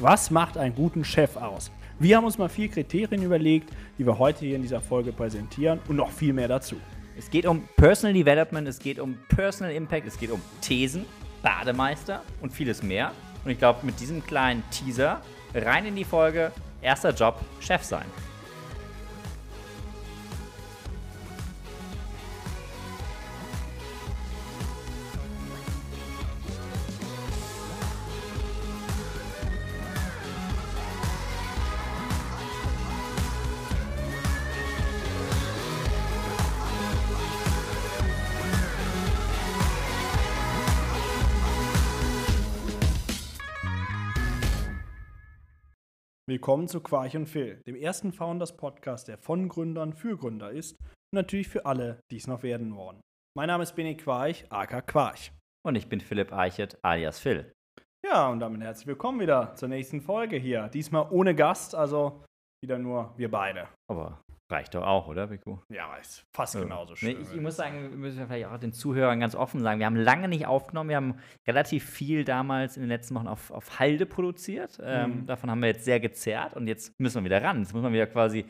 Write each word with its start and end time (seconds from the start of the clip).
Was 0.00 0.30
macht 0.30 0.56
einen 0.56 0.76
guten 0.76 1.04
Chef 1.04 1.36
aus? 1.36 1.72
Wir 1.98 2.16
haben 2.16 2.24
uns 2.24 2.38
mal 2.38 2.48
vier 2.48 2.68
Kriterien 2.68 3.20
überlegt, 3.20 3.70
die 3.98 4.06
wir 4.06 4.16
heute 4.16 4.44
hier 4.44 4.54
in 4.54 4.62
dieser 4.62 4.80
Folge 4.80 5.10
präsentieren 5.10 5.80
und 5.88 5.96
noch 5.96 6.12
viel 6.12 6.32
mehr 6.32 6.46
dazu. 6.46 6.76
Es 7.18 7.28
geht 7.28 7.44
um 7.46 7.64
Personal 7.76 8.14
Development, 8.14 8.68
es 8.68 8.78
geht 8.78 9.00
um 9.00 9.18
Personal 9.28 9.74
Impact, 9.74 10.06
es 10.06 10.16
geht 10.16 10.30
um 10.30 10.40
Thesen, 10.60 11.04
Bademeister 11.42 12.22
und 12.40 12.52
vieles 12.52 12.80
mehr. 12.80 13.10
Und 13.44 13.50
ich 13.50 13.58
glaube, 13.58 13.84
mit 13.84 13.98
diesem 13.98 14.24
kleinen 14.24 14.62
Teaser 14.70 15.20
rein 15.52 15.84
in 15.84 15.96
die 15.96 16.04
Folge 16.04 16.52
Erster 16.80 17.12
Job, 17.12 17.40
Chef 17.58 17.82
sein. 17.82 18.06
Willkommen 46.48 46.66
zu 46.66 46.80
Quarch 46.80 47.14
und 47.14 47.26
Phil, 47.26 47.60
dem 47.66 47.76
ersten 47.76 48.10
Founders 48.10 48.56
Podcast, 48.56 49.06
der 49.06 49.18
von 49.18 49.50
Gründern 49.50 49.92
für 49.92 50.16
Gründer 50.16 50.50
ist 50.50 50.78
und 50.80 51.12
natürlich 51.12 51.46
für 51.46 51.66
alle, 51.66 52.00
die 52.10 52.16
es 52.16 52.26
noch 52.26 52.42
werden 52.42 52.74
wollen. 52.74 53.02
Mein 53.36 53.48
Name 53.48 53.64
ist 53.64 53.76
Benny 53.76 53.94
Quarch, 53.94 54.46
aka 54.48 54.80
Quarch. 54.80 55.30
Und 55.62 55.74
ich 55.74 55.90
bin 55.90 56.00
Philipp 56.00 56.32
Eichert, 56.32 56.78
alias 56.82 57.18
Phil. 57.18 57.52
Ja, 58.02 58.30
und 58.30 58.40
damit 58.40 58.62
herzlich 58.62 58.86
willkommen 58.86 59.20
wieder 59.20 59.54
zur 59.56 59.68
nächsten 59.68 60.00
Folge 60.00 60.38
hier. 60.38 60.68
Diesmal 60.68 61.08
ohne 61.10 61.34
Gast, 61.34 61.74
also 61.74 62.24
wieder 62.64 62.78
nur 62.78 63.12
wir 63.18 63.30
beide. 63.30 63.68
Aber 63.90 64.22
Reicht 64.50 64.74
doch 64.74 64.86
auch, 64.86 65.08
oder, 65.08 65.30
Vico? 65.30 65.62
Ja, 65.68 65.94
ist 65.96 66.24
fast 66.32 66.54
ja. 66.54 66.62
genauso 66.62 66.96
schön. 66.96 67.10
Nee, 67.10 67.22
ich, 67.22 67.34
ich, 67.34 67.40
muss 67.40 67.56
sagen, 67.56 67.90
wir 67.90 67.98
müssen 67.98 68.26
vielleicht 68.26 68.46
auch 68.46 68.56
den 68.56 68.72
Zuhörern 68.72 69.20
ganz 69.20 69.34
offen 69.34 69.60
sagen, 69.60 69.78
wir 69.78 69.84
haben 69.84 69.96
lange 69.96 70.26
nicht 70.26 70.46
aufgenommen. 70.46 70.88
Wir 70.88 70.96
haben 70.96 71.16
relativ 71.46 71.84
viel 71.84 72.24
damals 72.24 72.76
in 72.76 72.82
den 72.82 72.88
letzten 72.88 73.14
Wochen 73.14 73.28
auf, 73.28 73.50
auf 73.50 73.78
Halde 73.78 74.06
produziert. 74.06 74.78
Ähm, 74.82 75.10
mhm. 75.10 75.26
davon 75.26 75.50
haben 75.50 75.60
wir 75.60 75.68
jetzt 75.68 75.84
sehr 75.84 76.00
gezerrt 76.00 76.54
und 76.56 76.66
jetzt 76.66 76.98
müssen 76.98 77.22
wir 77.22 77.24
wieder 77.24 77.42
ran. 77.42 77.58
Jetzt 77.58 77.74
muss 77.74 77.82
man 77.82 77.92
wieder 77.92 78.06
quasi 78.06 78.46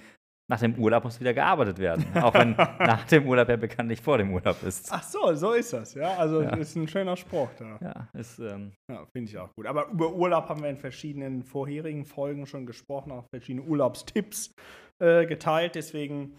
nach 0.50 0.60
dem 0.60 0.76
Urlaub 0.76 1.04
muss 1.04 1.20
wieder 1.20 1.34
gearbeitet 1.34 1.78
werden. 1.78 2.04
Auch 2.14 2.32
wenn 2.32 2.52
nach 2.78 3.04
dem 3.04 3.26
Urlaub 3.26 3.48
ja 3.48 3.56
bekanntlich 3.56 4.00
vor 4.00 4.18
dem 4.18 4.32
Urlaub 4.32 4.62
ist. 4.62 4.88
Ach 4.90 5.02
so, 5.02 5.34
so 5.34 5.52
ist 5.52 5.72
das, 5.72 5.94
ja. 5.94 6.16
Also 6.16 6.42
ja. 6.42 6.54
ist 6.56 6.74
ein 6.76 6.88
schöner 6.88 7.16
Spruch 7.16 7.50
da. 7.58 7.78
Ja, 7.82 8.08
ähm 8.38 8.72
ja, 8.88 9.04
finde 9.12 9.30
ich 9.30 9.36
auch 9.36 9.52
gut. 9.54 9.66
Aber 9.66 9.88
über 9.88 10.12
Urlaub 10.12 10.48
haben 10.48 10.62
wir 10.62 10.70
in 10.70 10.78
verschiedenen 10.78 11.42
vorherigen 11.42 12.06
Folgen 12.06 12.46
schon 12.46 12.66
gesprochen, 12.66 13.12
auch 13.12 13.26
verschiedene 13.28 13.66
Urlaubstipps 13.66 14.54
äh, 15.00 15.26
geteilt. 15.26 15.74
Deswegen 15.74 16.36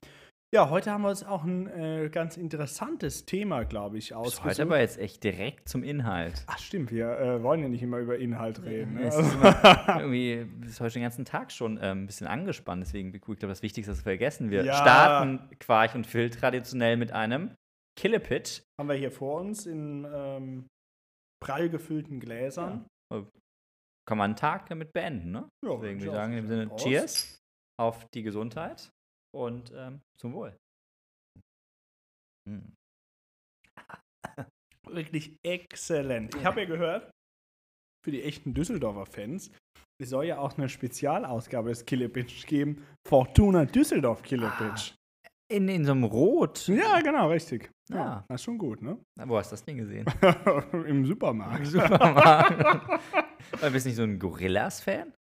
ja, 0.51 0.71
heute 0.71 0.91
haben 0.91 1.03
wir 1.03 1.09
uns 1.09 1.23
auch 1.23 1.43
ein 1.43 1.67
äh, 1.67 2.09
ganz 2.11 2.35
interessantes 2.35 3.25
Thema, 3.25 3.65
glaube 3.65 3.99
ich, 3.99 4.15
ausgesucht. 4.15 4.45
Heute 4.45 4.63
aber 4.63 4.79
jetzt 4.79 4.97
echt 4.97 5.23
direkt 5.23 5.69
zum 5.69 5.83
Inhalt. 5.83 6.43
Ach 6.47 6.57
stimmt, 6.57 6.89
wir 6.89 7.19
äh, 7.19 7.43
wollen 7.43 7.61
ja 7.61 7.69
nicht 7.69 7.83
immer 7.83 7.99
über 7.99 8.17
Inhalt 8.17 8.63
reden. 8.63 8.95
Ne? 8.95 9.05
Also. 9.05 9.21
Ist 9.21 9.37
irgendwie 9.87 10.47
ist 10.65 10.81
heute 10.81 10.93
den 10.93 11.03
ganzen 11.03 11.23
Tag 11.23 11.51
schon 11.51 11.77
äh, 11.77 11.91
ein 11.91 12.07
bisschen 12.07 12.25
angespannt, 12.25 12.83
deswegen, 12.83 13.13
ich 13.13 13.21
glaube, 13.21 13.47
das 13.47 13.61
Wichtigste 13.61 13.91
ist 13.91 14.01
vergessen. 14.01 14.49
Wir 14.49 14.63
ja. 14.63 14.73
starten 14.73 15.47
Quarch 15.59 15.93
und 15.93 16.07
Phil 16.07 16.31
traditionell 16.31 16.97
mit 16.97 17.11
einem 17.11 17.53
Killepitch. 17.95 18.63
Haben 18.79 18.89
wir 18.89 18.95
hier 18.95 19.11
vor 19.11 19.39
uns 19.41 19.67
in 19.67 20.07
ähm, 20.11 20.67
prall 21.43 21.69
gefüllten 21.69 22.19
Gläsern. 22.19 22.87
Ja. 23.13 23.23
Kann 24.07 24.17
man 24.17 24.31
einen 24.31 24.35
Tag 24.35 24.67
damit 24.69 24.93
beenden, 24.93 25.29
ne? 25.29 25.47
Ja, 25.63 25.75
deswegen 25.75 25.99
würde 25.99 26.05
ich 26.05 26.11
sagen, 26.11 26.33
im 26.33 26.47
Sinne 26.47 26.75
Cheers 26.75 27.38
auf 27.79 28.05
die 28.13 28.23
Gesundheit 28.23 28.91
und 29.33 29.71
ähm, 29.73 30.01
zum 30.19 30.33
Wohl. 30.33 30.55
Hm. 32.47 32.75
Wirklich 34.87 35.37
exzellent. 35.43 36.35
Ich 36.35 36.45
habe 36.45 36.61
ja 36.61 36.67
gehört, 36.67 37.11
für 38.03 38.11
die 38.11 38.23
echten 38.23 38.53
Düsseldorfer 38.53 39.05
Fans, 39.05 39.51
es 40.01 40.09
soll 40.09 40.25
ja 40.25 40.39
auch 40.39 40.57
eine 40.57 40.69
Spezialausgabe 40.69 41.69
des 41.69 41.85
Killepitch 41.85 42.45
geben. 42.47 42.85
Fortuna 43.07 43.65
Düsseldorf 43.65 44.21
Killepitch. 44.23 44.93
Ah, 44.93 45.29
in, 45.51 45.67
in 45.67 45.85
so 45.85 45.91
einem 45.91 46.03
Rot. 46.03 46.67
Ja, 46.67 47.01
genau, 47.01 47.29
richtig. 47.29 47.71
Ja, 47.89 47.95
ja. 47.95 48.25
Das 48.27 48.41
ist 48.41 48.45
schon 48.45 48.57
gut, 48.57 48.81
ne? 48.81 48.97
wo 49.25 49.37
hast 49.37 49.51
du 49.51 49.53
das 49.53 49.65
Ding 49.65 49.77
gesehen? 49.77 50.05
Im 50.85 51.05
Supermarkt. 51.05 51.59
Im 51.59 51.65
Supermarkt. 51.65 53.01
Bist 53.71 53.85
du 53.85 53.89
nicht 53.89 53.95
so 53.95 54.03
ein 54.03 54.19
Gorillas-Fan? 54.19 55.13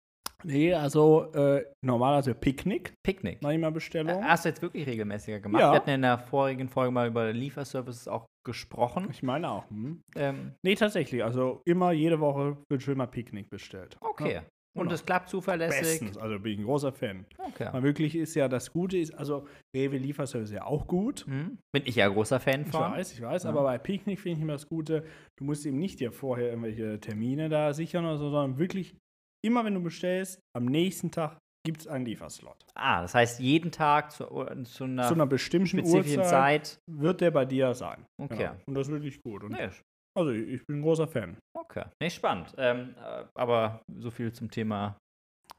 Nee, 0.43 0.73
also 0.73 1.31
äh, 1.33 1.65
normalerweise 1.83 2.35
Picknick. 2.35 2.93
Picknick. 3.03 3.41
Manchmal 3.41 3.71
Bestellung. 3.71 4.23
Hast 4.23 4.45
du 4.45 4.49
jetzt 4.49 4.61
wirklich 4.61 4.85
regelmäßiger 4.85 5.39
gemacht? 5.39 5.61
Ja. 5.61 5.71
Wir 5.71 5.75
hatten 5.75 5.89
in 5.89 6.01
der 6.03 6.19
vorigen 6.19 6.69
Folge 6.69 6.91
mal 6.91 7.07
über 7.07 7.31
Lieferservices 7.33 8.07
auch 8.07 8.27
gesprochen. 8.45 9.07
Ich 9.09 9.23
meine 9.23 9.49
auch. 9.49 9.69
Hm. 9.69 10.01
Ähm, 10.15 10.53
nee, 10.63 10.75
tatsächlich. 10.75 11.23
Also 11.23 11.61
immer 11.65 11.91
jede 11.91 12.19
Woche 12.19 12.57
wird 12.69 12.83
schon 12.83 12.97
mal 12.97 13.07
Picknick 13.07 13.49
bestellt. 13.49 13.97
Okay. 13.99 14.35
Ja. 14.35 14.43
Und 14.77 14.91
es 14.91 15.03
klappt 15.03 15.29
zuverlässig. 15.29 15.81
Bestens, 15.81 16.17
also 16.17 16.39
bin 16.39 16.53
ich 16.53 16.59
ein 16.59 16.65
großer 16.65 16.91
Fan. 16.91 17.25
Okay. 17.39 17.69
Man 17.73 17.81
wirklich 17.81 18.15
ist 18.15 18.35
ja 18.35 18.47
das 18.47 18.71
Gute 18.71 18.97
ist, 18.97 19.11
also 19.11 19.47
Rewe 19.75 19.97
Lieferservice 19.97 20.49
ist 20.49 20.55
ja 20.55 20.65
auch 20.65 20.85
gut. 20.85 21.25
Mhm. 21.27 21.57
Bin 21.73 21.83
ich 21.85 21.95
ja 21.95 22.07
großer 22.07 22.39
Fan 22.39 22.63
von. 22.65 22.91
Ich 22.91 22.97
weiß, 22.97 23.13
ich 23.13 23.21
weiß, 23.21 23.43
ja. 23.43 23.49
aber 23.49 23.63
bei 23.63 23.79
Picknick 23.79 24.19
finde 24.19 24.37
ich 24.37 24.43
immer 24.43 24.53
das 24.53 24.69
Gute, 24.69 25.03
du 25.37 25.45
musst 25.45 25.65
eben 25.65 25.79
nicht 25.79 25.99
dir 25.99 26.11
vorher 26.11 26.49
irgendwelche 26.49 26.99
Termine 26.99 27.49
da 27.49 27.73
sichern 27.73 28.05
oder 28.05 28.17
so, 28.17 28.29
sondern 28.29 28.59
wirklich 28.59 28.95
immer 29.43 29.65
wenn 29.65 29.73
du 29.73 29.81
bestellst, 29.81 30.39
am 30.55 30.65
nächsten 30.65 31.11
Tag 31.11 31.37
gibt 31.65 31.81
es 31.81 31.87
einen 31.87 32.05
Lieferslot. 32.05 32.65
Ah, 32.75 33.01
das 33.01 33.13
heißt, 33.13 33.39
jeden 33.41 33.71
Tag 33.71 34.11
zu, 34.11 34.25
zu, 34.63 34.83
einer, 34.85 35.07
zu 35.07 35.13
einer, 35.13 35.25
bestimmten 35.25 35.67
spezifischen 35.67 36.19
Uhrzeit 36.19 36.65
Zeit 36.67 36.79
wird 36.89 37.19
der 37.19 37.31
bei 37.31 37.43
dir 37.45 37.73
sein. 37.73 38.05
Okay. 38.21 38.43
Ja, 38.43 38.57
und 38.65 38.73
das 38.73 38.87
ist 38.87 38.93
wirklich 38.93 39.21
gut. 39.21 39.43
Und 39.43 39.51
nee. 39.51 39.69
Also, 40.17 40.31
ich 40.31 40.65
bin 40.65 40.79
ein 40.79 40.81
großer 40.81 41.07
Fan. 41.07 41.37
Okay. 41.53 41.83
Nee, 42.01 42.09
spannend. 42.09 42.55
Ähm, 42.57 42.95
äh, 42.97 43.25
aber 43.35 43.81
so 43.99 44.09
viel 44.09 44.31
zum 44.31 44.49
Thema 44.49 44.97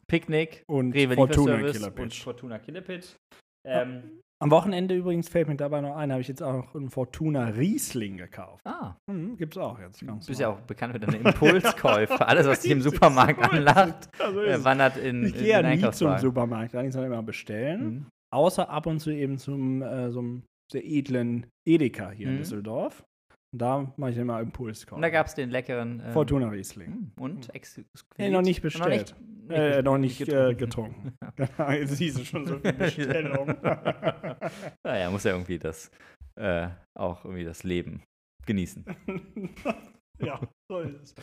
Picknick 0.09 0.65
und 0.67 0.93
Rewe 0.93 1.15
Fortuna 1.15 1.59
Killer 1.71 1.93
und 1.97 2.15
Fortuna 2.15 2.59
Killepit. 2.59 3.15
Ähm, 3.69 4.19
am 4.41 4.53
Wochenende 4.53 4.95
übrigens 4.95 5.29
fällt 5.29 5.49
mir 5.49 5.56
dabei 5.56 5.81
noch 5.81 5.97
ein, 5.97 6.12
habe 6.12 6.21
ich 6.21 6.29
jetzt 6.29 6.43
auch 6.43 6.73
einen 6.75 6.91
Fortuna 6.91 7.49
Riesling 7.49 8.19
gekauft. 8.19 8.65
Ah. 8.65 8.95
Mhm, 9.11 9.37
es 9.39 9.56
auch 9.56 9.81
jetzt. 9.81 10.01
Du 10.01 10.06
bist 10.27 10.41
ja 10.41 10.49
auch 10.49 10.61
bekannt 10.61 10.93
für 10.93 11.01
deine 11.01 11.17
Impulskäufe. 11.17 12.27
Alles, 12.27 12.47
was 12.47 12.61
dich 12.61 12.71
im 12.71 12.81
Supermarkt 12.83 13.43
anlacht, 13.43 14.09
also 14.21 14.43
äh, 14.43 14.62
wandert 14.62 14.97
in, 14.97 15.25
Ich 15.25 15.34
gehe 15.34 15.49
ja 15.49 15.62
nie 15.62 15.91
zum 15.91 16.19
Supermarkt, 16.19 16.75
eigentlich 16.77 16.93
soll 16.93 17.03
ich 17.03 17.11
immer 17.11 17.23
bestellen. 17.23 17.84
Mhm. 17.84 18.06
Außer 18.33 18.69
ab 18.69 18.87
und 18.87 19.01
zu 19.01 19.11
eben 19.11 19.39
zum 19.39 19.83
äh, 19.83 20.11
so 20.11 20.21
einem 20.21 20.43
sehr 20.71 20.85
edlen 20.85 21.47
Edeka 21.67 22.11
hier 22.11 22.29
mhm. 22.29 22.35
in 22.35 22.39
Düsseldorf. 22.39 23.03
Und 23.53 23.62
da 23.62 23.92
mache 23.97 24.10
ich 24.10 24.19
immer 24.19 24.41
Impulskauf. 24.41 24.97
Und 24.97 25.03
da 25.03 25.09
gab 25.09 25.26
es 25.26 25.34
den 25.34 25.50
leckeren 25.50 26.03
ähm, 26.04 26.12
Fortuna 26.12 26.48
Riesling. 26.48 26.86
Hm, 26.86 27.12
und? 27.19 27.54
Ex 27.54 27.81
nee, 28.19 28.28
noch 28.28 28.42
nicht 28.42 28.60
bestellt. 28.60 29.14
Noch 29.19 29.48
nicht, 29.48 29.59
äh, 29.59 29.82
noch 29.82 29.97
nicht 29.97 30.19
getrunken. 30.19 30.50
Äh, 30.50 30.54
getrunken. 30.54 31.19
Jetzt 31.72 31.97
siehst 31.97 32.19
du 32.19 32.25
schon 32.25 32.47
so 32.47 32.58
viel 32.58 32.72
Bestellung. 32.75 33.54
naja, 34.84 35.10
muss 35.10 35.25
ja 35.25 35.32
irgendwie 35.32 35.58
das 35.58 35.91
äh, 36.37 36.69
auch 36.94 37.25
irgendwie 37.25 37.44
das 37.44 37.64
Leben 37.64 38.03
genießen. 38.44 38.84
ja, 40.22 40.41
so 40.70 40.81
ist 40.81 41.03
es. 41.03 41.14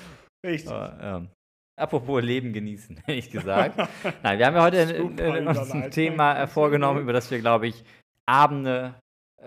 Richtig. 0.45 0.71
Aber, 0.71 0.97
ähm, 1.01 1.29
Apropos 1.77 2.23
Leben 2.23 2.53
genießen, 2.53 2.97
hätte 2.99 3.11
ich 3.11 3.29
gesagt. 3.29 3.77
Nein, 4.23 4.39
wir 4.39 4.45
haben 4.45 4.55
ja 4.55 4.63
heute 4.63 4.79
ein, 5.73 5.91
Thema 5.91 6.47
vorgenommen, 6.47 7.01
über 7.01 7.11
das 7.11 7.29
wir, 7.29 7.39
glaube 7.39 7.67
ich, 7.67 7.83
Abende 8.25 8.95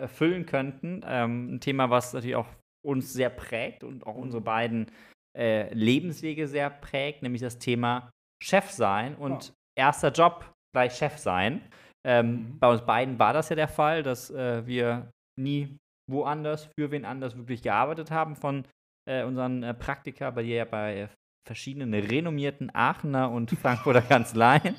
füllen 0.08 0.44
könnten. 0.44 1.00
Ähm, 1.06 1.54
ein 1.54 1.60
Thema, 1.60 1.88
was 1.88 2.12
natürlich 2.12 2.36
auch 2.36 2.46
uns 2.84 3.12
sehr 3.12 3.30
prägt 3.30 3.84
und 3.84 4.06
auch 4.06 4.16
unsere 4.16 4.42
beiden 4.42 4.90
äh, 5.36 5.72
Lebenswege 5.74 6.48
sehr 6.48 6.70
prägt, 6.70 7.22
nämlich 7.22 7.42
das 7.42 7.58
Thema 7.58 8.10
Chef 8.42 8.70
sein 8.70 9.14
und 9.16 9.48
ja. 9.48 9.86
erster 9.86 10.10
Job 10.10 10.52
gleich 10.74 10.94
Chef 10.94 11.18
sein. 11.18 11.62
Ähm, 12.06 12.30
mhm. 12.30 12.58
Bei 12.58 12.70
uns 12.70 12.82
beiden 12.82 13.18
war 13.18 13.32
das 13.32 13.48
ja 13.48 13.56
der 13.56 13.68
Fall, 13.68 14.02
dass 14.02 14.30
äh, 14.30 14.66
wir 14.66 15.10
nie 15.38 15.76
woanders, 16.10 16.68
für 16.78 16.90
wen 16.90 17.04
anders 17.04 17.36
wirklich 17.36 17.62
gearbeitet 17.62 18.10
haben 18.10 18.36
von 18.36 18.64
äh, 19.08 19.24
unseren 19.24 19.62
äh, 19.62 19.74
Praktika, 19.74 20.30
bei 20.30 20.42
dir 20.42 20.56
ja 20.56 20.64
bei 20.64 21.08
verschiedenen 21.46 21.94
renommierten 21.94 22.70
Aachener 22.74 23.30
und 23.30 23.50
Frankfurter 23.62 24.02
Kanzleien, 24.02 24.76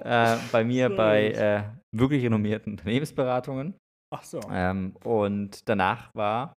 äh, 0.00 0.36
bei 0.52 0.64
mir 0.64 0.90
bei 0.90 1.30
äh, 1.32 1.62
wirklich 1.96 2.24
renommierten 2.24 2.72
Unternehmensberatungen. 2.72 3.74
Ach 4.12 4.24
so. 4.24 4.40
Ähm, 4.50 4.96
und 5.04 5.68
danach 5.68 6.14
war 6.14 6.52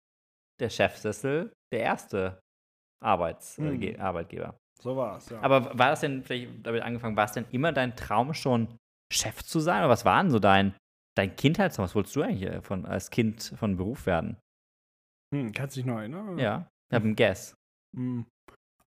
der 0.61 0.69
Chefsessel 0.69 1.51
der 1.73 1.81
erste 1.81 2.39
Arbeits 3.03 3.57
äh, 3.57 3.93
hm. 3.95 3.99
Arbeitgeber. 3.99 4.57
So 4.79 4.95
war 4.95 5.17
es, 5.17 5.29
ja. 5.29 5.39
Aber 5.41 5.77
war 5.77 5.89
das 5.91 6.01
denn, 6.01 6.23
vielleicht 6.23 6.65
damit 6.65 6.81
angefangen, 6.81 7.15
war 7.15 7.25
es 7.25 7.33
denn 7.33 7.45
immer 7.51 7.71
dein 7.71 7.95
Traum 7.95 8.33
schon, 8.33 8.77
Chef 9.11 9.43
zu 9.43 9.59
sein? 9.59 9.79
Oder 9.79 9.89
was 9.89 10.05
war 10.05 10.21
denn 10.21 10.31
so 10.31 10.39
dein, 10.39 10.73
dein 11.17 11.35
Kindheitstraum? 11.35 11.83
Was 11.83 11.95
wolltest 11.95 12.15
du 12.15 12.21
eigentlich 12.21 12.43
äh, 12.43 12.61
von, 12.61 12.85
als 12.85 13.09
Kind 13.09 13.53
von 13.57 13.77
Beruf 13.77 14.05
werden? 14.05 14.37
Hm, 15.33 15.51
kannst 15.51 15.75
dich 15.75 15.85
noch 15.85 15.97
erinnern? 15.97 16.37
Ja, 16.37 16.67
ich 16.89 16.95
habe 16.95 17.05
einen 17.05 17.15
Guess. 17.15 17.53
Hm. 17.95 18.25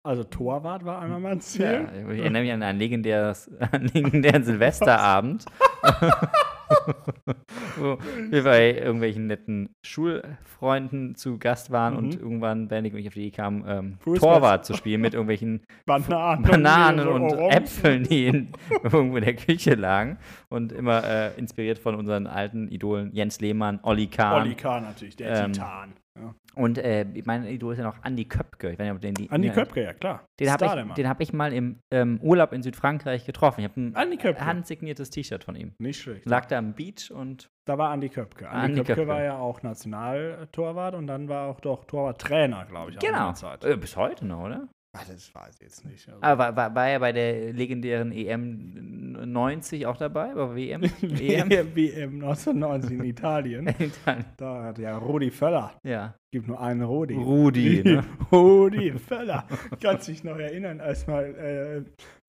Also 0.05 0.25
Torwart 0.25 0.85
war 0.85 1.01
einmal 1.01 1.21
mein 1.21 1.41
Ziel. 1.41 1.65
Ja, 1.65 2.11
ich 2.11 2.21
erinnere 2.21 2.43
mich 2.43 2.53
an 2.53 2.63
einen 2.63 2.79
legendären, 2.81 3.37
legendären 3.73 4.45
Silvesterabend. 4.45 5.45
wo 7.77 7.99
wir 8.31 8.45
bei 8.45 8.75
irgendwelchen 8.77 9.27
netten 9.27 9.75
Schulfreunden 9.83 11.15
zu 11.15 11.39
Gast 11.39 11.71
waren 11.71 11.95
mhm. 11.95 11.99
und 11.99 12.21
irgendwann 12.21 12.69
Bendig 12.69 12.93
und 12.93 13.01
ich 13.01 13.09
auf 13.09 13.15
die 13.15 13.21
Idee 13.21 13.37
kam, 13.37 13.65
ähm, 13.67 13.99
Torwart 14.19 14.65
zu 14.65 14.75
spielen 14.75 15.01
mit 15.01 15.15
irgendwelchen 15.15 15.63
Bananen, 15.87 16.43
Bananen 16.49 17.09
und, 17.09 17.33
und 17.33 17.39
Äpfeln, 17.51 18.05
die 18.05 18.27
in, 18.27 18.53
irgendwo 18.83 19.17
in 19.17 19.25
der 19.25 19.37
Küche 19.37 19.75
lagen. 19.75 20.19
Und 20.49 20.73
immer 20.73 21.05
äh, 21.05 21.39
inspiriert 21.39 21.79
von 21.79 21.95
unseren 21.95 22.27
alten 22.27 22.69
Idolen 22.69 23.13
Jens 23.13 23.41
Lehmann, 23.41 23.81
Olli 23.83 24.07
Kahn. 24.07 24.43
Olli 24.43 24.55
Kahn 24.55 24.85
natürlich, 24.85 25.17
der 25.17 25.45
ähm, 25.45 25.53
Titan. 25.53 25.93
Ja. 26.19 26.35
Und 26.55 26.79
äh, 26.79 27.07
mein 27.25 27.47
Idol 27.47 27.73
ist 27.73 27.79
ja 27.79 27.85
noch 27.85 28.03
Andi 28.03 28.27
Köpke. 28.27 28.71
Ich 28.71 28.79
weiß 28.79 28.85
nicht, 28.85 28.95
ob 28.95 29.01
den 29.01 29.15
die, 29.15 29.31
Andi 29.31 29.49
ja, 29.49 29.55
Köpke, 29.55 29.83
ja 29.83 29.95
klar. 29.95 30.25
Den 30.39 30.53
habe 30.53 30.65
ich, 30.97 31.07
hab 31.07 31.21
ich 31.21 31.33
mal 31.33 31.53
im 31.53 31.79
ähm, 31.91 32.21
Urlaub 32.23 32.53
in 32.53 32.63
Südfrankreich 32.63 33.25
getroffen. 33.25 33.61
Ich 33.61 33.69
habe 33.69 33.81
ein 33.81 33.97
Andi 33.97 34.19
Köpke. 34.19 34.45
handsigniertes 34.45 35.11
T-Shirt 35.11 35.43
von 35.43 35.57
ihm. 35.57 35.73
Nicht 35.79 36.01
schlecht. 36.01 36.27
Lag 36.27 36.47
da 36.47 36.59
am 36.59 36.75
Beach 36.75 37.11
und. 37.11 37.49
Da 37.65 37.79
war 37.79 37.91
Andi 37.91 38.11
Köpke. 38.11 38.49
Andi, 38.49 38.65
Andi 38.65 38.75
Köpke, 38.81 38.95
Köpke, 38.95 39.09
war 39.09 39.23
ja 39.23 39.39
auch 39.39 39.63
Nationaltorwart 39.63 40.95
und 40.95 41.07
dann 41.07 41.29
war 41.29 41.49
auch 41.49 41.61
doch 41.61 41.85
Torwarttrainer, 41.85 42.67
glaube 42.67 42.91
ich. 42.91 42.99
Genau. 42.99 43.33
Äh, 43.63 43.77
bis 43.77 43.97
heute 43.97 44.27
noch, 44.27 44.43
oder? 44.43 44.69
Ach, 44.95 45.07
das 45.07 45.35
weiß 45.35 45.55
ich 45.55 45.63
jetzt 45.63 45.85
nicht. 45.87 46.07
Also. 46.07 46.21
Aber 46.21 46.39
war, 46.39 46.57
war, 46.57 46.75
war, 46.75 46.89
er 46.89 47.01
bei 47.01 47.13
der 47.13 47.53
legendären 47.55 48.13
EM 48.13 49.33
90 49.33 49.87
auch 49.87 49.97
dabei? 49.97 50.35
Bei 50.35 50.55
WM? 50.55 50.83
EM? 50.83 51.51
WM 51.75 52.15
1990 52.23 52.93
in 52.93 53.05
Italien. 53.05 53.69
Italien. 53.79 54.27
Da 54.37 54.65
hat 54.65 54.79
ja 54.79 54.99
Rudi 54.99 55.31
Völler. 55.31 55.73
Ja. 55.83 56.15
Gibt 56.31 56.47
nur 56.47 56.61
einen 56.61 56.83
Rudi. 56.83 57.15
Rudi, 57.15 57.83
ne? 57.83 58.05
Rudi 58.33 58.93
Völler. 58.93 59.47
Kannst 59.81 60.09
dich 60.09 60.25
noch 60.25 60.37
erinnern, 60.37 60.81
als 60.81 61.07
mal 61.07 61.25
äh, 61.37 61.85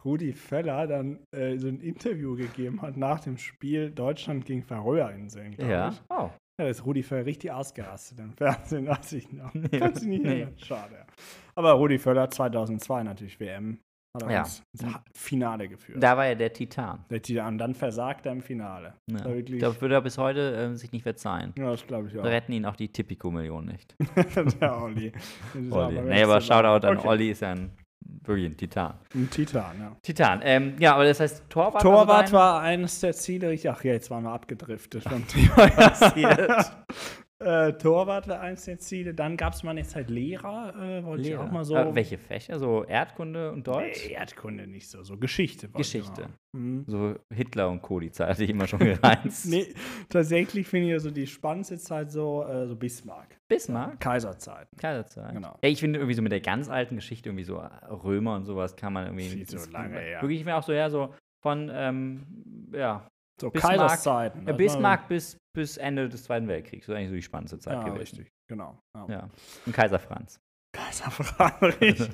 Rudi 0.06 0.32
Völler 0.32 0.88
dann 0.88 1.20
äh, 1.32 1.58
so 1.58 1.68
ein 1.68 1.82
Interview 1.82 2.36
gegeben 2.38 2.82
hat 2.82 2.96
nach 2.96 3.20
dem 3.20 3.38
Spiel 3.38 3.92
Deutschland 3.92 4.46
gegen 4.46 4.64
Färöerinseln, 4.64 5.54
Ja. 5.58 5.90
Ich. 5.90 6.02
Oh. 6.10 6.30
Ja, 6.60 6.68
das 6.68 6.78
ist 6.78 6.86
Rudi 6.86 7.02
Völler 7.02 7.26
richtig 7.26 7.52
ausgerastet 7.52 8.20
im 8.20 8.34
Fernsehen, 8.34 8.88
weiß 8.88 9.14
ich 9.14 9.32
noch. 9.32 9.54
Nee, 9.54 9.80
Kannst 9.80 10.04
du 10.04 10.10
nicht 10.10 10.24
nee. 10.24 10.48
Schade. 10.58 11.06
Aber 11.56 11.72
Rudi 11.74 11.98
Völler 11.98 12.30
2002 12.30 13.04
natürlich 13.04 13.40
WM. 13.40 13.80
Hat 14.16 14.24
er 14.24 14.32
ja. 14.32 14.42
ins 14.42 14.64
Finale 15.16 15.68
geführt. 15.68 16.04
Da 16.04 16.16
war 16.16 16.28
er 16.28 16.36
der 16.36 16.54
Titan. 16.54 17.04
Der 17.10 17.20
Titan. 17.20 17.54
Und 17.54 17.58
dann 17.58 17.74
versagt 17.74 18.28
er 18.28 18.34
im 18.34 18.42
Finale. 18.44 18.94
Ja. 19.10 19.18
Das, 19.18 19.60
das 19.60 19.82
würde 19.82 19.96
er 19.96 20.02
bis 20.02 20.20
heute 20.20 20.56
äh, 20.56 20.76
sich 20.76 20.92
nicht 20.92 21.02
verzeihen. 21.02 21.52
Ja, 21.58 21.72
das 21.72 21.88
glaube 21.88 22.10
ich 22.10 22.20
auch. 22.20 22.24
Retten 22.24 22.52
ihn 22.52 22.68
auch 22.68 22.76
die 22.76 22.90
Tipico-Millionen 22.90 23.70
nicht. 23.70 23.96
der 24.62 24.80
Olli. 24.80 25.12
Olli. 25.72 26.02
Nee, 26.02 26.22
aber 26.22 26.40
Shoutout 26.42 26.86
an 26.86 26.98
okay. 27.00 27.08
Olli 27.08 27.32
ist 27.32 27.42
ein 27.42 27.72
wirklich 28.24 28.46
ein 28.46 28.58
Titan. 28.58 28.94
Ein 29.14 29.30
Titan, 29.30 29.80
ja. 29.80 29.98
Titan. 30.02 30.42
Ähm, 30.44 30.76
ja, 30.80 30.96
aber 30.96 31.06
das 31.06 31.20
heißt, 31.20 31.50
Torwart, 31.50 31.82
Torwart 31.82 32.32
war 32.32 32.62
eines 32.62 33.00
der 33.00 33.14
Ziele. 33.14 33.58
Ach 33.70 33.84
ja, 33.84 33.94
jetzt 33.94 34.10
waren 34.12 34.24
wir 34.24 34.32
abgedriftet 34.32 35.04
vom 35.04 35.28
Thema. 35.28 36.66
Äh, 37.44 37.74
Torwart 37.74 38.28
war 38.28 38.40
eins 38.40 38.66
der 38.66 38.80
Ziele. 38.80 39.14
Dann 39.14 39.36
gab 39.36 39.54
es 39.54 39.64
mal 39.64 39.72
eine 39.72 39.84
Zeit 39.84 40.10
Lehrer, 40.10 40.74
äh, 40.76 41.04
wollte 41.04 41.24
Lehrer. 41.24 41.44
ich 41.44 41.48
auch 41.48 41.52
mal 41.52 41.66
so. 41.66 41.76
Äh, 41.76 41.94
welche 41.94 42.18
Fächer? 42.18 42.58
So 42.58 42.86
Erdkunde 42.86 43.52
und 43.52 43.68
Deutsch? 43.68 44.06
Nee, 44.08 44.14
Erdkunde 44.14 44.68
nicht 44.68 44.90
so, 44.90 45.04
so 45.04 45.18
Geschichte. 45.18 45.68
Geschichte. 45.70 46.30
Mhm. 46.54 46.86
So 46.88 47.16
Hitler 47.34 47.70
und 47.70 47.82
Co. 47.82 48.00
die 48.00 48.12
Zeit 48.12 48.30
hatte 48.30 48.44
ich 48.44 48.50
immer 48.50 48.68
schon 48.68 48.80
gereizt. 48.80 49.46
nee, 49.50 49.74
tatsächlich 50.10 50.68
finde 50.68 50.88
ich 50.88 50.92
ja 50.94 51.00
so 51.00 51.12
die 51.12 51.28
spannendste 51.28 51.78
Zeit 51.78 52.12
so, 52.12 52.46
äh, 52.46 52.68
so 52.68 52.76
Bismarck. 52.76 53.38
Bismarck? 53.54 54.00
Kaiserzeit. 54.00 54.68
Kaiserzeit. 54.78 55.34
Genau. 55.34 55.58
Ja, 55.62 55.70
ich 55.70 55.80
finde 55.80 56.00
irgendwie 56.00 56.16
so 56.16 56.22
mit 56.22 56.32
der 56.32 56.42
ganz 56.42 56.70
alten 56.70 56.96
Geschichte, 56.96 57.30
irgendwie 57.30 57.44
so 57.44 57.58
Römer 57.58 58.36
und 58.36 58.46
sowas 58.46 58.76
kann 58.76 58.94
man 58.94 59.06
irgendwie. 59.06 59.30
Viel 59.30 59.48
so 59.48 59.70
lange, 59.70 60.10
ja. 60.10 60.22
Wirklich 60.22 60.44
mir 60.44 60.56
auch 60.56 60.64
so, 60.64 60.74
ja, 60.74 60.90
so 60.90 61.14
von, 61.42 61.70
ähm, 61.74 62.72
ja, 62.72 63.08
so 63.40 63.52
Kaiserszeiten. 63.52 64.48
Ja, 64.48 64.54
Bismarck 64.54 65.08
bis, 65.08 65.38
bis 65.54 65.78
Ende 65.78 66.10
des 66.10 66.24
Zweiten 66.24 66.48
Weltkriegs. 66.48 66.86
Das 66.86 66.94
ist 66.94 66.98
eigentlich 66.98 67.10
so 67.10 67.16
die 67.16 67.22
spannendste 67.22 67.60
Zeit 67.60 67.76
ja, 67.76 67.84
gewesen. 67.84 68.00
richtig, 68.00 68.32
genau. 68.48 68.80
Ja. 68.96 69.06
ja. 69.10 69.30
Und 69.66 69.74
Kaiser 69.74 70.00
Franz. 70.00 70.40
Kaiser 70.72 71.12
Franz. 71.12 71.76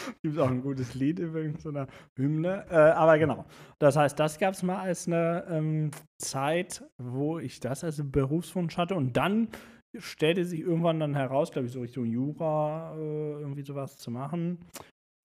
Gibt 0.22 0.36
es 0.36 0.38
auch 0.38 0.50
ein 0.50 0.62
gutes 0.62 0.94
Lied 0.94 1.18
übrigens, 1.18 1.62
so 1.62 1.70
eine 1.70 1.86
Hymne. 2.16 2.66
Äh, 2.70 2.76
aber 2.76 3.18
genau. 3.18 3.44
Das 3.78 3.96
heißt, 3.96 4.18
das 4.18 4.38
gab 4.38 4.54
es 4.54 4.62
mal 4.62 4.78
als 4.78 5.06
eine 5.06 5.44
ähm, 5.48 5.90
Zeit, 6.18 6.84
wo 6.98 7.38
ich 7.38 7.60
das 7.60 7.84
als 7.84 8.00
Berufswunsch 8.04 8.76
hatte. 8.76 8.94
Und 8.94 9.16
dann 9.16 9.48
stellte 9.98 10.44
sich 10.44 10.60
irgendwann 10.60 11.00
dann 11.00 11.14
heraus, 11.14 11.50
glaube 11.50 11.66
ich, 11.66 11.72
so 11.72 11.80
Richtung 11.80 12.06
Jura 12.06 12.94
äh, 12.96 13.40
irgendwie 13.40 13.62
sowas 13.62 13.96
zu 13.96 14.10
machen. 14.10 14.58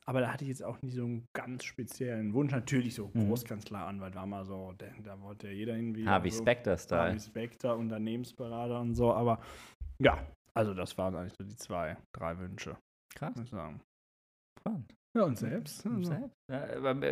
Aber 0.08 0.22
da 0.22 0.32
hatte 0.32 0.44
ich 0.44 0.50
jetzt 0.50 0.64
auch 0.64 0.80
nicht 0.84 0.96
so 0.96 1.04
einen 1.04 1.28
ganz 1.34 1.64
speziellen 1.64 2.34
Wunsch. 2.34 2.52
Natürlich 2.52 2.94
so 2.94 3.10
mhm. 3.14 3.28
Großkanzleranwalt 3.28 4.16
war 4.16 4.26
mal 4.28 4.46
so, 4.46 4.74
da, 4.78 4.86
da 5.04 5.20
wollte 5.22 5.50
jeder 5.50 5.76
irgendwie. 5.76 6.08
Harvey 6.08 6.30
so, 6.30 6.42
Specter-Style. 6.42 7.02
Harvey 7.02 7.20
Specter, 7.20 7.76
Unternehmensberater 7.76 8.80
und 8.80 8.94
so. 8.94 9.12
Aber 9.14 9.40
ja, 10.00 10.26
also 10.54 10.74
das 10.74 10.96
waren 10.98 11.16
eigentlich 11.16 11.34
so 11.38 11.44
die 11.44 11.56
zwei, 11.56 11.98
drei 12.14 12.38
Wünsche. 12.38 12.78
Krass. 13.16 13.36
Muss 13.36 13.46
ich 13.46 13.52
sagen. 13.52 13.82
Spannend. 14.60 14.94
Ja, 15.16 15.24
und 15.24 15.38
selbst. 15.38 15.86
Und 15.86 16.06
selbst. 16.06 16.36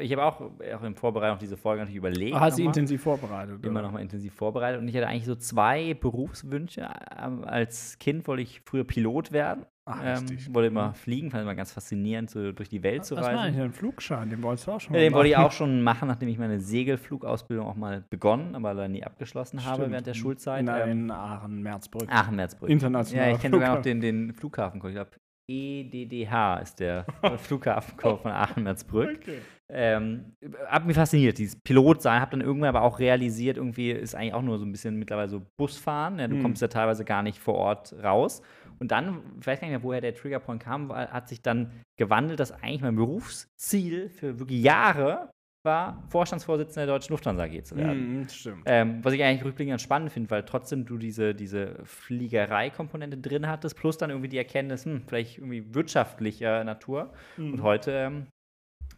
Ich 0.02 0.12
habe 0.12 0.24
auch, 0.26 0.42
auch 0.42 0.84
in 0.84 0.94
Vorbereitung 0.94 1.36
auf 1.36 1.40
diese 1.40 1.56
Folge 1.56 1.82
natürlich 1.82 1.98
überlegt. 1.98 2.36
Hast 2.38 2.60
du 2.60 2.64
intensiv 2.64 3.02
vorbereitet? 3.02 3.66
Immer 3.66 3.82
nochmal 3.82 4.02
intensiv 4.02 4.34
vorbereitet. 4.34 4.82
Und 4.82 4.90
ich 4.90 4.96
hatte 4.96 5.08
eigentlich 5.08 5.26
so 5.26 5.36
zwei 5.36 5.94
Berufswünsche. 5.94 6.90
Ähm, 7.18 7.46
als 7.46 7.98
Kind 8.00 8.28
wollte 8.28 8.44
ich 8.44 8.62
früher 8.66 8.84
Pilot 8.84 9.32
werden. 9.32 9.66
Ach, 9.86 10.00
ähm, 10.02 10.26
wollte 10.54 10.68
immer 10.68 10.90
mhm. 10.90 10.94
fliegen, 10.94 11.32
fand 11.32 11.44
immer 11.44 11.56
ganz 11.56 11.74
faszinierend, 11.74 12.30
so 12.30 12.54
durch 12.54 12.70
die 12.70 12.84
Welt 12.84 13.02
Was 13.02 13.08
zu 13.08 13.16
reisen. 13.16 13.28
Was 13.28 13.36
war 13.36 13.44
eigentlich 13.44 13.62
ein 13.62 13.74
Flugschein? 13.74 14.30
Den 14.30 14.42
wolltest 14.42 14.68
du 14.68 14.72
auch 14.72 14.80
schon 14.80 14.96
ja, 14.96 15.02
Den 15.02 15.14
wollte 15.14 15.30
ich 15.30 15.38
auch 15.38 15.52
schon 15.52 15.82
machen, 15.82 16.08
nachdem 16.08 16.30
ich 16.30 16.38
meine 16.38 16.62
Segelflugausbildung 16.62 17.68
auch 17.68 17.76
mal 17.76 18.06
begonnen, 18.10 18.56
aber 18.56 18.74
leider 18.74 18.88
nie 18.88 19.04
abgeschlossen 19.04 19.60
Stimmt. 19.60 19.74
habe 19.74 19.92
während 19.92 20.08
der 20.08 20.14
Schulzeit. 20.14 20.62
In, 20.62 20.70
ähm, 20.70 21.12
Aachen-Merzbrück. 21.12 22.10
Aachen-Merzbrück. 22.10 22.70
International. 22.70 23.30
Ja, 23.30 23.36
ich 23.36 23.42
kenne 23.42 23.56
sogar 23.58 23.76
noch 23.76 23.82
den, 23.82 24.00
den 24.00 24.34
Flughafen. 24.34 24.82
Ich 24.86 24.94
glaube, 24.94 25.12
EDDH 25.48 26.62
ist 26.62 26.80
der 26.80 27.06
Flughafencode 27.38 28.22
von 28.22 28.31
Aachen-Merzbrück. 28.31 29.19
Okay. 29.22 29.40
Ähm, 29.69 30.36
hat 30.68 30.86
mich 30.86 30.95
fasziniert, 30.95 31.38
dieses 31.38 31.56
Pilot 31.56 32.01
sein. 32.01 32.22
Hab 32.22 32.31
dann 32.31 32.42
irgendwann 32.42 32.69
aber 32.69 32.84
auch 32.84 33.00
realisiert, 33.00 33.57
irgendwie 33.57 33.92
ist 33.92 34.16
eigentlich 34.16 34.34
auch 34.34 34.42
nur 34.42 34.60
so 34.60 34.66
ein 34.66 34.72
bisschen 34.72 34.98
mittlerweile 34.98 35.30
so 35.30 35.42
Busfahren. 35.57 36.19
Ja, 36.19 36.28
du 36.28 36.36
hm. 36.36 36.44
kommst 36.44 36.62
ja 36.62 36.68
teilweise 36.68 37.06
gar 37.06 37.24
nicht 37.24 37.40
vor 37.40 37.56
Ort 37.56 37.94
raus. 38.04 38.42
Und 38.80 38.92
dann, 38.92 39.22
ich 39.40 39.48
weiß 39.48 39.60
gar 39.60 39.68
nicht 39.68 39.78
mehr, 39.78 39.84
woher 39.84 40.01
der 40.01 40.13
Triggerpoint 40.13 40.62
kam, 40.62 40.94
hat 40.94 41.30
sich 41.30 41.42
dann 41.42 41.72
gewandelt, 41.98 42.40
dass 42.40 42.51
eigentlich 42.51 42.81
mein 42.81 42.95
Berufsziel 42.95 44.10
für 44.10 44.40
wirklich 44.40 44.62
Jahre 44.62 45.30
war, 45.63 46.04
Vorstandsvorsitzender 46.09 46.85
der 46.85 46.95
Deutschen 46.95 47.14
Lufthansa 47.14 47.44
AG 47.44 47.64
zu 47.64 47.76
werden. 47.76 48.21
Mm, 48.21 48.30
stimmt. 48.30 48.64
Ähm, 48.66 49.04
was 49.04 49.14
ich 49.14 49.23
eigentlich 49.23 49.45
rückblickend 49.45 49.81
spannend 49.81 50.11
finde, 50.11 50.30
weil 50.30 50.44
trotzdem 50.44 50.85
du 50.85 50.97
diese, 50.97 51.33
diese 51.33 51.78
Fliegerei-Komponente 51.83 53.18
drin 53.18 53.47
hattest, 53.47 53.78
plus 53.78 53.97
dann 53.97 54.09
irgendwie 54.09 54.30
die 54.30 54.38
Erkenntnis, 54.38 54.85
hm, 54.85 55.04
vielleicht 55.07 55.38
irgendwie 55.38 55.73
wirtschaftlicher 55.73 56.64
Natur. 56.64 57.14
Mm. 57.38 57.54
Und 57.54 57.64
heute 57.64 57.92
ähm, 57.92 58.28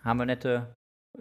haben 0.03 0.17
wir 0.17 0.25
nette 0.25 0.75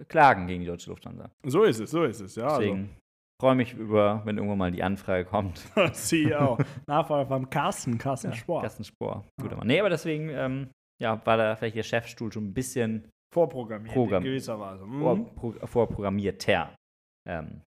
Klagen 0.08 0.46
gegen 0.46 0.60
die 0.60 0.66
Deutsche 0.66 0.90
Lufthansa. 0.90 1.30
So 1.44 1.64
ist 1.64 1.80
es, 1.80 1.90
so 1.90 2.04
ist 2.04 2.20
es, 2.20 2.34
ja. 2.36 2.48
Deswegen 2.48 2.80
also. 2.80 2.94
freue 3.40 3.54
mich 3.54 3.74
über, 3.74 4.22
wenn 4.24 4.36
irgendwann 4.36 4.58
mal 4.58 4.72
die 4.72 4.82
Anfrage 4.82 5.24
kommt. 5.24 5.62
CEO, 5.92 6.58
Nachfolger 6.86 7.26
vom 7.26 7.50
Carsten, 7.50 7.98
Carsten 7.98 8.30
ja, 8.30 8.36
Spohr. 8.36 8.62
Carsten 8.62 8.84
Spohr, 8.84 9.24
guter 9.40 9.52
ja. 9.52 9.58
Mann. 9.58 9.66
Nee, 9.66 9.80
aber 9.80 9.90
deswegen, 9.90 10.30
ähm, 10.30 10.70
ja, 11.00 11.24
war 11.26 11.36
da 11.36 11.56
vielleicht 11.56 11.76
der 11.76 11.82
Chefstuhl 11.82 12.32
schon 12.32 12.46
ein 12.46 12.54
bisschen 12.54 13.08
Vorprogrammiert 13.34 13.92
Program 13.92 14.22
in 14.22 14.30
gewisser 14.30 14.60
Weise. 14.60 14.86
Mhm. 14.86 15.26
Vor, 15.34 15.54
vorprogrammierter. 15.66 16.76
Ähm, 17.28 17.62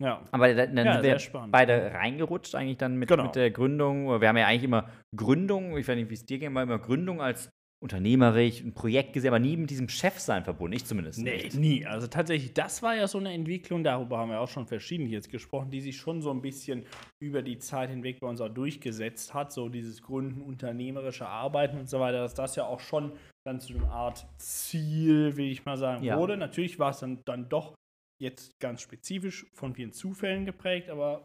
ja. 0.00 0.22
Aber 0.30 0.54
dann, 0.54 0.74
dann 0.74 0.86
ja, 0.86 0.92
sind 0.94 1.02
wir 1.02 1.18
spannend. 1.18 1.52
beide 1.52 1.92
reingerutscht 1.92 2.54
eigentlich 2.54 2.78
dann 2.78 2.96
mit, 2.96 3.10
genau. 3.10 3.24
mit 3.24 3.36
der 3.36 3.50
Gründung. 3.50 4.20
Wir 4.20 4.28
haben 4.28 4.38
ja 4.38 4.46
eigentlich 4.46 4.64
immer 4.64 4.88
Gründung, 5.14 5.76
ich 5.76 5.86
weiß 5.86 5.96
nicht, 5.96 6.08
wie 6.08 6.14
es 6.14 6.24
dir 6.24 6.38
ging, 6.38 6.48
aber 6.48 6.62
immer 6.62 6.78
Gründung 6.78 7.20
als 7.20 7.50
unternehmerisch, 7.82 8.60
ein 8.60 8.72
Projekt 8.72 9.12
gesehen, 9.12 9.28
aber 9.28 9.40
nie 9.40 9.56
mit 9.56 9.68
diesem 9.68 9.88
Chefsein 9.88 10.44
verbunden. 10.44 10.76
Ich 10.76 10.84
zumindest 10.84 11.18
nee, 11.18 11.44
nicht. 11.44 11.54
nie. 11.56 11.84
Also 11.84 12.06
tatsächlich, 12.06 12.54
das 12.54 12.80
war 12.82 12.94
ja 12.94 13.08
so 13.08 13.18
eine 13.18 13.32
Entwicklung, 13.32 13.82
darüber 13.82 14.18
haben 14.18 14.30
wir 14.30 14.40
auch 14.40 14.48
schon 14.48 14.66
verschiedentlich 14.66 15.12
jetzt 15.12 15.30
gesprochen, 15.30 15.70
die 15.70 15.80
sich 15.80 15.96
schon 15.96 16.22
so 16.22 16.30
ein 16.30 16.40
bisschen 16.40 16.84
über 17.20 17.42
die 17.42 17.58
Zeit 17.58 17.90
hinweg 17.90 18.20
bei 18.20 18.28
uns 18.28 18.40
auch 18.40 18.48
durchgesetzt 18.48 19.34
hat. 19.34 19.52
So 19.52 19.68
dieses 19.68 20.00
Gründen, 20.00 20.42
unternehmerische 20.42 21.26
Arbeiten 21.26 21.76
und 21.76 21.88
so 21.88 21.98
weiter, 21.98 22.18
dass 22.18 22.34
das 22.34 22.54
ja 22.54 22.66
auch 22.66 22.80
schon 22.80 23.12
dann 23.44 23.60
zu 23.60 23.74
einer 23.74 23.90
Art 23.90 24.26
Ziel, 24.38 25.36
will 25.36 25.50
ich 25.50 25.64
mal 25.64 25.76
sagen, 25.76 26.04
ja. 26.04 26.16
wurde. 26.16 26.36
Natürlich 26.36 26.78
war 26.78 26.90
es 26.90 27.00
dann, 27.00 27.18
dann 27.24 27.48
doch 27.48 27.74
jetzt 28.20 28.60
ganz 28.60 28.80
spezifisch 28.80 29.46
von 29.52 29.74
vielen 29.74 29.92
Zufällen 29.92 30.46
geprägt, 30.46 30.88
aber 30.88 31.24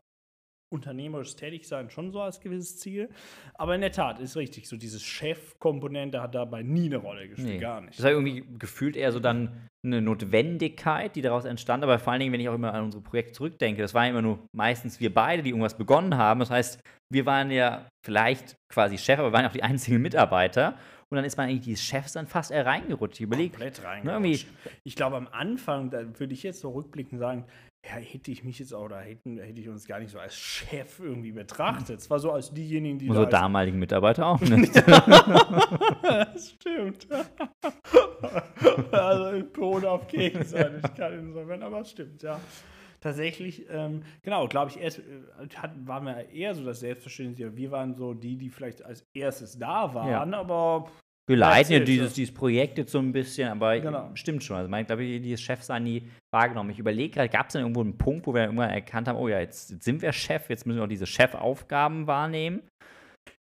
unternehmerisch 0.70 1.36
tätig 1.36 1.68
sein 1.68 1.90
schon 1.90 2.12
so 2.12 2.22
als 2.22 2.40
gewisses 2.40 2.78
Ziel. 2.80 3.10
Aber 3.54 3.76
in 3.76 3.82
der 3.82 3.92
Tat 3.92 4.20
ist 4.20 4.36
richtig, 4.36 4.68
so 4.68 4.78
dieses 4.78 5.04
Chef-Komponente 5.04 6.22
hat 6.22 6.36
dabei 6.36 6.64
nie 6.64 6.88
eine 6.88 6.98
Rolle 6.98 7.28
gespielt, 7.30 7.54
nee. 7.54 7.60
gar 7.60 7.82
nicht. 7.82 7.98
Das 7.98 8.04
war 8.04 8.12
irgendwie 8.12 8.44
gefühlt 8.60 8.96
eher 8.96 9.12
so 9.12 9.20
dann 9.20 9.70
eine 9.84 10.02
Notwendigkeit, 10.02 11.16
die 11.16 11.22
daraus 11.22 11.46
entstand. 11.46 11.84
Aber 11.84 12.00
vor 12.00 12.12
allen 12.12 12.20
Dingen, 12.20 12.34
wenn 12.34 12.42
ich 12.42 12.50
auch 12.50 12.56
immer 12.56 12.74
an 12.74 12.84
unsere 12.84 13.02
Projekte 13.02 13.34
zurückdenke, 13.34 13.82
das 13.82 13.94
waren 13.94 14.10
immer 14.10 14.22
nur 14.22 14.40
meistens 14.56 15.00
wir 15.00 15.14
beide, 15.14 15.44
die 15.44 15.50
irgendwas 15.50 15.78
begonnen 15.78 16.18
haben. 16.18 16.42
Das 16.42 16.50
heißt, 16.50 16.82
wir 17.10 17.26
waren 17.26 17.52
ja 17.52 17.88
vielleicht 18.06 18.58
quasi 18.70 18.98
Chef, 18.98 19.20
aber 19.20 19.30
wir 19.30 19.34
waren 19.34 19.46
auch 19.46 19.54
die 19.54 19.64
einzigen 19.64 20.02
Mitarbeiter. 20.02 20.78
und 21.10 21.16
dann 21.16 21.26
ist 21.26 21.38
man 21.38 21.48
eigentlich 21.48 21.62
dieses 21.62 21.84
Chefs 21.84 22.14
dann 22.14 22.28
fast 22.28 22.52
reingerutscht. 22.52 23.16
Ich 23.16 23.22
überlege. 23.22 23.52
Komplett 23.52 23.80
ne, 23.80 23.88
reingerutscht. 23.88 24.48
Ne, 24.66 24.72
ich 24.84 24.96
glaube, 24.96 25.16
am 25.16 25.28
Anfang, 25.30 25.90
da 25.90 26.20
würde 26.20 26.34
ich 26.34 26.44
jetzt 26.44 26.60
so 26.60 26.72
rückblickend 26.72 27.20
sagen, 27.20 27.46
ja, 27.88 27.94
hätte 27.94 28.32
ich 28.32 28.44
mich 28.44 28.60
jetzt 28.60 28.74
auch, 28.74 28.86
oder 28.86 29.00
hätten, 29.00 29.38
hätte 29.38 29.62
ich 29.62 29.70
uns 29.70 29.88
gar 29.88 30.00
nicht 30.00 30.12
so 30.12 30.20
als 30.20 30.36
Chef 30.36 31.00
irgendwie 31.00 31.32
betrachtet. 31.32 32.00
Es 32.00 32.10
war 32.10 32.20
so 32.20 32.32
als 32.32 32.54
diejenigen, 32.54 33.00
die. 33.00 33.08
Unsere 33.08 33.28
da 33.28 33.42
damaligen 33.42 33.80
Mitarbeiter 33.80 34.26
auch 34.26 34.42
nicht. 34.42 34.76
das 36.02 36.52
stimmt. 36.52 37.08
also 38.92 39.42
Ton 39.54 39.86
auf 39.86 40.08
Gegenseitigkeit 40.08 41.14
insofern, 41.14 41.64
aber 41.64 41.82
es 41.82 41.92
stimmt, 41.92 42.24
ja. 42.24 42.40
Tatsächlich, 43.00 43.66
ähm, 43.70 44.02
genau, 44.24 44.48
glaube 44.48 44.72
ich, 44.72 44.82
erst 44.82 45.00
äh, 45.00 45.48
hat, 45.56 45.72
waren 45.86 46.06
wir 46.06 46.30
eher 46.30 46.56
so 46.56 46.66
das 46.66 46.80
Selbstverständnis. 46.80 47.56
Wir 47.56 47.72
waren 47.72 47.94
so 47.96 48.14
die, 48.14 48.36
die 48.36 48.50
vielleicht 48.50 48.84
als 48.84 49.06
erstes 49.14 49.58
da 49.58 49.94
waren, 49.94 50.32
ja. 50.32 50.40
aber 50.40 50.90
wir 51.28 51.36
leiten 51.36 51.74
ja 51.74 51.80
dieses, 51.80 52.14
dieses 52.14 52.34
Projekt 52.34 52.78
jetzt 52.78 52.92
so 52.92 53.00
ein 53.00 53.12
bisschen, 53.12 53.50
aber 53.50 53.80
genau. 53.80 54.10
stimmt 54.14 54.44
schon. 54.44 54.56
Also, 54.58 54.74
ich 54.74 54.88
glaube, 54.88 55.04
dieses 55.04 55.42
Chefsein 55.42 55.84
nie 55.84 56.04
wahrgenommen. 56.34 56.70
Ich 56.70 56.80
überlege 56.80 57.16
gerade, 57.16 57.30
gab 57.30 57.48
es 57.48 57.54
denn 57.54 57.62
irgendwo 57.62 57.82
einen 57.82 57.98
Punkt, 57.98 58.26
wo 58.28 58.34
wir 58.34 58.44
irgendwann 58.44 58.70
erkannt 58.70 59.08
haben, 59.08 59.18
oh 59.18 59.28
ja, 59.28 59.40
jetzt, 59.40 59.72
jetzt 59.72 59.84
sind 59.84 60.02
wir 60.02 60.14
Chef, 60.14 60.50
jetzt 60.50 60.66
müssen 60.66 60.78
wir 60.78 60.86
auch 60.86 60.90
diese 60.90 61.06
Chefaufgaben 61.06 62.08
wahrnehmen? 62.08 62.62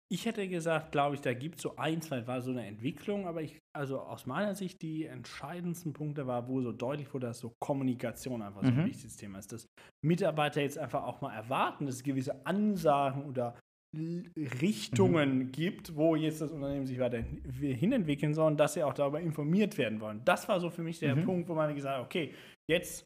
Ich 0.10 0.26
hätte 0.26 0.48
gesagt, 0.48 0.94
glaube 0.94 1.16
ich, 1.16 1.22
da 1.22 1.34
gibt 1.34 1.58
es 1.58 1.64
so 1.64 1.76
ein, 1.76 2.02
zwei, 2.02 2.26
war 2.28 2.42
so 2.42 2.52
eine 2.52 2.66
Entwicklung, 2.66 3.28
aber 3.28 3.42
ich, 3.42 3.58
also 3.76 4.00
aus 4.00 4.26
meiner 4.26 4.56
Sicht, 4.56 4.82
die 4.82 5.06
entscheidendsten 5.06 5.92
Punkte 5.92 6.28
war, 6.28 6.48
wo 6.48 6.62
so 6.62 6.72
deutlich 6.72 7.14
wurde, 7.14 7.28
dass 7.28 7.40
so 7.40 7.54
Kommunikation 7.60 8.42
einfach 8.42 8.62
so 8.62 8.70
ein 8.70 8.78
mhm. 8.78 8.86
wichtiges 8.86 9.18
Thema 9.18 9.40
ist. 9.40 9.52
Dass 9.52 9.68
Mitarbeiter 10.06 10.62
jetzt 10.62 10.78
einfach 10.78 11.04
auch 11.04 11.20
mal 11.20 11.36
erwarten, 11.36 11.88
dass 11.88 12.04
gewisse 12.04 12.46
Ansagen 12.46 13.26
oder 13.26 13.56
Richtungen 14.62 15.38
mhm. 15.38 15.52
gibt, 15.52 15.96
wo 15.96 16.16
jetzt 16.16 16.42
das 16.42 16.52
Unternehmen 16.52 16.86
sich 16.86 17.00
weiter 17.00 17.24
hinentwickeln 17.60 18.34
soll 18.34 18.48
und 18.52 18.60
dass 18.60 18.74
sie 18.74 18.84
auch 18.84 18.94
darüber 18.94 19.20
informiert 19.20 19.78
werden 19.78 20.00
wollen. 20.00 20.22
Das 20.26 20.48
war 20.48 20.60
so 20.60 20.70
für 20.70 20.84
mich 20.84 21.00
der 21.00 21.16
mhm. 21.16 21.26
Punkt, 21.26 21.50
wo 21.50 21.56
man 21.56 21.74
gesagt 21.74 21.98
hat, 21.98 22.06
okay, 22.06 22.34
jetzt 22.70 23.06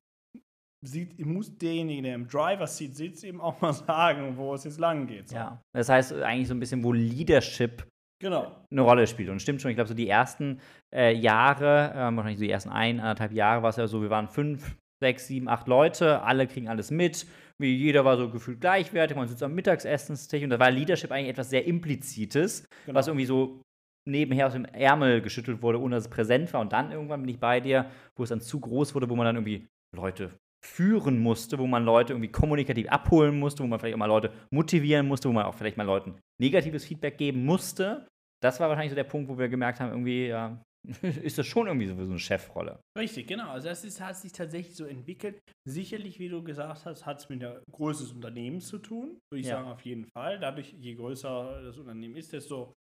sieht, 0.84 1.24
muss 1.26 1.56
derjenige, 1.58 2.02
der 2.02 2.16
im 2.16 2.28
Driver 2.28 2.68
Seat 2.68 2.96
sitzt, 2.96 3.24
eben 3.24 3.40
auch 3.40 3.60
mal 3.62 3.74
sagen, 3.88 4.36
wo 4.38 4.54
es 4.54 4.64
jetzt 4.64 4.80
lang 4.80 5.08
geht. 5.08 5.30
So. 5.30 5.36
Ja, 5.36 5.62
das 5.74 5.90
heißt 5.90 6.14
eigentlich 6.14 6.48
so 6.48 6.54
ein 6.54 6.60
bisschen, 6.60 6.84
wo 6.84 6.92
Leadership 6.94 7.88
genau. 8.20 8.66
eine 8.72 8.82
Rolle 8.82 9.08
spielt. 9.08 9.30
Und 9.30 9.42
stimmt 9.42 9.62
schon, 9.62 9.72
ich 9.72 9.78
glaube, 9.78 9.90
so 9.90 9.94
die 9.94 10.10
ersten 10.10 10.60
äh, 10.94 11.14
Jahre, 11.14 11.92
äh, 11.92 12.16
wahrscheinlich 12.16 12.40
so 12.40 12.46
die 12.46 12.52
ersten 12.52 12.70
ein, 12.70 13.00
anderthalb 13.00 13.32
Jahre 13.32 13.64
war 13.64 13.70
es 13.70 13.76
ja 13.76 13.88
so, 13.88 14.02
wir 14.02 14.10
waren 14.10 14.28
fünf, 14.28 14.78
sechs, 15.02 15.28
sieben, 15.28 15.50
acht 15.50 15.68
Leute, 15.68 16.22
alle 16.22 16.48
kriegen 16.48 16.70
alles 16.70 16.92
mit 16.92 17.26
wie 17.62 17.76
jeder 17.76 18.04
war 18.04 18.18
so 18.18 18.30
gefühlt 18.30 18.60
gleichwertig, 18.60 19.16
man 19.16 19.28
sitzt 19.28 19.44
am 19.44 19.54
Mittagsessenstisch 19.54 20.44
und 20.44 20.50
da 20.50 20.60
war 20.60 20.72
Leadership 20.72 21.12
eigentlich 21.12 21.30
etwas 21.30 21.50
sehr 21.50 21.66
Implizites, 21.66 22.68
genau. 22.86 22.98
was 22.98 23.08
irgendwie 23.08 23.26
so 23.26 23.62
nebenher 24.06 24.48
aus 24.48 24.54
dem 24.54 24.66
Ärmel 24.66 25.22
geschüttelt 25.22 25.62
wurde, 25.62 25.80
ohne 25.80 25.96
dass 25.96 26.06
es 26.06 26.10
präsent 26.10 26.52
war. 26.54 26.62
Und 26.62 26.74
dann 26.74 26.92
irgendwann 26.92 27.22
bin 27.22 27.30
ich 27.30 27.40
bei 27.40 27.60
dir, 27.60 27.90
wo 28.16 28.24
es 28.24 28.30
dann 28.30 28.42
zu 28.42 28.60
groß 28.60 28.96
wurde, 28.96 29.08
wo 29.10 29.16
man 29.16 29.26
dann 29.26 29.36
irgendwie 29.36 29.68
Leute 29.96 30.32
führen 30.66 31.20
musste, 31.20 31.58
wo 31.60 31.68
man 31.68 31.86
Leute 31.86 32.14
irgendwie 32.14 32.32
kommunikativ 32.32 32.88
abholen 32.90 33.40
musste, 33.40 33.64
wo 33.64 33.68
man 33.68 33.80
vielleicht 33.80 33.96
auch 33.96 34.00
mal 34.00 34.06
Leute 34.08 34.32
motivieren 34.52 35.08
musste, 35.08 35.30
wo 35.30 35.34
man 35.34 35.46
auch 35.46 35.56
vielleicht 35.56 35.78
mal 35.78 35.86
Leuten 35.86 36.16
negatives 36.40 36.86
Feedback 36.86 37.18
geben 37.18 37.46
musste. 37.46 38.08
Das 38.42 38.60
war 38.60 38.70
wahrscheinlich 38.70 38.92
so 38.92 38.96
der 38.96 39.04
Punkt, 39.04 39.30
wo 39.30 39.38
wir 39.38 39.50
gemerkt 39.50 39.80
haben, 39.80 39.92
irgendwie, 39.92 40.28
ja, 40.28 40.62
ist 41.02 41.38
das 41.38 41.46
schon 41.46 41.68
irgendwie 41.68 41.88
so 41.88 41.94
eine 41.94 42.20
Chefrolle. 42.20 42.82
Richtig, 42.98 43.28
genau. 43.28 43.50
Also 43.50 43.68
das 43.68 43.84
ist, 43.84 44.02
hat 44.02 44.18
sich 44.18 44.32
tatsächlich 44.32 44.76
so 44.76 44.86
entwickelt. 44.86 45.40
Sicherlich, 45.68 46.20
wie 46.20 46.30
du 46.30 46.44
gesagt 46.44 46.86
hast, 46.86 47.06
hat 47.06 47.20
es 47.20 47.30
mit 47.30 47.42
der 47.42 47.62
Größe 47.72 48.04
des 48.04 48.14
Unternehmens 48.14 48.68
zu 48.68 48.80
tun. 48.80 49.20
Würde 49.32 49.42
ich 49.42 49.48
ja. 49.48 49.58
sagen, 49.58 49.70
auf 49.70 49.86
jeden 49.86 50.06
Fall. 50.06 50.40
Dadurch, 50.40 50.74
je 50.74 50.96
größer 50.96 51.62
das 51.64 51.78
Unternehmen 51.78 52.16
ist, 52.16 52.34
desto 52.34 52.74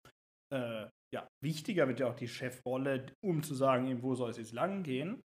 äh, 0.53 0.87
ja, 1.13 1.27
wichtiger 1.43 1.87
wird 1.87 1.99
ja 1.99 2.09
auch 2.09 2.15
die 2.15 2.27
Chefrolle, 2.27 3.05
um 3.23 3.43
zu 3.43 3.53
sagen, 3.53 4.01
wo 4.01 4.15
soll 4.15 4.31
es 4.31 4.37
jetzt 4.37 4.53
lang 4.53 4.83
gehen, 4.83 5.21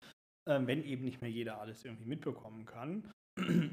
äh, 0.48 0.60
wenn 0.64 0.82
eben 0.82 1.04
nicht 1.04 1.20
mehr 1.20 1.30
jeder 1.30 1.60
alles 1.60 1.84
irgendwie 1.84 2.06
mitbekommen 2.06 2.64
kann. 2.64 3.10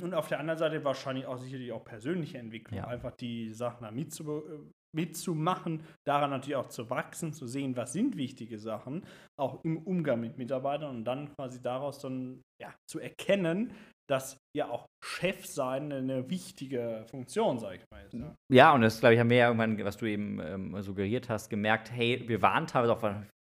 Und 0.01 0.13
auf 0.13 0.27
der 0.27 0.39
anderen 0.39 0.57
Seite 0.57 0.83
wahrscheinlich 0.83 1.25
auch 1.25 1.37
sicherlich 1.37 1.71
auch 1.71 1.83
persönliche 1.83 2.39
Entwicklung, 2.39 2.79
ja. 2.79 2.87
einfach 2.87 3.15
die 3.15 3.53
Sachen 3.53 3.83
da 3.83 3.91
mitzubekommen 3.91 4.71
mitzumachen, 4.95 5.83
daran 6.05 6.29
natürlich 6.29 6.55
auch 6.55 6.69
zu 6.69 6.89
wachsen, 6.89 7.33
zu 7.33 7.47
sehen, 7.47 7.75
was 7.75 7.93
sind 7.93 8.17
wichtige 8.17 8.59
Sachen, 8.59 9.05
auch 9.39 9.63
im 9.63 9.77
Umgang 9.77 10.19
mit 10.19 10.37
Mitarbeitern 10.37 10.97
und 10.97 11.05
dann 11.05 11.33
quasi 11.35 11.61
daraus 11.61 11.99
dann 11.99 12.41
ja, 12.61 12.73
zu 12.89 12.99
erkennen, 12.99 13.73
dass 14.09 14.37
ja 14.55 14.69
auch 14.69 14.87
Chef 15.03 15.45
sein 15.45 15.91
eine 15.93 16.29
wichtige 16.29 17.05
Funktion, 17.09 17.59
sage 17.59 17.77
ich 17.77 17.83
mal. 17.91 18.09
Ja. 18.11 18.35
ja, 18.51 18.73
und 18.73 18.81
das, 18.81 18.99
glaube 18.99 19.13
ich, 19.13 19.19
haben 19.19 19.29
wir 19.29 19.37
ja 19.37 19.47
irgendwann, 19.47 19.83
was 19.85 19.97
du 19.97 20.05
eben 20.05 20.39
ähm, 20.41 20.81
suggeriert 20.81 21.29
hast, 21.29 21.49
gemerkt, 21.49 21.91
hey, 21.91 22.23
wir 22.27 22.41
waren 22.41 22.67
teilweise 22.67 22.93
auch 22.93 23.01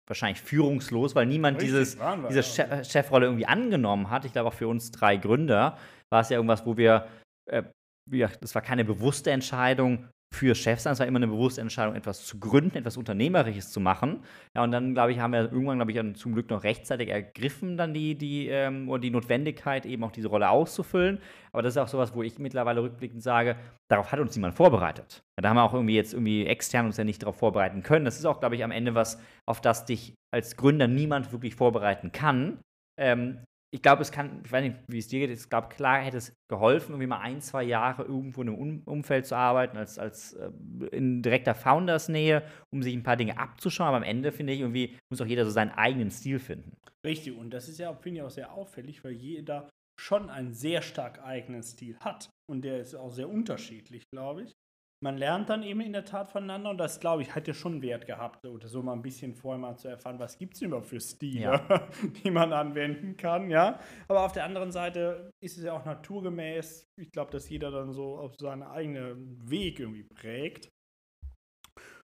wahrscheinlich 0.09 0.41
führungslos, 0.41 1.15
weil 1.15 1.27
niemand 1.27 1.59
Richtig, 1.59 1.71
dieses, 1.71 1.99
wir, 1.99 2.29
diese 2.29 2.63
ja. 2.63 2.85
Chefrolle 2.85 3.27
irgendwie 3.27 3.47
angenommen 3.47 4.11
hat. 4.11 4.25
Ich 4.25 4.33
glaube, 4.33 4.49
auch 4.49 4.55
für 4.55 4.69
uns 4.69 4.91
drei 4.91 5.17
Gründer 5.17 5.79
war 6.11 6.21
es 6.21 6.29
ja 6.29 6.37
irgendwas, 6.37 6.65
wo 6.65 6.77
wir, 6.77 7.09
äh, 7.51 7.63
ja, 8.11 8.29
das 8.41 8.55
war 8.55 8.63
keine 8.63 8.85
bewusste 8.85 9.31
Entscheidung, 9.31 10.09
für 10.35 10.55
Chefs 10.55 10.83
sein. 10.83 10.93
Es 10.93 10.99
war 10.99 11.07
immer 11.07 11.19
eine 11.19 11.29
bewusste 11.29 11.61
Entscheidung, 11.61 11.95
etwas 11.95 12.27
zu 12.27 12.39
gründen, 12.39 12.77
etwas 12.77 12.97
Unternehmerisches 12.97 13.71
zu 13.71 13.81
machen. 13.81 14.21
Ja, 14.55 14.63
und 14.65 14.73
dann, 14.73 14.93
glaube 14.93 15.13
ich, 15.13 15.21
haben 15.21 15.33
wir 15.33 15.51
irgendwann, 15.51 15.79
glaube 15.79 15.93
ich, 15.93 16.17
zum 16.17 16.35
Glück 16.35 16.51
noch 16.51 16.65
rechtzeitig 16.65 17.09
ergriffen, 17.09 17.77
dann 17.77 17.95
die, 17.95 18.17
die, 18.17 18.49
ähm, 18.49 18.89
oder 18.89 19.01
die 19.01 19.11
Notwendigkeit, 19.11 19.87
eben 19.87 20.05
auch 20.05 20.13
diese 20.13 20.29
Rolle 20.29 20.51
auszufüllen. 20.51 21.19
Aber 21.53 21.63
das 21.63 21.75
ist 21.75 21.79
auch 21.79 21.89
sowas, 21.89 22.15
wo 22.15 22.23
ich 22.23 22.39
mittlerweile 22.39 22.83
rückblickend 22.83 23.23
sage, 23.23 23.57
darauf 23.89 24.13
hat 24.13 24.21
uns 24.21 24.35
niemand 24.37 24.55
vorbereitet. 24.55 25.23
Ja, 25.39 25.43
da 25.43 25.49
haben 25.51 25.57
wir 25.57 25.63
auch 25.63 25.75
irgendwie 25.75 25.95
jetzt 25.95 26.13
irgendwie 26.13 26.47
extern 26.47 26.87
uns 26.87 26.97
ja 26.97 27.05
nicht 27.05 27.23
darauf 27.23 27.37
vorbereiten 27.37 27.83
können. 27.83 28.05
Das 28.05 28.19
ist 28.19 28.27
auch, 28.27 28.41
glaube 28.41 28.57
ich, 28.57 28.65
am 28.65 28.71
Ende 28.71 28.95
was, 28.95 29.21
auf 29.47 29.61
das 29.61 29.87
dich 29.87 30.15
als 30.33 30.57
Gründer 30.57 30.89
niemand 30.89 31.33
wirklich 31.33 31.55
vorbereiten 31.55 32.13
kann. 32.13 32.59
Ähm, 33.01 33.39
ich 33.75 33.83
glaube, 33.83 34.03
es 34.03 34.13
kann, 34.13 34.41
ich 34.45 34.53
weiß 34.53 34.63
nicht, 34.63 34.77
wie 34.87 34.99
es 34.99 35.09
dir 35.09 35.27
geht, 35.27 35.37
ich 35.37 35.51
glaube, 35.51 35.69
klar 35.69 35.99
hätte 35.99 36.19
es 36.19 36.33
geholfen, 36.47 36.93
irgendwie 36.93 37.09
mal 37.09 37.19
ein, 37.19 37.41
zwei 37.41 37.65
Jahre 37.65 38.05
irgendwo 38.05 38.43
in 38.43 38.49
einem 38.51 38.59
um 38.59 38.83
Umfeld 38.85 39.27
zu 39.27 39.35
arbeiten, 39.35 39.77
als, 39.77 39.99
als 39.99 40.35
äh, 40.35 40.53
in 40.93 41.23
direkter 41.23 41.57
Founders-Nähe, 41.57 42.45
um 42.71 42.85
sich 42.85 42.95
ein 42.95 43.03
paar 43.03 43.17
Dinge 43.17 43.37
abzuschauen. 43.37 43.89
Aber 43.89 43.97
am 43.97 44.05
Ende, 44.05 44.31
finde 44.31 44.53
ich, 44.53 44.61
irgendwie 44.61 44.97
muss 45.11 45.21
auch 45.21 45.27
jeder 45.27 45.45
so 45.45 45.51
seinen 45.51 45.73
eigenen 45.73 46.13
Stil 46.13 46.39
finden. 46.39 46.77
Richtig, 47.05 47.37
und 47.37 47.51
das 47.51 47.69
ist 47.69 47.81
ja, 47.81 47.93
finde 47.95 48.21
ich, 48.21 48.23
auch 48.25 48.31
sehr 48.31 48.53
auffällig, 48.53 49.03
weil 49.03 49.11
jeder 49.11 49.69
schon 50.01 50.31
einen 50.31 50.55
sehr 50.55 50.81
stark 50.81 51.25
eigenen 51.25 51.65
Stil 51.65 51.99
hat. 51.99 52.31
Und 52.49 52.63
der 52.63 52.79
ist 52.79 52.95
auch 52.95 53.11
sehr 53.11 53.29
unterschiedlich, 53.29 54.05
glaube 54.09 54.43
ich 54.43 54.55
man 55.05 55.19
lernt 55.19 55.51
dann 55.51 55.63
eben 55.63 55.83
in 55.83 55.93
der 55.93 56.07
Tat 56.07 56.31
voneinander 56.31 56.71
und 56.71 56.79
das, 56.79 56.99
glaube 56.99 57.21
ich, 57.21 57.35
hat 57.35 57.47
ja 57.47 57.53
schon 57.53 57.83
Wert 57.83 58.07
gehabt, 58.07 58.47
oder 58.47 58.69
so 58.69 58.83
mal 58.83 58.95
ein 58.95 59.03
bisschen 59.03 59.35
vorher 59.35 59.61
mal 59.61 59.77
zu 59.77 59.89
erfahren, 59.89 60.19
was 60.19 60.39
gibt 60.39 60.55
es 60.55 60.63
überhaupt 60.63 60.87
für 60.87 60.99
Stile, 60.99 61.41
ja. 61.41 61.89
die 62.25 62.31
man 62.31 62.55
anwenden 62.55 63.15
kann, 63.19 63.51
ja. 63.51 63.79
Aber 64.09 64.25
auf 64.25 64.33
der 64.33 64.47
anderen 64.47 64.73
Seite 64.73 65.31
ist 65.41 65.59
es 65.59 65.65
ja 65.65 65.75
auch 65.75 65.85
naturgemäß, 65.85 66.89
ich 66.97 67.13
glaube, 67.13 67.31
dass 67.33 67.51
jeder 67.51 67.71
dann 67.71 67.93
so 67.93 68.17
auf 68.17 68.35
seinen 68.37 68.63
eigenen 68.63 69.39
Weg 69.49 69.79
irgendwie 69.79 70.05
prägt. 70.05 70.71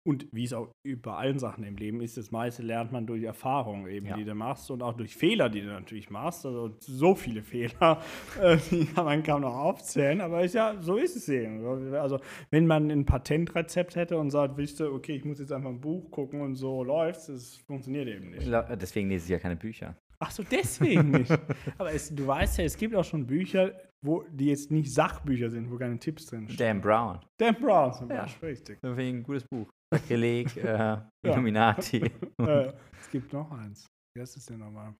Und 0.05 0.27
wie 0.31 0.43
es 0.43 0.53
auch 0.53 0.69
bei 1.01 1.13
allen 1.13 1.39
Sachen 1.39 1.63
im 1.63 1.77
Leben 1.77 1.99
ist, 1.99 2.15
das 2.15 2.31
meiste 2.31 2.61
lernt 2.61 2.91
man 2.91 3.07
durch 3.07 3.23
Erfahrungen 3.23 3.87
eben, 3.87 4.05
ja. 4.05 4.15
die 4.15 4.23
du 4.23 4.35
machst 4.35 4.69
und 4.69 4.83
auch 4.83 4.93
durch 4.93 5.15
Fehler, 5.15 5.49
die 5.49 5.61
du 5.61 5.67
natürlich 5.67 6.09
machst. 6.09 6.45
Also 6.45 6.75
so 6.79 7.15
viele 7.15 7.41
Fehler, 7.41 8.01
äh, 8.41 8.57
die 8.69 8.85
kann 8.85 9.05
man 9.05 9.23
kaum 9.23 9.41
noch 9.41 9.55
aufzählen, 9.55 10.21
aber 10.21 10.43
ist 10.43 10.53
ja, 10.53 10.75
so 10.79 10.97
ist 10.97 11.15
es 11.15 11.27
eben. 11.27 11.65
Also 11.95 12.19
wenn 12.51 12.67
man 12.67 12.91
ein 12.91 13.05
Patentrezept 13.05 13.95
hätte 13.95 14.17
und 14.17 14.29
sagt, 14.29 14.57
wisst 14.57 14.79
ihr, 14.79 14.91
okay, 14.91 15.15
ich 15.15 15.25
muss 15.25 15.39
jetzt 15.39 15.51
einfach 15.51 15.69
ein 15.69 15.81
Buch 15.81 16.11
gucken 16.11 16.41
und 16.41 16.55
so 16.55 16.83
läuft 16.83 17.15
das 17.29 17.57
funktioniert 17.57 18.07
eben 18.07 18.31
nicht. 18.31 18.47
Deswegen 18.81 19.09
lese 19.09 19.25
ich 19.25 19.31
ja 19.31 19.39
keine 19.39 19.55
Bücher. 19.55 19.95
Ach 20.19 20.31
so, 20.31 20.43
deswegen 20.43 21.11
nicht. 21.11 21.31
Aber 21.77 21.91
es, 21.91 22.13
du 22.13 22.25
weißt 22.25 22.57
ja, 22.59 22.63
es 22.63 22.77
gibt 22.77 22.95
auch 22.95 23.03
schon 23.03 23.25
Bücher, 23.27 23.73
wo 24.01 24.23
die 24.31 24.47
jetzt 24.47 24.71
nicht 24.71 24.93
Sachbücher 24.93 25.49
sind, 25.49 25.69
wo 25.71 25.77
keine 25.77 25.99
Tipps 25.99 26.27
drin 26.27 26.47
stehen. 26.47 26.57
Dan 26.57 26.81
Brown. 26.81 27.19
Dan 27.37 27.55
Brown 27.55 27.93
zum 27.93 28.07
Beispiel, 28.07 28.49
ja. 28.49 28.53
richtig. 28.53 28.79
Deswegen 28.81 29.17
ein 29.17 29.23
gutes 29.23 29.43
Buch. 29.45 29.67
Sakrileg, 29.93 30.55
äh, 30.57 30.97
Illuminati. 31.23 32.11
äh, 32.41 32.73
es 32.99 33.09
gibt 33.11 33.31
noch 33.33 33.51
eins. 33.51 33.85
Wie 34.15 34.21
heißt 34.21 34.37
es 34.37 34.45
denn 34.45 34.59
nochmal? 34.59 34.95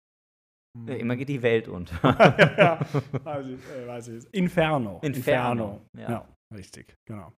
Hm. 0.78 0.88
Ja, 0.88 0.96
immer 0.96 1.16
geht 1.16 1.30
die 1.30 1.42
Welt 1.42 1.68
unter. 1.68 1.96
ja, 2.58 2.80
also, 3.24 3.52
äh, 3.52 3.88
weiß 3.88 4.08
ich 4.10 4.26
Inferno. 4.34 5.00
Inferno. 5.02 5.04
Inferno. 5.04 5.82
Ja. 5.98 6.10
ja. 6.10 6.36
richtig, 6.56 6.96
genau. 7.08 7.32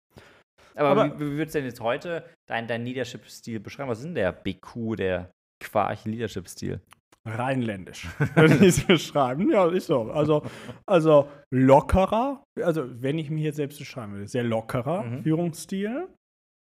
Aber, 0.76 0.90
Aber 0.90 1.20
wie, 1.20 1.26
wie 1.26 1.38
würdest 1.38 1.56
du 1.56 1.60
denn 1.60 1.70
jetzt 1.70 1.82
heute 1.82 2.24
deinen 2.48 2.68
dein 2.68 2.86
Leadership-Stil 2.86 3.60
beschreiben? 3.60 3.90
Was 3.90 4.00
ist 4.00 4.06
denn 4.06 4.16
der 4.16 4.32
BQ, 4.32 4.96
der 4.96 5.32
Quarch-Leadership-Stil? 5.64 6.82
Rheinländisch, 7.28 8.08
würde 8.36 8.56
ich 8.56 8.62
es 8.62 8.86
beschreiben. 8.86 9.52
Ja, 9.52 9.70
ist 9.70 9.88
so. 9.88 10.12
Also, 10.12 10.44
also 10.86 11.28
lockerer, 11.52 12.44
also 12.62 12.86
wenn 13.02 13.18
ich 13.20 13.30
mich 13.30 13.44
jetzt 13.44 13.58
selbst 13.58 13.80
beschreiben 13.80 14.14
würde, 14.14 14.28
sehr 14.28 14.44
lockerer 14.44 15.04
mhm. 15.04 15.24
Führungsstil 15.24 16.08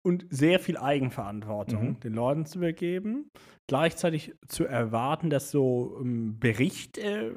und 0.05 0.27
sehr 0.31 0.59
viel 0.59 0.77
Eigenverantwortung 0.77 1.91
mhm. 1.91 2.01
den 2.01 2.13
Leuten 2.13 2.45
zu 2.47 2.59
übergeben. 2.59 3.31
Gleichzeitig 3.69 4.35
zu 4.49 4.65
erwarten, 4.65 5.31
dass 5.31 5.51
so 5.51 5.97
ein 6.01 6.07
ähm, 6.07 6.39
Bericht, 6.41 6.99
äh, 6.99 7.31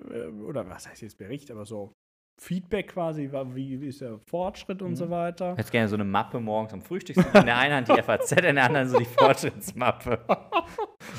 oder 0.47 0.67
was 0.69 0.87
heißt 0.87 1.01
jetzt 1.01 1.17
Bericht, 1.17 1.51
aber 1.51 1.65
so 1.65 1.93
Feedback 2.37 2.89
quasi, 2.89 3.29
wie 3.53 3.87
ist 3.87 4.01
der 4.01 4.19
Fortschritt 4.27 4.81
und 4.81 4.91
mhm. 4.91 4.95
so 4.95 5.09
weiter. 5.09 5.53
Ich 5.53 5.59
hätte 5.59 5.71
gerne 5.71 5.87
so 5.87 5.95
eine 5.95 6.03
Mappe 6.03 6.39
morgens 6.39 6.73
am 6.73 6.81
Frühstück. 6.81 7.17
In 7.17 7.45
der 7.45 7.57
einen 7.57 7.73
Hand 7.73 7.87
die 7.87 8.01
FAZ, 8.01 8.33
in 8.33 8.55
der 8.55 8.65
anderen 8.65 8.89
so 8.89 8.99
die 8.99 9.05
Fortschrittsmappe. 9.17 10.19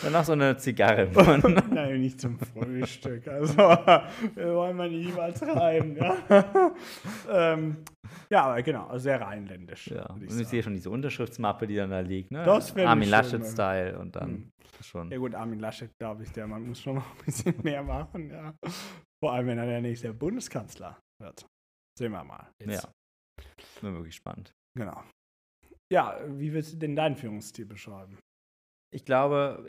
Dann 0.02 0.12
noch 0.12 0.24
so 0.24 0.32
eine 0.32 0.56
Zigarre. 0.58 1.08
Nein, 1.70 2.00
nicht 2.00 2.20
zum 2.20 2.38
Frühstück. 2.38 3.26
Also, 3.28 3.56
wir 3.56 4.54
wollen 4.54 4.76
wir 4.76 4.88
niemals 4.88 5.42
rein. 5.42 5.96
Ja, 5.96 6.16
ähm, 7.32 7.78
ja 8.30 8.44
aber 8.44 8.62
genau, 8.62 8.96
sehr 8.98 9.20
rheinländisch. 9.20 9.88
Ja. 9.88 10.06
Und 10.06 10.22
ich, 10.22 10.38
ich 10.38 10.48
sehe 10.48 10.62
schon 10.62 10.74
diese 10.74 10.90
Unterschriftsmappe, 10.90 11.66
die 11.66 11.76
dann 11.76 11.90
da 11.90 12.00
liegt. 12.00 12.30
Ne? 12.30 12.44
Das 12.44 12.76
Armin 12.76 13.08
Laschet-Style 13.08 13.98
und 13.98 14.16
dann 14.16 14.28
hm. 14.28 14.52
schon. 14.82 15.10
Ja, 15.10 15.18
gut, 15.18 15.34
Armin 15.34 15.60
Laschet, 15.60 15.90
glaube 15.98 16.22
ich, 16.22 16.32
der 16.32 16.46
man 16.46 16.66
muss 16.66 16.80
schon 16.80 16.96
mal 16.96 17.04
ein 17.18 17.24
bisschen 17.24 17.54
mehr 17.62 17.82
machen. 17.82 18.30
Ja. 18.30 18.54
Vor 19.22 19.32
allem, 19.32 19.46
wenn 19.46 19.58
er 19.58 19.66
der 19.66 19.80
nächste 19.80 20.12
Bundeskanzler 20.12 21.00
wird. 21.20 21.46
Sehen 21.98 22.12
wir 22.12 22.24
mal. 22.24 22.50
Jetzt. 22.60 22.84
Ja. 22.84 22.92
Bin 23.80 23.94
wirklich 23.94 24.14
spannend. 24.14 24.52
Genau. 24.76 25.02
Ja, 25.92 26.18
wie 26.26 26.52
willst 26.52 26.74
du 26.74 26.76
denn 26.78 26.96
deinen 26.96 27.16
Führungsstil 27.16 27.64
beschreiben? 27.64 28.18
Ich 28.92 29.04
glaube, 29.04 29.68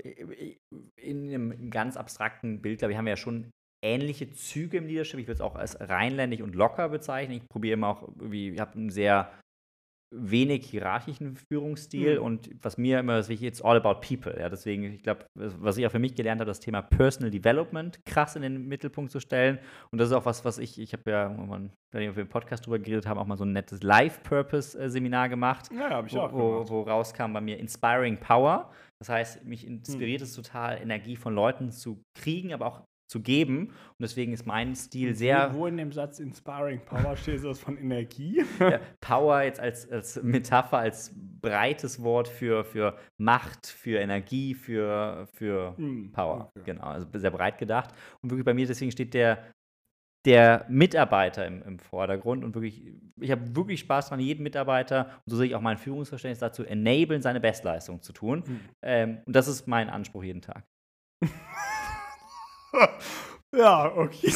in 0.96 1.28
einem 1.28 1.70
ganz 1.70 1.98
abstrakten 1.98 2.62
Bild, 2.62 2.80
glaube 2.80 2.92
ich, 2.92 2.98
haben 2.98 3.06
wir 3.06 3.14
ja 3.14 3.18
schon 3.18 3.52
ähnliche 3.84 4.32
Züge 4.32 4.78
im 4.78 4.88
Leadership. 4.88 5.20
Ich 5.20 5.28
würde 5.28 5.36
es 5.36 5.42
auch 5.42 5.56
als 5.56 5.80
rheinländisch 5.80 6.42
und 6.42 6.56
locker 6.56 6.90
bezeichnen. 6.90 7.38
Ich 7.38 7.48
probiere 7.50 7.74
immer 7.74 7.90
auch 7.90 8.02
irgendwie, 8.20 8.50
ich 8.50 8.60
habe 8.60 8.74
einen 8.74 8.90
sehr 8.90 9.32
wenig 10.16 10.70
hierarchischen 10.70 11.36
Führungsstil 11.36 12.18
mhm. 12.18 12.26
und 12.26 12.50
was 12.62 12.78
mir 12.78 13.00
immer 13.00 13.18
das 13.18 13.28
wichtig 13.28 13.52
ist, 13.52 13.62
all 13.62 13.76
about 13.76 14.00
people. 14.00 14.40
Ja, 14.40 14.48
deswegen, 14.48 14.84
ich 14.84 15.04
glaube, 15.04 15.26
was 15.36 15.78
ich 15.78 15.86
auch 15.86 15.92
für 15.92 16.00
mich 16.00 16.16
gelernt 16.16 16.40
habe, 16.40 16.48
das 16.48 16.62
Thema 16.62 16.82
Personal 16.82 17.30
Development 17.30 18.00
krass 18.06 18.36
in 18.36 18.42
den 18.42 18.68
Mittelpunkt 18.68 19.12
zu 19.12 19.20
stellen. 19.20 19.60
Und 19.92 20.00
das 20.00 20.10
ist 20.10 20.14
auch 20.14 20.26
was, 20.26 20.46
was 20.46 20.60
ich, 20.60 20.80
ich 20.80 20.94
habe 20.94 21.12
ja, 21.12 21.30
wenn 21.92 22.16
wir 22.16 22.18
im 22.22 22.30
Podcast 22.30 22.66
drüber 22.66 22.80
geredet 22.80 23.06
haben, 23.06 23.20
auch 23.20 23.28
mal 23.28 23.38
so 23.38 23.44
ein 23.44 23.52
nettes 23.52 23.84
Life-Purpose-Seminar 23.84 25.28
gemacht. 25.28 25.70
Ja, 25.74 25.90
habe 25.90 26.08
ich 26.08 26.18
auch. 26.18 26.32
Wo, 26.32 26.70
wo, 26.70 26.82
rauskam 26.84 27.34
bei 27.34 27.42
mir 27.42 27.58
Inspiring 27.60 28.18
Power. 28.18 28.72
Das 29.00 29.10
heißt, 29.10 29.46
mich 29.46 29.68
inspiriert 29.68 30.22
hm. 30.22 30.26
es 30.26 30.34
total, 30.34 30.82
Energie 30.82 31.18
von 31.18 31.36
Leuten 31.36 31.72
zu 31.72 32.02
kriegen, 32.18 32.54
aber 32.54 32.66
auch 32.66 32.82
zu 33.08 33.22
geben. 33.22 33.68
Und 33.68 34.02
deswegen 34.02 34.34
ist 34.34 34.46
mein 34.46 34.76
Stil 34.76 35.16
sehr. 35.16 35.54
Wo, 35.54 35.66
in 35.66 35.78
dem 35.78 35.92
Satz 35.92 36.20
Inspiring 36.20 36.82
Power 36.86 37.16
steht 37.16 37.40
sowas 37.40 37.60
von 37.60 37.78
Energie? 37.78 38.44
ja, 38.60 38.80
Power 39.02 39.42
jetzt 39.42 39.60
als, 39.60 39.90
als 39.90 40.22
Metapher, 40.22 40.78
als 40.78 41.14
breites 41.16 42.02
Wort 42.04 42.28
für, 42.28 42.64
für 42.64 42.98
Macht, 43.18 43.66
für 43.66 44.00
Energie, 44.00 44.54
für, 44.54 45.28
für 45.34 45.76
hm, 45.78 46.12
Power. 46.12 46.52
Okay. 46.56 46.74
Genau, 46.74 46.84
also 46.84 47.08
sehr 47.14 47.32
breit 47.32 47.58
gedacht. 47.58 47.94
Und 48.22 48.30
wirklich 48.30 48.46
bei 48.46 48.54
mir 48.54 48.68
deswegen 48.68 48.92
steht 48.92 49.14
der, 49.14 49.40
der 50.26 50.66
Mitarbeiter 50.68 51.48
im, 51.48 51.62
im 51.64 51.80
Vordergrund 51.80 52.44
und 52.44 52.54
wirklich, 52.54 52.94
ich 53.22 53.32
habe 53.32 53.56
wirklich 53.56 53.80
Spaß 53.80 54.08
daran, 54.08 54.20
jeden 54.20 54.44
Mitarbeiter, 54.44 55.06
und 55.26 55.32
so 55.32 55.38
sehe 55.38 55.48
ich 55.48 55.56
auch 55.56 55.62
mein 55.62 55.78
Führungsverständnis 55.78 56.40
dazu, 56.40 56.64
enablen, 56.64 57.22
seine 57.22 57.40
Bestleistung 57.40 58.02
zu 58.02 58.12
tun. 58.12 58.44
Hm. 58.46 58.60
Ähm, 58.82 59.18
und 59.26 59.34
das 59.34 59.48
ist 59.48 59.68
mein 59.68 59.90
Anspruch 59.90 60.24
jeden 60.24 60.42
Tag. 60.42 60.66
ja, 63.56 63.96
okay. 63.96 64.28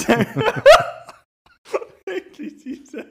Wirklich 2.05 2.63
diese 2.63 3.05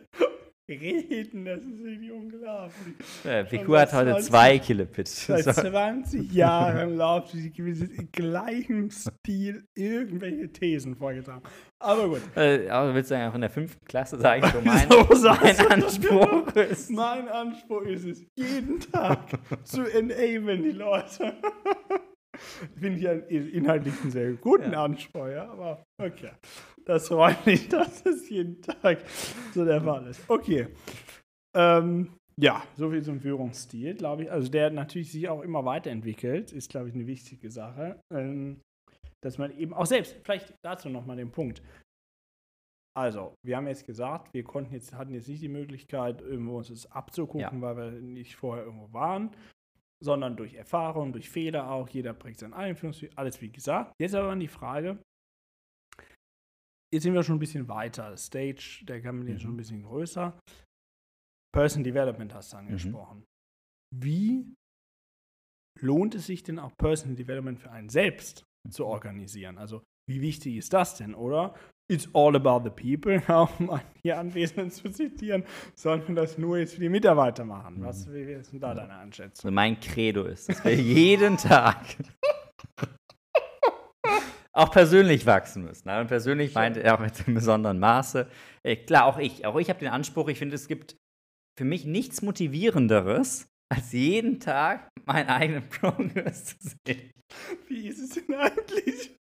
Reden, 0.71 1.45
das 1.45 1.63
ist 1.63 1.81
irgendwie 1.81 2.13
unglaublich. 2.13 2.95
Ja, 3.25 3.43
Piku 3.43 3.77
hat 3.77 3.93
heute 3.93 4.13
20, 4.13 4.31
zwei 4.31 4.59
Kilopitch. 4.59 5.11
Seit 5.11 5.45
20 5.45 6.33
Jahren 6.33 6.97
läuft 6.97 7.31
sie 7.31 7.53
im 7.57 8.09
gleichen 8.13 8.91
Stil 8.91 9.65
irgendwelche 9.75 10.53
Thesen 10.53 10.97
vorgetragen. 10.97 11.43
Aber 11.81 12.09
gut. 12.09 12.21
Äh, 12.37 12.69
aber 12.69 12.95
willst 12.95 13.11
du 13.11 13.15
sagen, 13.15 13.31
auch 13.31 13.35
in 13.35 13.41
der 13.41 13.51
fünften 13.51 13.85
Klasse 13.85 14.19
sage 14.19 14.47
ich 14.47 14.53
so, 14.53 14.61
mein, 14.61 14.89
so 14.89 15.29
mein 15.29 15.73
Anspruch 15.73 16.55
ist. 16.55 16.91
Mein 16.91 17.29
Anspruch 17.29 17.83
ist 17.83 18.05
es, 18.05 18.25
jeden 18.37 18.81
Tag 18.81 19.19
zu 19.65 19.83
enablen 19.83 20.63
die 20.63 20.73
Leute. 20.73 21.35
Finde 22.79 22.99
ich 22.99 23.09
einen 23.09 23.23
inhaltlich 23.49 23.95
einen 24.03 24.11
sehr 24.11 24.33
guten 24.35 24.73
ja. 24.73 24.87
Ja, 25.29 25.51
aber 25.51 25.85
okay. 26.01 26.31
Das 26.85 27.09
freut 27.09 27.45
mich, 27.47 27.69
dass 27.69 28.05
es 28.07 28.29
jeden 28.29 28.61
Tag 28.61 28.99
so 29.55 29.65
der 29.65 29.81
Fall 29.81 30.07
ist. 30.07 30.29
Okay. 30.29 30.69
Ähm, 31.57 32.13
ja, 32.39 32.63
soviel 32.77 33.03
zum 33.03 33.21
Führungsstil, 33.21 33.95
glaube 33.95 34.25
ich. 34.25 34.33
Also 34.33 34.51
der 34.51 34.71
natürlich 34.71 35.13
sich 35.13 35.29
auch 35.29 35.43
immer 35.43 35.65
weiterentwickelt, 35.65 36.53
ist, 36.53 36.71
glaube 36.71 36.89
ich, 36.89 36.95
eine 36.95 37.07
wichtige 37.07 37.51
Sache. 37.51 38.01
Ähm, 38.13 38.61
dass 39.23 39.37
man 39.37 39.57
eben 39.57 39.75
auch 39.75 39.87
selbst, 39.87 40.17
vielleicht 40.25 40.55
dazu 40.65 40.89
nochmal 40.89 41.17
den 41.17 41.31
Punkt. 41.31 41.63
Also, 42.97 43.35
wir 43.45 43.57
haben 43.57 43.69
jetzt 43.69 43.87
gesagt, 43.87 44.33
wir 44.35 44.43
konnten 44.43 44.75
jetzt, 44.75 44.95
hatten 44.95 45.15
jetzt 45.15 45.29
nicht 45.29 45.43
die 45.43 45.49
Möglichkeit, 45.49 46.23
irgendwo 46.23 46.57
uns 46.57 46.69
das 46.69 46.91
abzugucken, 46.91 47.41
ja. 47.41 47.61
weil 47.61 47.77
wir 47.77 47.91
nicht 48.01 48.37
vorher 48.37 48.65
irgendwo 48.65 48.93
waren 48.93 49.31
sondern 50.03 50.37
durch 50.37 50.55
Erfahrung, 50.55 51.13
durch 51.13 51.29
Fehler 51.29 51.71
auch. 51.71 51.89
Jeder 51.89 52.13
prägt 52.15 52.39
seinen 52.39 52.55
Einfluss, 52.55 53.05
alles 53.17 53.41
wie 53.41 53.51
gesagt. 53.51 53.95
Jetzt 54.01 54.15
aber 54.15 54.35
die 54.37 54.49
Frage, 54.49 55.03
jetzt 56.93 57.03
sind 57.03 57.15
wir 57.15 57.23
schon 57.23 57.37
ein 57.37 57.41
bisschen 57.41 57.69
weiter. 57.69 58.17
Stage, 58.17 58.85
der 58.85 59.01
kann 59.03 59.19
man 59.19 59.27
mhm. 59.27 59.39
schon 59.39 59.55
ein 59.55 59.57
bisschen 59.57 59.83
größer. 59.83 60.39
Person 61.53 61.85
Development 61.85 62.35
hast 62.35 62.53
du 62.53 62.57
mhm. 62.57 62.63
angesprochen. 62.63 63.19
Mhm. 63.19 64.03
Wie 64.03 64.55
lohnt 65.81 66.15
es 66.15 66.27
sich 66.27 66.43
denn 66.43 66.59
auch 66.59 66.77
Personal 66.77 67.17
Development 67.17 67.59
für 67.59 67.71
einen 67.71 67.89
selbst 67.89 68.45
mhm. 68.67 68.71
zu 68.71 68.87
organisieren? 68.87 69.59
Also 69.59 69.83
wie 70.09 70.21
wichtig 70.21 70.57
ist 70.57 70.73
das 70.73 70.97
denn, 70.97 71.15
oder? 71.15 71.55
It's 71.91 72.09
all 72.13 72.37
about 72.37 72.63
the 72.63 72.71
people, 72.71 73.21
um 73.59 73.81
hier 74.01 74.17
Anwesenden 74.17 74.71
zu 74.71 74.91
zitieren, 74.91 75.43
sollten 75.75 76.15
wir 76.15 76.23
das 76.23 76.39
nur 76.39 76.59
jetzt 76.59 76.75
für 76.75 76.81
die 76.81 76.89
Mitarbeiter 76.89 77.45
machen. 77.45 77.79
Was 77.81 78.07
mhm. 78.07 78.15
wie 78.15 78.33
ist 78.33 78.53
denn 78.53 78.61
da 78.61 78.75
deine 78.75 78.97
Einschätzung? 78.97 79.49
Also 79.49 79.51
mein 79.53 79.81
Credo 79.81 80.23
ist, 80.23 80.49
dass 80.49 80.65
wir 80.65 80.73
jeden 80.77 81.37
Tag 81.37 81.97
auch 84.53 84.71
persönlich 84.71 85.27
wachsen 85.27 85.65
müssen. 85.65 85.89
Und 85.89 86.07
persönlich 86.07 86.55
meint 86.55 86.77
er 86.77 86.95
auch 86.95 87.01
mit 87.01 87.27
einem 87.27 87.35
besonderen 87.35 87.81
Maße. 87.81 88.29
Äh, 88.63 88.77
klar, 88.77 89.07
auch 89.07 89.19
ich. 89.19 89.45
Auch 89.45 89.59
ich 89.59 89.69
habe 89.69 89.81
den 89.81 89.89
Anspruch, 89.89 90.29
ich 90.29 90.39
finde, 90.39 90.55
es 90.55 90.69
gibt 90.69 90.97
für 91.59 91.65
mich 91.65 91.87
nichts 91.87 92.23
Motivierenderes, 92.23 93.49
als 93.69 93.91
jeden 93.91 94.39
Tag 94.39 94.89
meinen 95.07 95.29
eigenen 95.29 95.69
Progress 95.69 96.57
zu 96.57 96.69
sehen. 96.87 97.11
Wie 97.67 97.89
ist 97.89 97.99
es 97.99 98.25
denn 98.25 98.37
eigentlich? 98.37 99.19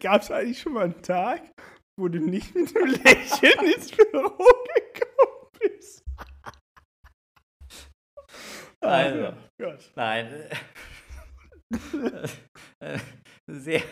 Gab 0.00 0.22
es 0.22 0.30
eigentlich 0.30 0.60
schon 0.60 0.74
mal 0.74 0.84
einen 0.84 1.02
Tag, 1.02 1.42
wo 1.98 2.08
du 2.08 2.18
nicht 2.18 2.54
mit 2.54 2.76
einem 2.76 2.90
Lächeln 2.90 3.72
ins 3.74 3.90
Büro 3.90 4.36
gekommen 4.92 5.48
bist? 5.60 6.04
Also, 8.80 9.34
oh 9.62 9.72
nein. 9.96 10.28
Sehr 13.50 13.82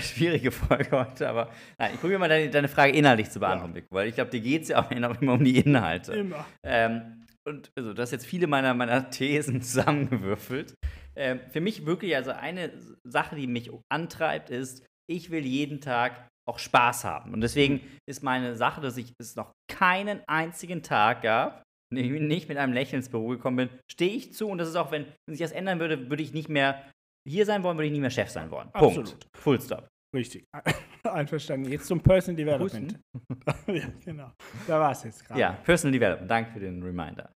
schwierige 0.00 0.50
Folge 0.50 0.90
heute, 0.90 1.28
aber 1.28 1.50
nein, 1.78 1.92
ich 1.94 2.00
probiere 2.00 2.18
mal 2.18 2.28
deine, 2.28 2.50
deine, 2.50 2.68
Frage 2.68 2.92
inhaltlich 2.92 3.30
zu 3.30 3.40
beantworten, 3.40 3.76
ja. 3.76 3.82
weil 3.90 4.08
ich 4.08 4.14
glaube, 4.14 4.30
dir 4.30 4.40
geht 4.40 4.62
es 4.62 4.68
ja 4.68 4.84
auch 4.84 4.90
immer 4.90 5.32
um 5.32 5.44
die 5.44 5.58
Inhalte. 5.58 6.12
Immer. 6.12 6.44
Ähm, 6.62 7.24
und 7.48 7.70
also, 7.78 7.94
du 7.94 8.02
hast 8.02 8.10
jetzt 8.10 8.26
viele 8.26 8.46
meiner, 8.46 8.74
meiner 8.74 9.08
Thesen 9.08 9.62
zusammengewürfelt. 9.62 10.74
Ähm, 11.18 11.40
für 11.50 11.60
mich 11.60 11.84
wirklich, 11.84 12.14
also 12.14 12.30
eine 12.30 12.70
Sache, 13.04 13.34
die 13.34 13.48
mich 13.48 13.70
antreibt, 13.90 14.50
ist, 14.50 14.86
ich 15.10 15.30
will 15.30 15.44
jeden 15.44 15.80
Tag 15.80 16.28
auch 16.48 16.60
Spaß 16.60 17.04
haben. 17.04 17.34
Und 17.34 17.40
deswegen 17.40 17.74
mhm. 17.74 17.98
ist 18.06 18.22
meine 18.22 18.54
Sache, 18.56 18.80
dass 18.80 18.96
ich 18.96 19.12
es 19.18 19.34
noch 19.34 19.52
keinen 19.68 20.22
einzigen 20.28 20.82
Tag 20.82 21.22
gab, 21.22 21.62
in 21.90 21.96
dem 21.96 22.14
ich 22.14 22.20
nicht 22.22 22.48
mit 22.48 22.56
einem 22.56 22.72
Lächeln 22.72 23.00
ins 23.00 23.08
Büro 23.08 23.28
gekommen 23.28 23.56
bin, 23.56 23.68
stehe 23.90 24.12
ich 24.12 24.32
zu. 24.32 24.48
Und 24.48 24.58
das 24.58 24.68
ist 24.68 24.76
auch, 24.76 24.92
wenn, 24.92 25.06
wenn 25.26 25.34
sich 25.34 25.40
das 25.40 25.52
ändern 25.52 25.80
würde, 25.80 26.08
würde 26.08 26.22
ich 26.22 26.32
nicht 26.32 26.48
mehr 26.48 26.88
hier 27.28 27.44
sein 27.44 27.64
wollen, 27.64 27.76
würde 27.76 27.86
ich 27.86 27.92
nicht 27.92 28.00
mehr 28.00 28.10
Chef 28.10 28.30
sein 28.30 28.50
wollen. 28.50 28.68
Absolut. 28.72 29.10
Punkt. 29.10 29.26
Full 29.36 29.60
stop. 29.60 29.88
Richtig. 30.14 30.44
Einverstanden. 31.02 31.70
Jetzt 31.70 31.86
zum 31.86 32.00
Personal 32.00 32.36
Development. 32.36 32.98
ja, 33.66 33.88
genau. 34.04 34.30
Da 34.66 34.80
war 34.80 34.92
es 34.92 35.02
jetzt 35.02 35.24
gerade. 35.24 35.40
Ja, 35.40 35.52
Personal 35.64 35.92
Development. 35.92 36.30
Danke 36.30 36.52
für 36.52 36.60
den 36.60 36.82
Reminder 36.82 37.30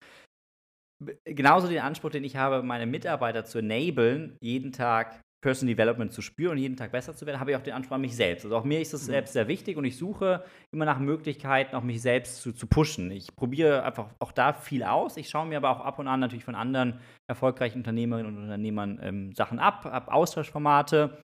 genauso 1.25 1.67
den 1.67 1.79
Anspruch, 1.79 2.11
den 2.11 2.23
ich 2.23 2.35
habe, 2.35 2.63
meine 2.63 2.85
Mitarbeiter 2.85 3.45
zu 3.45 3.59
enablen, 3.59 4.37
jeden 4.41 4.71
Tag 4.71 5.21
Personal 5.41 5.73
Development 5.73 6.11
zu 6.11 6.21
spüren 6.21 6.53
und 6.53 6.57
jeden 6.57 6.75
Tag 6.75 6.91
besser 6.91 7.15
zu 7.15 7.25
werden, 7.25 7.39
habe 7.39 7.51
ich 7.51 7.57
auch 7.57 7.63
den 7.63 7.73
Anspruch 7.73 7.95
an 7.95 8.01
mich 8.01 8.15
selbst. 8.15 8.43
Also 8.43 8.57
auch 8.57 8.65
mir 8.65 8.81
ist 8.81 8.93
das 8.93 9.03
mhm. 9.03 9.11
selbst 9.11 9.33
sehr 9.33 9.47
wichtig 9.47 9.77
und 9.77 9.85
ich 9.85 9.97
suche 9.97 10.43
immer 10.71 10.83
nach 10.83 10.99
Möglichkeiten, 10.99 11.75
auch 11.75 11.83
mich 11.83 12.01
selbst 12.01 12.41
zu, 12.41 12.51
zu 12.51 12.67
pushen. 12.67 13.09
Ich 13.11 13.33
probiere 13.35 13.83
einfach 13.83 14.09
auch 14.19 14.33
da 14.33 14.51
viel 14.51 14.83
aus. 14.83 15.15
Ich 15.15 15.29
schaue 15.29 15.47
mir 15.47 15.57
aber 15.57 15.69
auch 15.69 15.79
ab 15.79 15.97
und 15.99 16.07
an 16.07 16.19
natürlich 16.19 16.43
von 16.43 16.55
anderen 16.55 16.99
erfolgreichen 17.27 17.77
Unternehmerinnen 17.77 18.35
und 18.35 18.43
Unternehmern 18.43 18.99
ähm, 19.01 19.33
Sachen 19.33 19.59
ab, 19.59 19.85
ab 19.85 20.09
Austauschformate. 20.09 21.21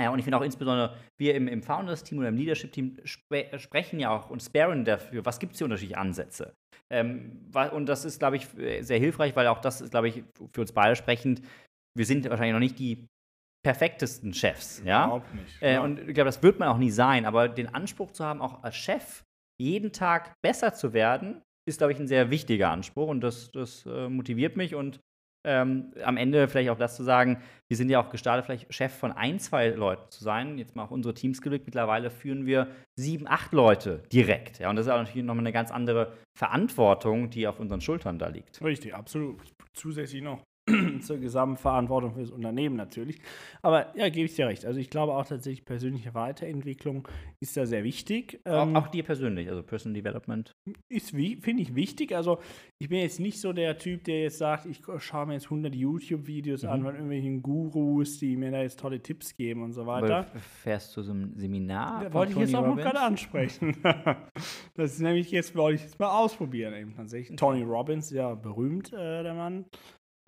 Ja, 0.00 0.10
und 0.10 0.18
ich 0.18 0.24
finde 0.24 0.38
auch 0.38 0.42
insbesondere, 0.42 0.96
wir 1.20 1.34
im, 1.34 1.46
im 1.46 1.62
Founders-Team 1.62 2.18
oder 2.18 2.28
im 2.28 2.36
Leadership-Team 2.36 2.96
spre 3.04 3.58
sprechen 3.58 4.00
ja 4.00 4.10
auch 4.10 4.30
und 4.30 4.42
sparen 4.42 4.84
dafür, 4.84 5.24
was 5.24 5.38
gibt 5.38 5.52
es 5.52 5.58
hier 5.58 5.66
unterschiedliche 5.66 5.98
Ansätze. 5.98 6.54
Ähm, 6.92 7.50
und 7.72 7.86
das 7.86 8.04
ist, 8.04 8.18
glaube 8.18 8.36
ich, 8.36 8.46
sehr 8.80 8.98
hilfreich, 8.98 9.34
weil 9.34 9.46
auch 9.46 9.60
das 9.60 9.80
ist, 9.80 9.90
glaube 9.90 10.08
ich, 10.08 10.22
für 10.52 10.60
uns 10.60 10.72
beide 10.72 10.94
sprechend. 10.94 11.42
Wir 11.96 12.04
sind 12.04 12.28
wahrscheinlich 12.28 12.52
noch 12.52 12.60
nicht 12.60 12.78
die 12.78 13.06
perfektesten 13.64 14.34
Chefs, 14.34 14.82
ja. 14.84 15.06
Überhaupt 15.06 15.34
nicht. 15.34 15.62
Äh, 15.62 15.74
ja. 15.74 15.82
Und 15.82 16.00
ich 16.00 16.14
glaube, 16.14 16.26
das 16.26 16.42
wird 16.42 16.58
man 16.58 16.68
auch 16.68 16.78
nie 16.78 16.90
sein, 16.90 17.24
aber 17.24 17.48
den 17.48 17.74
Anspruch 17.74 18.10
zu 18.10 18.24
haben, 18.24 18.40
auch 18.42 18.62
als 18.62 18.76
Chef 18.76 19.22
jeden 19.60 19.92
Tag 19.92 20.34
besser 20.42 20.74
zu 20.74 20.92
werden, 20.92 21.40
ist, 21.68 21.78
glaube 21.78 21.92
ich, 21.92 21.98
ein 21.98 22.08
sehr 22.08 22.30
wichtiger 22.30 22.70
Anspruch 22.70 23.08
und 23.08 23.20
das, 23.20 23.50
das 23.52 23.86
äh, 23.86 24.08
motiviert 24.08 24.56
mich 24.56 24.74
und 24.74 25.00
ähm, 25.44 25.92
am 26.04 26.16
Ende 26.16 26.48
vielleicht 26.48 26.70
auch 26.70 26.78
das 26.78 26.96
zu 26.96 27.02
sagen, 27.02 27.42
wir 27.68 27.76
sind 27.76 27.88
ja 27.88 28.00
auch 28.00 28.10
gestartet, 28.10 28.44
vielleicht 28.44 28.72
Chef 28.72 28.92
von 28.92 29.12
ein, 29.12 29.38
zwei 29.38 29.68
Leuten 29.68 30.10
zu 30.10 30.22
sein. 30.22 30.58
Jetzt 30.58 30.76
mal 30.76 30.84
auch 30.84 30.90
unsere 30.90 31.14
Teams 31.14 31.40
geblickt. 31.40 31.66
Mittlerweile 31.66 32.10
führen 32.10 32.46
wir 32.46 32.68
sieben, 32.98 33.26
acht 33.26 33.52
Leute 33.52 34.02
direkt. 34.12 34.58
Ja, 34.58 34.70
und 34.70 34.76
das 34.76 34.86
ist 34.86 34.92
auch 34.92 34.98
natürlich 34.98 35.24
nochmal 35.24 35.42
eine 35.42 35.52
ganz 35.52 35.70
andere 35.70 36.12
Verantwortung, 36.38 37.30
die 37.30 37.48
auf 37.48 37.60
unseren 37.60 37.80
Schultern 37.80 38.18
da 38.18 38.28
liegt. 38.28 38.62
Richtig, 38.62 38.94
absolut. 38.94 39.40
Zusätzlich 39.72 40.22
noch 40.22 40.42
zur 41.00 41.18
Gesamtverantwortung 41.18 42.14
für 42.14 42.20
das 42.20 42.30
Unternehmen 42.30 42.76
natürlich. 42.76 43.20
Aber 43.62 43.96
ja, 43.96 44.08
gebe 44.08 44.26
ich 44.26 44.36
dir 44.36 44.46
recht. 44.46 44.64
Also 44.64 44.78
ich 44.78 44.90
glaube 44.90 45.14
auch 45.14 45.26
tatsächlich, 45.26 45.64
persönliche 45.64 46.14
Weiterentwicklung 46.14 47.08
ist 47.40 47.56
da 47.56 47.66
sehr 47.66 47.82
wichtig. 47.84 48.40
Ähm, 48.44 48.76
auch, 48.76 48.84
auch 48.84 48.88
dir 48.88 49.02
persönlich, 49.02 49.48
also 49.48 49.62
Personal 49.62 50.00
Development. 50.00 50.52
ist 50.88 51.10
finde 51.10 51.62
ich 51.62 51.74
wichtig. 51.74 52.14
Also 52.14 52.38
ich 52.78 52.88
bin 52.88 52.98
jetzt 52.98 53.18
nicht 53.20 53.40
so 53.40 53.52
der 53.52 53.76
Typ, 53.78 54.04
der 54.04 54.22
jetzt 54.22 54.38
sagt, 54.38 54.66
ich 54.66 54.82
schaue 54.98 55.26
mir 55.26 55.34
jetzt 55.34 55.46
100 55.46 55.74
YouTube-Videos 55.74 56.62
Mhm. 56.62 56.68
an 56.68 56.82
von 56.82 56.94
irgendwelchen 56.94 57.42
Gurus, 57.42 58.18
die 58.18 58.36
mir 58.36 58.50
da 58.50 58.62
jetzt 58.62 58.78
tolle 58.78 59.00
Tipps 59.02 59.34
geben 59.36 59.62
und 59.62 59.72
so 59.72 59.86
weiter. 59.86 60.18
Aber 60.18 60.38
fährst 60.38 60.96
du 60.96 61.02
so 61.02 61.12
ein 61.12 61.32
Seminar? 61.36 62.04
Da 62.04 62.12
wollte 62.14 62.32
ich 62.32 62.38
jetzt 62.38 62.54
auch 62.54 62.66
noch 62.66 62.76
gerade 62.76 63.00
ansprechen. 63.00 63.76
das 64.74 64.92
ist 64.92 65.00
nämlich 65.00 65.30
jetzt, 65.30 65.54
wollte 65.56 65.76
ich 65.76 65.82
jetzt 65.82 65.98
mal 65.98 66.10
ausprobieren 66.10 66.74
eben 66.74 66.94
tatsächlich. 66.94 67.36
Tony 67.36 67.62
Robbins, 67.62 68.10
ja 68.10 68.34
berühmt, 68.34 68.92
äh, 68.92 69.22
der 69.22 69.34
Mann. 69.34 69.64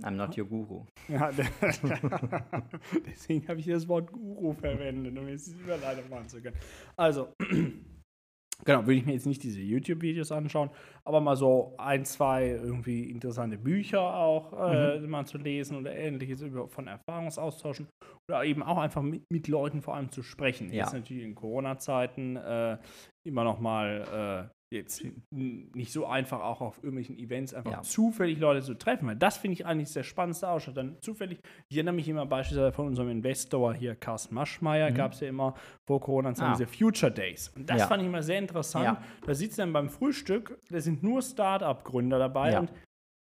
I'm 0.02 0.16
not 0.16 0.36
your 0.36 0.46
guru. 0.46 0.84
Ja, 1.08 1.30
deswegen 3.06 3.46
habe 3.46 3.60
ich 3.60 3.66
das 3.66 3.86
Wort 3.86 4.10
Guru 4.10 4.52
verwendet, 4.52 5.16
um 5.16 5.28
jetzt 5.28 5.52
die 5.52 5.56
Überleitung 5.56 6.10
machen 6.10 6.28
zu 6.28 6.42
können. 6.42 6.56
Also, 6.96 7.32
genau, 8.64 8.80
würde 8.80 8.94
ich 8.94 9.06
mir 9.06 9.12
jetzt 9.12 9.26
nicht 9.26 9.42
diese 9.42 9.60
YouTube-Videos 9.60 10.32
anschauen, 10.32 10.70
aber 11.04 11.20
mal 11.20 11.36
so 11.36 11.74
ein, 11.78 12.04
zwei 12.04 12.48
irgendwie 12.48 13.08
interessante 13.08 13.56
Bücher 13.56 14.00
auch 14.16 14.52
äh, 14.68 14.98
mal 15.00 15.26
zu 15.26 15.38
lesen 15.38 15.76
oder 15.76 15.94
ähnliches 15.94 16.42
über, 16.42 16.68
von 16.68 16.88
Erfahrungsaustauschen 16.88 17.86
oder 18.28 18.44
eben 18.44 18.64
auch 18.64 18.78
einfach 18.78 19.02
mit, 19.02 19.22
mit 19.30 19.46
Leuten 19.46 19.80
vor 19.80 19.94
allem 19.94 20.10
zu 20.10 20.24
sprechen. 20.24 20.72
Ja. 20.72 20.84
Jetzt 20.84 20.94
natürlich 20.94 21.22
in 21.22 21.36
Corona-Zeiten 21.36 22.36
äh, 22.36 22.78
immer 23.24 23.44
noch 23.44 23.60
mal 23.60 24.50
äh, 24.50 24.54
jetzt 24.74 25.04
nicht 25.30 25.92
so 25.92 26.06
einfach 26.06 26.40
auch 26.40 26.60
auf 26.60 26.76
irgendwelchen 26.78 27.18
Events 27.18 27.54
einfach 27.54 27.70
Ja. 27.72 27.82
zufällig 27.82 28.38
Leute 28.38 28.62
zu 28.62 28.74
treffen, 28.74 29.06
weil 29.08 29.16
das 29.16 29.36
finde 29.38 29.54
ich 29.54 29.66
eigentlich 29.66 29.92
der 29.92 30.02
spannendste 30.02 30.48
Ausschnitt. 30.48 30.76
Dann 30.76 30.96
zufällig, 31.00 31.38
ich 31.70 31.76
erinnere 31.76 31.94
mich 31.94 32.08
immer 32.08 32.26
beispielsweise 32.26 32.72
von 32.72 32.86
unserem 32.86 33.08
Investor 33.08 33.74
hier, 33.74 33.94
Carsten 33.94 34.34
Maschmeyer, 34.34 34.90
Mhm. 34.90 34.94
gab 34.94 35.12
es 35.12 35.20
ja 35.20 35.28
immer 35.28 35.54
vor 35.88 36.00
Corona 36.00 36.34
Ah. 36.38 36.52
diese 36.52 36.66
Future 36.66 37.10
Days. 37.12 37.48
Und 37.56 37.68
das 37.70 37.80
Ja. 37.80 37.86
fand 37.86 38.02
ich 38.02 38.08
immer 38.08 38.22
sehr 38.22 38.38
interessant. 38.38 38.84
Ja. 38.84 39.02
Da 39.26 39.34
sitzt 39.34 39.58
dann 39.58 39.72
beim 39.72 39.88
Frühstück, 39.88 40.58
da 40.70 40.80
sind 40.80 41.02
nur 41.02 41.22
Start-up-Gründer 41.22 42.18
dabei 42.18 42.58
und 42.58 42.72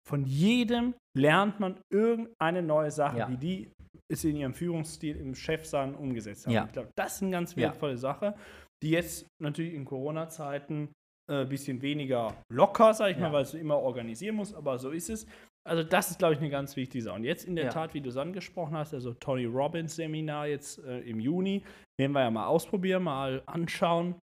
von 0.07 0.25
jedem 0.25 0.95
lernt 1.15 1.59
man 1.59 1.79
irgendeine 1.91 2.61
neue 2.63 2.89
Sache, 2.91 3.27
wie 3.29 3.37
die 3.37 3.71
es 4.11 4.23
in 4.23 4.35
ihrem 4.35 4.53
Führungsstil 4.53 5.15
im 5.17 5.35
Chefsein 5.35 5.95
umgesetzt 5.95 6.47
haben. 6.47 6.65
Ich 6.65 6.71
glaube, 6.73 6.89
das 6.95 7.15
ist 7.15 7.21
eine 7.21 7.31
ganz 7.31 7.55
wertvolle 7.55 7.97
Sache, 7.97 8.35
die 8.83 8.89
jetzt 8.91 9.27
natürlich 9.41 9.73
in 9.73 9.85
Corona-Zeiten 9.85 10.89
ein 11.31 11.41
äh, 11.43 11.45
bisschen 11.45 11.81
weniger 11.81 12.33
locker, 12.51 12.93
sag 12.93 13.11
ich 13.11 13.17
Ja. 13.17 13.23
mal, 13.29 13.33
weil 13.33 13.45
du 13.45 13.57
immer 13.57 13.77
organisieren 13.77 14.35
musst, 14.35 14.53
aber 14.55 14.77
so 14.77 14.91
ist 14.91 15.09
es. 15.09 15.25
Also 15.67 15.83
das 15.83 16.09
ist, 16.09 16.17
glaube 16.19 16.33
ich, 16.33 16.39
eine 16.39 16.49
ganz 16.49 16.75
wichtige 16.75 17.03
Sache. 17.03 17.15
Und 17.15 17.23
jetzt 17.23 17.45
in 17.45 17.55
der 17.55 17.65
Ja. 17.65 17.71
Tat, 17.71 17.93
wie 17.93 18.01
du 18.01 18.09
es 18.09 18.17
angesprochen 18.17 18.75
hast, 18.75 18.93
also 18.93 19.13
Tony 19.13 19.45
Robbins 19.45 19.95
Seminar 19.95 20.47
jetzt 20.47 20.83
äh, 20.83 20.99
im 21.01 21.19
Juni, 21.19 21.63
werden 21.99 22.13
wir 22.13 22.21
ja 22.21 22.31
mal 22.31 22.47
ausprobieren, 22.47 23.03
mal 23.03 23.43
anschauen, 23.45 24.15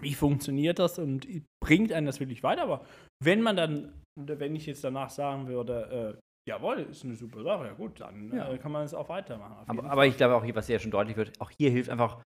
wie 0.00 0.14
funktioniert 0.14 0.78
das 0.78 0.98
und 0.98 1.26
bringt 1.62 1.92
einen 1.92 2.06
das 2.06 2.20
wirklich 2.20 2.42
weiter. 2.42 2.62
Aber 2.62 2.84
wenn 3.22 3.42
man 3.42 3.56
dann, 3.56 3.92
wenn 4.16 4.56
ich 4.56 4.66
jetzt 4.66 4.84
danach 4.84 5.10
sagen 5.10 5.48
würde, 5.48 6.16
äh, 6.16 6.20
jawohl, 6.48 6.78
ist 6.90 7.04
eine 7.04 7.14
super 7.14 7.42
Sache, 7.42 7.66
ja 7.66 7.72
gut, 7.74 8.00
dann 8.00 8.32
Ja. 8.32 8.50
äh, 8.52 8.58
kann 8.58 8.72
man 8.72 8.84
es 8.84 8.94
auch 8.94 9.08
weitermachen. 9.08 9.64
Aber, 9.66 9.90
aber 9.90 10.06
ich 10.06 10.16
glaube 10.16 10.34
auch, 10.34 10.44
hier, 10.44 10.54
was 10.54 10.66
hier 10.66 10.78
schon 10.78 10.90
deutlich 10.90 11.16
wird, 11.16 11.38
auch 11.40 11.50
hier 11.50 11.70
hilft 11.70 11.90
einfach 11.90 12.22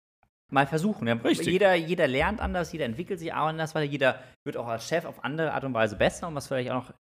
mal 0.52 0.68
versuchen. 0.68 1.08
Richtig. 1.08 1.48
Jeder, 1.48 1.76
jeder 1.76 2.08
lernt 2.08 2.40
anders, 2.40 2.72
jeder 2.72 2.86
entwickelt 2.86 3.20
sich 3.20 3.34
auch 3.34 3.48
anders, 3.48 3.76
weil 3.76 3.86
jeder 3.86 4.22
wird 4.46 4.58
auch 4.58 4.68
als 4.68 4.88
Chef 4.88 5.06
auf 5.06 5.24
andere 5.24 5.54
Art 5.54 5.64
und 5.64 5.74
Weise 5.74 5.96
besser. 5.96 6.28
Und 6.28 6.36
was 6.36 6.48
vielleicht 6.48 6.72
auch 6.72 6.88
noch 6.88 6.94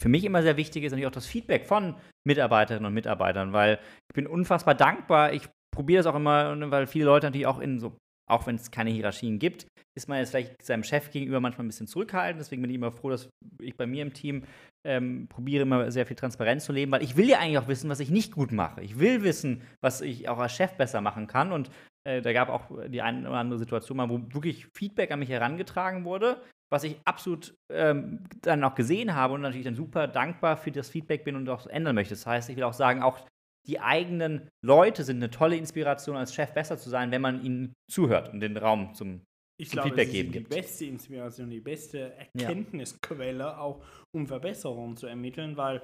für 0.00 0.08
mich 0.08 0.24
immer 0.24 0.42
sehr 0.42 0.56
wichtig 0.56 0.84
ist, 0.84 0.92
natürlich 0.92 1.06
auch 1.06 1.12
das 1.12 1.26
Feedback 1.26 1.66
von 1.66 1.94
Mitarbeiterinnen 2.26 2.86
und 2.86 2.94
Mitarbeitern, 2.94 3.52
weil 3.52 3.78
ich 4.08 4.14
bin 4.14 4.26
unfassbar 4.26 4.74
dankbar. 4.74 5.32
Ich 5.32 5.48
probiere 5.74 6.02
das 6.02 6.06
auch 6.06 6.16
immer, 6.16 6.58
weil 6.70 6.86
viele 6.86 7.04
Leute 7.04 7.26
natürlich 7.26 7.46
auch 7.46 7.60
in 7.60 7.78
so, 7.78 7.96
auch 8.28 8.46
wenn 8.46 8.56
es 8.56 8.70
keine 8.70 8.90
Hierarchien 8.90 9.38
gibt, 9.38 9.66
ist 9.96 10.08
man 10.08 10.18
jetzt 10.18 10.30
vielleicht 10.30 10.62
seinem 10.64 10.84
Chef 10.84 11.10
gegenüber 11.10 11.40
manchmal 11.40 11.66
ein 11.66 11.68
bisschen 11.68 11.86
zurückhaltend. 11.86 12.40
Deswegen 12.40 12.62
bin 12.62 12.70
ich 12.70 12.76
immer 12.76 12.92
froh, 12.92 13.10
dass 13.10 13.28
ich 13.60 13.76
bei 13.76 13.86
mir 13.86 14.02
im 14.02 14.14
Team 14.14 14.44
ähm, 14.86 15.26
probiere 15.28 15.62
immer 15.62 15.90
sehr 15.90 16.06
viel 16.06 16.16
Transparenz 16.16 16.64
zu 16.64 16.72
leben, 16.72 16.92
weil 16.92 17.02
ich 17.02 17.16
will 17.16 17.28
ja 17.28 17.38
eigentlich 17.38 17.58
auch 17.58 17.68
wissen, 17.68 17.90
was 17.90 18.00
ich 18.00 18.10
nicht 18.10 18.32
gut 18.32 18.52
mache. 18.52 18.80
Ich 18.82 18.98
will 18.98 19.22
wissen, 19.22 19.62
was 19.82 20.00
ich 20.00 20.28
auch 20.28 20.38
als 20.38 20.54
Chef 20.54 20.72
besser 20.72 21.00
machen 21.00 21.26
kann. 21.26 21.52
Und 21.52 21.70
äh, 22.06 22.22
da 22.22 22.32
gab 22.32 22.48
auch 22.48 22.70
die 22.88 23.02
eine 23.02 23.28
oder 23.28 23.38
andere 23.38 23.58
Situation 23.58 23.96
mal, 23.96 24.08
wo 24.08 24.20
wirklich 24.32 24.66
Feedback 24.74 25.10
an 25.10 25.18
mich 25.18 25.28
herangetragen 25.28 26.04
wurde, 26.04 26.40
was 26.72 26.84
ich 26.84 26.96
absolut 27.04 27.54
ähm, 27.72 28.24
dann 28.42 28.64
auch 28.64 28.74
gesehen 28.74 29.14
habe 29.14 29.34
und 29.34 29.40
natürlich 29.40 29.64
dann 29.64 29.74
super 29.74 30.06
dankbar 30.06 30.56
für 30.56 30.70
das 30.70 30.88
Feedback 30.88 31.24
bin 31.24 31.36
und 31.36 31.48
auch 31.48 31.66
ändern 31.66 31.94
möchte. 31.94 32.14
Das 32.14 32.26
heißt, 32.26 32.48
ich 32.48 32.56
will 32.56 32.64
auch 32.64 32.72
sagen, 32.72 33.02
auch 33.02 33.26
die 33.66 33.80
eigenen 33.80 34.48
Leute 34.64 35.04
sind 35.04 35.16
eine 35.16 35.30
tolle 35.30 35.56
Inspiration, 35.56 36.16
als 36.16 36.34
Chef 36.34 36.52
besser 36.52 36.78
zu 36.78 36.88
sein, 36.88 37.10
wenn 37.10 37.20
man 37.20 37.44
ihnen 37.44 37.74
zuhört 37.90 38.32
und 38.32 38.40
den 38.40 38.56
Raum 38.56 38.94
zum 38.94 39.22
Ich 39.60 39.68
zum 39.68 39.74
glaube, 39.76 39.88
Feedback 39.88 40.08
es 40.08 40.14
ist 40.14 40.16
geben 40.16 40.32
die 40.32 40.38
gibt. 40.38 40.50
beste 40.50 40.84
Inspiration, 40.86 41.50
die 41.50 41.60
beste 41.60 42.14
Erkenntnisquelle 42.14 43.58
auch, 43.58 43.84
um 44.14 44.26
Verbesserungen 44.26 44.96
zu 44.96 45.06
ermitteln, 45.06 45.56
weil 45.56 45.82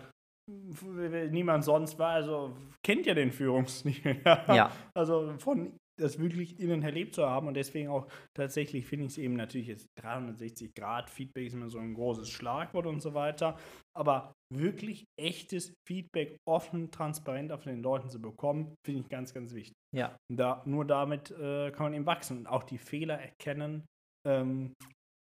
niemand 1.30 1.64
sonst 1.64 1.98
war, 1.98 2.10
also 2.10 2.56
kennt 2.82 3.04
ja 3.04 3.14
den 3.14 3.32
Führungsstil. 3.32 4.22
Ja. 4.24 4.70
Also 4.94 5.34
von 5.38 5.76
das 5.98 6.18
wirklich 6.18 6.60
innen 6.60 6.82
erlebt 6.82 7.14
zu 7.14 7.26
haben 7.26 7.48
und 7.48 7.54
deswegen 7.54 7.88
auch 7.88 8.06
tatsächlich 8.34 8.86
finde 8.86 9.06
ich 9.06 9.12
es 9.12 9.18
eben 9.18 9.34
natürlich 9.34 9.68
jetzt 9.68 9.88
360 10.00 10.74
Grad 10.74 11.10
Feedback 11.10 11.46
ist 11.46 11.54
immer 11.54 11.70
so 11.70 11.78
ein 11.78 11.94
großes 11.94 12.28
Schlagwort 12.28 12.86
und 12.86 13.00
so 13.00 13.14
weiter, 13.14 13.58
aber 13.96 14.32
wirklich 14.52 15.06
echtes 15.18 15.74
Feedback 15.86 16.36
offen, 16.46 16.90
transparent 16.90 17.52
auf 17.52 17.64
den 17.64 17.82
Leuten 17.82 18.10
zu 18.10 18.20
bekommen, 18.20 18.74
finde 18.84 19.00
ich 19.00 19.08
ganz, 19.08 19.32
ganz 19.32 19.54
wichtig. 19.54 19.74
Ja. 19.94 20.16
Da, 20.32 20.62
nur 20.66 20.84
damit 20.84 21.30
äh, 21.30 21.70
kann 21.70 21.86
man 21.86 21.94
eben 21.94 22.06
wachsen 22.06 22.38
und 22.38 22.46
auch 22.46 22.64
die 22.64 22.78
Fehler 22.78 23.18
erkennen, 23.18 23.86
ähm, 24.26 24.74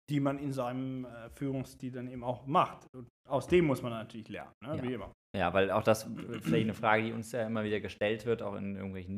die 0.09 0.19
man 0.19 0.37
in 0.37 0.53
seinem 0.53 1.05
äh, 1.05 1.29
Führungsstil 1.31 1.91
dann 1.91 2.07
eben 2.07 2.23
auch 2.23 2.45
macht. 2.45 2.85
Und 2.93 3.07
aus 3.27 3.47
dem 3.47 3.65
muss 3.65 3.81
man 3.81 3.91
natürlich 3.91 4.29
lernen, 4.29 4.53
ne? 4.61 4.77
Ja. 4.77 4.83
wie 4.83 4.93
immer. 4.93 5.11
Ja, 5.35 5.53
weil 5.53 5.71
auch 5.71 5.83
das 5.83 6.05
äh, 6.05 6.39
vielleicht 6.41 6.65
eine 6.65 6.73
Frage, 6.73 7.03
die 7.03 7.11
uns 7.11 7.31
ja 7.31 7.45
immer 7.45 7.63
wieder 7.63 7.79
gestellt 7.79 8.25
wird, 8.25 8.41
auch 8.41 8.55
in 8.55 8.75
irgendwelchen 8.75 9.15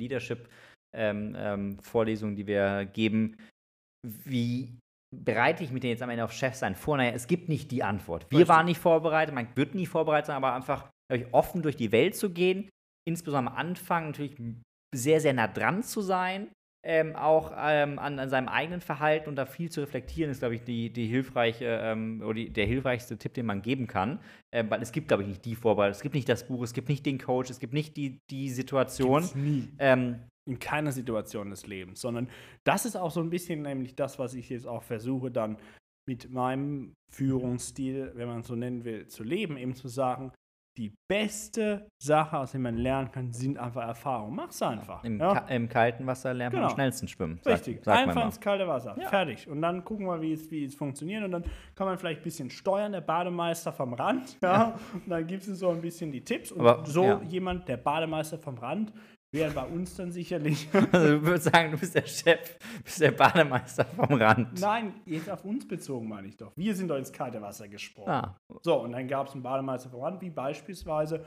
Leadership-Vorlesungen, 0.96 2.36
die 2.36 2.48
wir 2.48 2.86
geben. 2.86 3.38
Wie 4.06 4.78
bereite 5.16 5.64
ich 5.64 5.72
mich 5.72 5.82
denn 5.82 5.92
jetzt 5.92 6.04
am 6.04 6.10
Ende 6.10 6.24
auf 6.24 6.34
Chef 6.34 6.56
sein 6.56 6.76
vor? 6.76 6.98
Naja, 6.98 7.12
es 7.12 7.28
gibt 7.28 7.50
nicht 7.50 7.72
die 7.72 7.84
Antwort. 7.84 8.26
Wir 8.30 8.48
waren 8.48 8.66
nicht 8.66 8.80
vorbereitet, 8.80 9.34
man 9.34 9.48
wird 9.56 9.76
nie 9.76 9.86
vorbereitet 9.86 10.28
sein, 10.28 10.36
aber 10.36 10.54
einfach 10.54 10.90
ich, 11.14 11.26
offen 11.34 11.62
durch 11.62 11.76
die 11.76 11.92
Welt 11.92 12.16
zu 12.16 12.32
gehen, 12.32 12.70
insbesondere 13.08 13.54
am 13.54 13.58
Anfang 13.58 14.08
natürlich 14.08 14.36
sehr, 14.94 15.22
sehr 15.22 15.34
nah 15.34 15.48
dran 15.48 15.84
zu 15.84 16.02
sein, 16.02 16.50
ähm, 16.86 17.16
auch 17.16 17.52
ähm, 17.58 18.00
an, 18.00 18.20
an 18.20 18.30
seinem 18.30 18.48
eigenen 18.48 18.82
Verhalten 18.82 19.30
und 19.30 19.36
da 19.36 19.46
viel 19.46 19.70
zu 19.70 19.82
reflektieren, 19.82 20.32
ist, 20.32 20.40
glaube 20.40 20.56
ich, 20.56 20.64
die, 20.64 20.90
die 20.92 21.08
hilfreiche 21.08 21.66
ähm, 21.66 22.22
oder 22.24 22.36
die, 22.36 22.50
der 22.50 22.66
hilfreichste 22.66 23.18
Tipp, 23.18 23.34
den 23.34 23.46
man 23.46 23.62
geben 23.62 23.88
kann. 23.88 24.20
Ähm, 24.54 24.70
weil 24.70 24.82
es 24.82 24.92
gibt, 24.92 25.08
glaube 25.08 25.24
ich, 25.24 25.30
nicht 25.30 25.44
die 25.44 25.56
Vorbereitung, 25.56 25.92
es 25.92 26.02
gibt 26.02 26.16
nicht 26.16 26.30
das 26.30 26.48
Buch, 26.48 26.64
es 26.64 26.74
gibt 26.74 26.88
nicht 26.88 27.06
den 27.06 27.18
Coach, 27.18 27.50
es 27.50 27.60
gibt 27.60 27.74
nicht 27.74 27.98
die, 27.98 28.20
die 28.30 28.50
Situation. 28.50 29.24
In 30.48 30.60
keiner 30.60 30.92
Situation 30.92 31.50
des 31.50 31.68
Lebens, 31.68 32.02
sondern 32.02 32.30
das 32.64 32.86
ist 32.86 32.96
auch 32.96 33.12
so 33.12 33.20
ein 33.22 33.30
bisschen 33.30 33.62
nämlich 33.62 33.96
das, 33.96 34.18
was 34.18 34.34
ich 34.34 34.50
jetzt 34.50 34.66
auch 34.68 34.82
versuche 34.84 35.30
dann 35.30 35.58
mit 36.10 36.32
meinem 36.32 36.94
Führungsstil, 37.14 38.12
wenn 38.16 38.28
man 38.28 38.40
es 38.40 38.48
so 38.48 38.56
nennen 38.56 38.84
will, 38.86 39.08
zu 39.08 39.24
leben, 39.24 39.58
eben 39.58 39.76
zu 39.76 39.88
sagen, 39.90 40.32
die 40.78 40.94
beste 41.10 41.88
Sache, 42.02 42.38
aus 42.38 42.52
der 42.52 42.60
man 42.62 42.78
lernen 42.78 43.12
kann, 43.12 43.34
sind 43.34 43.58
einfach 43.58 43.82
Erfahrungen. 43.84 44.36
Mach's 44.36 44.62
einfach. 44.62 45.04
im, 45.04 45.20
ja? 45.20 45.34
ka 45.34 45.48
im 45.54 45.68
kalten 45.68 46.06
Wasser 46.06 46.36
lernt 46.36 46.54
man 46.54 46.62
am 46.62 46.68
Genau. 46.68 46.76
schnellsten 46.76 47.08
schwimmen. 47.08 47.40
sagt- 47.42 47.68
Richtig, 47.68 47.84
man 47.86 47.98
einfach 48.10 48.26
ins 48.26 48.40
kalte 48.40 48.68
Wasser. 48.68 48.96
Ja. 49.00 49.10
Fertig. 49.10 49.48
Und 49.50 49.64
dann 49.64 49.84
gucken 49.84 50.06
wir, 50.06 50.22
wie 50.22 50.34
es, 50.34 50.52
wie 50.52 50.64
es 50.66 50.76
funktioniert. 50.76 51.24
Und 51.24 51.32
dann 51.32 51.44
kann 51.74 51.88
man 51.88 51.98
vielleicht 51.98 52.20
ein 52.22 52.24
bisschen 52.24 52.52
steuern, 52.52 52.92
der 52.92 53.02
Bademeister 53.02 53.74
vom 53.74 53.94
Rand. 53.96 54.38
Ja? 54.44 54.78
Und 54.94 55.10
dann 55.10 55.26
gibt 55.26 55.48
es 55.48 55.58
so 55.60 55.70
ein 55.72 55.82
bisschen 55.82 56.12
die 56.12 56.22
Tipps. 56.24 56.52
Und 56.52 56.62
Aber, 56.62 56.86
so 56.86 57.04
ja. 57.04 57.22
jemand, 57.24 57.68
der 57.68 57.78
Bademeister 57.78 58.38
vom 58.38 58.60
Rand, 58.60 58.94
wäre 59.34 59.52
bei 59.52 59.66
uns 59.66 59.96
dann 59.96 60.12
sicherlich. 60.12 60.68
Also, 60.92 61.20
du 61.20 61.24
würdest 61.24 61.46
sagen, 61.54 61.72
du 61.72 61.78
bist 61.78 61.96
der 61.96 62.06
Chef, 62.06 62.58
bist 62.84 63.02
der 63.02 63.12
Bademeister 63.12 63.86
vom 63.86 64.14
Rand. 64.14 64.60
Nein, 64.60 64.94
jetzt 65.06 65.30
auf 65.30 65.44
uns 65.46 65.68
bezogen 65.68 66.08
meine 66.08 66.28
ich 66.28 66.38
doch. 66.38 66.52
Wir 66.56 66.76
sind 66.76 66.88
doch 66.90 66.98
ins 66.98 67.12
kalte 67.12 67.42
Wasser 67.42 67.68
gesprungen. 67.68 68.10
Ah, 68.10 68.38
So, 68.64 68.82
und 68.82 68.92
dann 68.94 69.08
gab 69.08 69.28
es 69.28 69.34
einen 69.34 69.44
Bademeister 69.44 69.90
voran, 69.90 70.20
wie 70.22 70.30
beispielsweise 70.30 71.26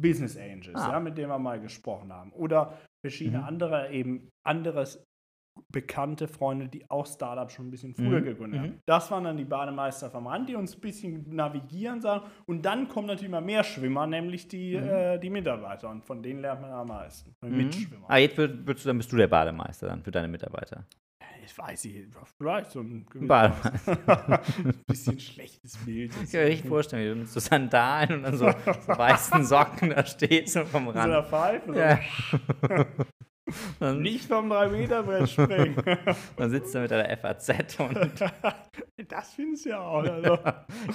Business 0.00 0.36
Angels, 0.36 0.74
Ah. 0.76 0.92
ja, 0.92 1.00
mit 1.00 1.18
denen 1.18 1.28
wir 1.28 1.38
mal 1.38 1.60
gesprochen 1.60 2.12
haben. 2.12 2.32
Oder 2.32 2.78
verschiedene 3.04 3.38
Mhm. 3.38 3.44
andere, 3.44 3.90
eben 3.92 4.28
anderes 4.46 5.02
bekannte 5.70 6.28
Freunde, 6.28 6.68
die 6.68 6.90
auch 6.90 7.06
Startup 7.06 7.50
schon 7.50 7.68
ein 7.68 7.70
bisschen 7.70 7.94
früher 7.94 8.20
Mhm. 8.20 8.24
gegründet 8.24 8.60
haben. 8.60 8.68
Mhm. 8.70 8.78
Das 8.86 9.10
waren 9.10 9.24
dann 9.24 9.36
die 9.36 9.44
Bademeister 9.44 10.10
vom 10.10 10.26
Rand, 10.26 10.48
die 10.48 10.54
uns 10.54 10.74
ein 10.76 10.80
bisschen 10.80 11.34
navigieren 11.34 12.00
sagen. 12.00 12.24
Und 12.46 12.62
dann 12.66 12.88
kommen 12.88 13.06
natürlich 13.06 13.28
immer 13.28 13.40
mehr 13.40 13.64
Schwimmer, 13.64 14.06
nämlich 14.06 14.48
die, 14.48 14.76
Mhm. 14.76 14.88
äh, 14.88 15.18
die 15.18 15.30
Mitarbeiter. 15.30 15.88
Und 15.90 16.04
von 16.04 16.22
denen 16.22 16.40
lernt 16.40 16.60
man 16.62 16.70
am 16.72 16.88
meisten. 16.88 17.34
Den 17.42 17.50
Mhm. 17.52 17.56
Mitschwimmern. 17.58 18.04
Ah, 18.08 18.16
jetzt 18.18 18.36
würdest 18.36 18.84
du, 18.84 18.88
dann 18.88 18.98
bist 18.98 19.12
du 19.12 19.16
der 19.16 19.28
Bademeister 19.28 19.86
dann 19.88 20.02
für 20.02 20.10
deine 20.10 20.28
Mitarbeiter. 20.28 20.86
Ich 21.44 21.58
weiß 21.58 21.84
nicht, 21.86 22.06
vielleicht 22.38 22.70
so 22.70 22.80
ein 22.80 23.04
Bademeister. 23.26 23.98
ein 24.64 24.74
bisschen 24.86 25.18
schlechtes 25.18 25.76
Bild. 25.84 26.12
Ich 26.22 26.30
kann 26.30 26.40
mir 26.42 26.46
richtig 26.46 26.68
vorstellen, 26.68 27.04
wie 27.04 27.08
du 27.14 27.16
mit 27.16 27.28
so 27.28 27.40
Sandalen 27.40 28.16
und 28.18 28.22
dann 28.22 28.36
so, 28.36 28.46
so 28.48 28.52
weißen 28.98 29.44
Socken 29.44 29.90
da 29.90 30.06
stehst 30.06 30.56
und 30.56 30.68
vom 30.68 30.84
Mit 30.84 30.94
so 30.94 31.00
einer 31.00 31.16
Rand. 31.18 31.28
Pfeife. 31.28 31.76
Ja. 31.76 31.98
Dann, 33.80 34.00
Nicht 34.02 34.26
vom 34.26 34.50
3-Meter-Brett 34.50 35.28
springen. 35.28 35.76
dann 36.36 36.50
sitzt 36.50 36.74
du 36.74 36.80
mit 36.80 36.90
deiner 36.90 37.16
FAZ 37.16 37.80
und 37.80 37.96
das 39.08 39.34
findest 39.34 39.64
du 39.64 39.70
ja 39.70 39.80
auch. 39.80 40.04
Also. 40.04 40.38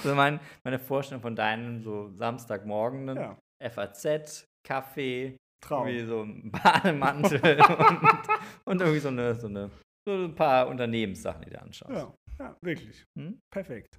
so 0.02 0.14
mein, 0.14 0.40
meine 0.64 0.78
Vorstellung 0.78 1.20
von 1.20 1.36
deinem 1.36 1.82
so 1.82 2.08
Samstagmorgen, 2.08 3.08
Ja, 3.14 3.38
FAZ, 3.70 4.46
Kaffee, 4.66 5.36
Traum. 5.62 5.86
irgendwie 5.86 6.06
so 6.06 6.22
ein 6.22 6.50
Bademantel 6.50 7.60
und, 7.68 8.18
und 8.64 8.80
irgendwie 8.80 9.00
so 9.00 9.08
eine, 9.08 9.34
so 9.34 9.46
eine 9.46 9.70
so 10.06 10.14
ein 10.14 10.34
paar 10.34 10.68
Unternehmenssachen, 10.68 11.42
die 11.42 11.50
du 11.50 11.60
anschaust. 11.60 11.92
Ja, 11.92 12.14
ja, 12.38 12.56
wirklich. 12.62 13.04
Hm? 13.18 13.38
Perfekt. 13.52 13.98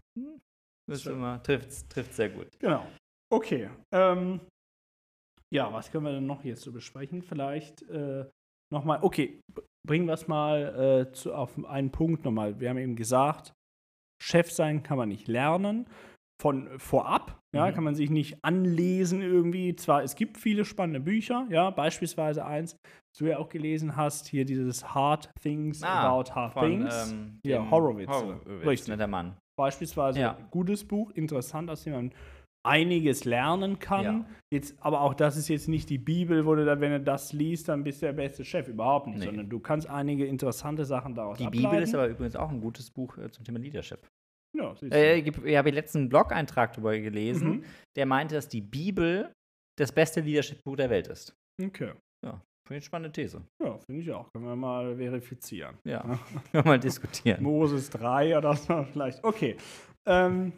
Das 0.88 0.98
ist 0.98 1.04
Schön. 1.04 1.14
immer, 1.14 1.42
trifft, 1.44 1.88
trifft 1.88 2.16
sehr 2.16 2.30
gut. 2.30 2.48
Genau. 2.60 2.88
Okay. 3.32 3.70
Ähm, 3.92 4.40
ja, 5.54 5.72
was 5.72 5.92
können 5.92 6.06
wir 6.06 6.14
denn 6.14 6.26
noch 6.26 6.44
jetzt 6.44 6.62
so 6.64 6.72
besprechen? 6.72 7.22
Vielleicht 7.22 7.84
äh, 7.90 8.26
nochmal, 8.74 9.00
okay, 9.02 9.40
bringen 9.88 10.06
wir 10.08 10.14
es 10.14 10.28
mal 10.28 11.08
äh, 11.08 11.12
zu, 11.12 11.34
auf 11.34 11.64
einen 11.66 11.92
Punkt 11.92 12.24
nochmal. 12.26 12.60
Wir 12.60 12.70
haben 12.70 12.78
eben 12.78 12.96
gesagt, 12.96 13.54
Chef 14.22 14.52
sein 14.52 14.84
kann 14.84 14.98
man 14.98 15.10
nicht 15.10 15.28
lernen. 15.28 15.88
Von 16.42 16.70
vorab, 16.80 17.38
ja, 17.54 17.70
Mhm. 17.70 17.74
kann 17.74 17.84
man 17.84 17.96
sich 17.96 18.10
nicht 18.10 18.38
anlesen 18.46 19.22
irgendwie. 19.22 19.76
Zwar, 19.76 20.04
es 20.04 20.16
gibt 20.16 20.38
viele 20.38 20.64
spannende 20.64 21.02
Bücher, 21.02 21.46
ja, 21.50 21.70
beispielsweise 21.70 22.46
eins, 22.46 22.78
das 22.84 23.18
du 23.20 23.26
ja 23.26 23.38
auch 23.40 23.50
gelesen 23.50 23.98
hast, 23.98 24.28
hier 24.30 24.46
dieses 24.46 24.94
Hard 24.94 25.30
Things 25.42 25.84
About 25.84 26.34
Hard 26.34 26.58
Things. 26.60 27.12
ähm, 27.12 27.40
Ja, 27.46 27.58
dem 27.58 27.70
Horowitz. 27.72 28.08
Horowitz, 28.10 28.66
Richtig. 28.66 28.88
ne, 28.90 28.98
der 28.98 29.08
Mann. 29.08 29.36
Beispielsweise 29.58 30.20
Ja. 30.22 30.38
gutes 30.52 30.88
Buch, 30.88 31.12
interessant, 31.12 31.70
aus 31.70 31.84
dem 31.84 31.92
man 31.94 32.12
einiges 32.66 33.24
lernen 33.26 33.80
kann. 33.80 34.04
Ja. 34.04 34.26
Jetzt, 34.54 34.76
aber 34.84 35.02
auch 35.02 35.14
das 35.14 35.38
ist 35.38 35.48
jetzt 35.48 35.68
nicht 35.68 35.90
die 35.90 35.98
Bibel, 35.98 36.46
wo 36.46 36.56
du 36.56 36.66
da, 36.66 36.80
wenn 36.82 36.92
du 36.92 37.00
das 37.02 37.32
liest, 37.34 37.70
dann 37.70 37.84
bist 37.84 38.02
du 38.02 38.08
der 38.08 38.14
beste 38.14 38.44
Chef. 38.44 38.68
Überhaupt 38.68 39.08
nicht, 39.08 39.20
Nee. 39.20 39.26
sondern 39.26 39.50
du 39.50 39.60
kannst 39.60 39.90
einige 39.90 40.26
interessante 40.26 40.86
Sachen 40.86 41.16
daraus 41.16 41.38
Die 41.38 41.46
ableiten. 41.46 41.70
Bibel 41.70 41.82
ist 41.84 41.94
aber 41.96 42.08
übrigens 42.08 42.36
auch 42.36 42.50
ein 42.50 42.60
gutes 42.62 42.92
Buch 42.92 43.18
äh, 43.18 43.32
zum 43.32 43.44
Thema 43.46 43.60
Leadership. 43.60 44.08
ja, 44.58 44.76
siehst 44.76 44.92
du. 44.94 44.98
Äh, 44.98 45.20
ich 45.20 45.58
habe 45.58 45.70
letzten 45.72 46.00
einen 46.00 46.10
Blog-Eintrag 46.10 46.74
darüber 46.74 46.98
gelesen, 46.98 47.50
Mhm. 47.50 47.64
der 47.96 48.06
meinte, 48.06 48.36
dass 48.36 48.48
die 48.50 48.62
Bibel 48.62 49.32
das 49.78 49.92
beste 49.92 50.22
Leadership-Buch 50.22 50.76
der 50.76 50.90
Welt 50.90 51.08
ist. 51.08 51.34
Okay. 51.62 51.94
Finde 52.68 52.78
ich 52.78 52.84
eine 52.84 52.86
spannende 52.86 53.12
These. 53.12 53.42
Ja, 53.64 53.78
finde 53.80 54.02
ich 54.02 54.12
auch. 54.12 54.32
Können 54.32 54.46
wir 54.46 54.56
mal 54.56 54.96
verifizieren. 54.96 55.80
Ja, 55.86 56.02
können 56.04 56.20
wir 56.52 56.64
mal 56.66 56.80
diskutieren. 56.80 57.42
Moses 57.42 57.90
3 57.90 58.38
oder 58.38 58.56
so 58.56 58.84
vielleicht. 58.92 59.24
Okay. 59.24 59.58
Ähm, 60.08 60.54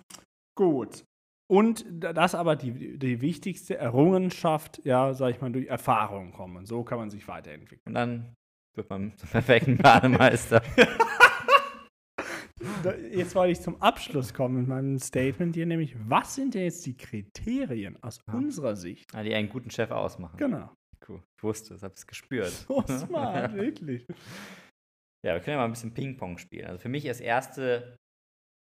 gut. 0.58 1.06
Und 1.52 1.84
da- 1.90 2.14
das 2.14 2.34
aber 2.34 2.56
die, 2.56 2.98
die 2.98 3.20
wichtigste 3.20 3.78
Errungenschaft, 3.78 4.80
ja, 4.86 5.14
sag 5.14 5.32
ich 5.32 5.42
mal, 5.42 5.52
durch 5.52 5.68
Erfahrung 5.68 6.32
kommen. 6.32 6.56
Und 6.56 6.66
so 6.66 6.86
kann 6.86 6.98
man 6.98 7.10
sich 7.10 7.28
weiterentwickeln. 7.28 7.82
Und 7.88 7.94
dann 7.94 8.36
wird 8.76 8.90
man 8.90 9.16
zum 9.18 9.30
perfekten 9.30 9.78
Bademeister. 9.78 10.62
Jetzt 13.12 13.36
wollte 13.36 13.52
ich 13.52 13.62
zum 13.62 13.82
Abschluss 13.82 14.34
kommen 14.34 14.58
mit 14.60 14.68
meinem 14.68 15.00
Statement 15.00 15.56
hier, 15.56 15.66
nämlich, 15.66 15.96
was 16.08 16.36
sind 16.36 16.54
denn 16.54 16.64
jetzt 16.64 16.86
die 16.86 16.96
Kriterien 16.96 18.02
aus 18.04 18.20
Ja. 18.28 18.34
unserer 18.34 18.76
Sicht? 18.76 19.14
Ah, 19.14 19.24
die 19.24 19.34
einen 19.34 19.50
guten 19.50 19.72
Chef 19.72 19.92
ausmachen. 19.92 20.38
Genau. 20.38 20.72
Cool. 21.08 21.22
Ich 21.38 21.44
wusste 21.44 21.74
es, 21.74 21.84
habe 21.84 21.94
es 21.96 22.06
gespürt. 22.08 22.52
So 22.68 22.84
smart, 22.88 23.54
wirklich. 23.56 24.06
Ja, 25.26 25.34
wir 25.34 25.40
können 25.42 25.56
ja 25.56 25.58
mal 25.58 25.66
ein 25.66 25.72
bisschen 25.72 25.94
Ping-Pong 25.94 26.38
spielen. 26.38 26.68
Also 26.68 26.80
für 26.80 26.90
mich 26.90 27.06
ist 27.06 27.20
erste 27.20 27.98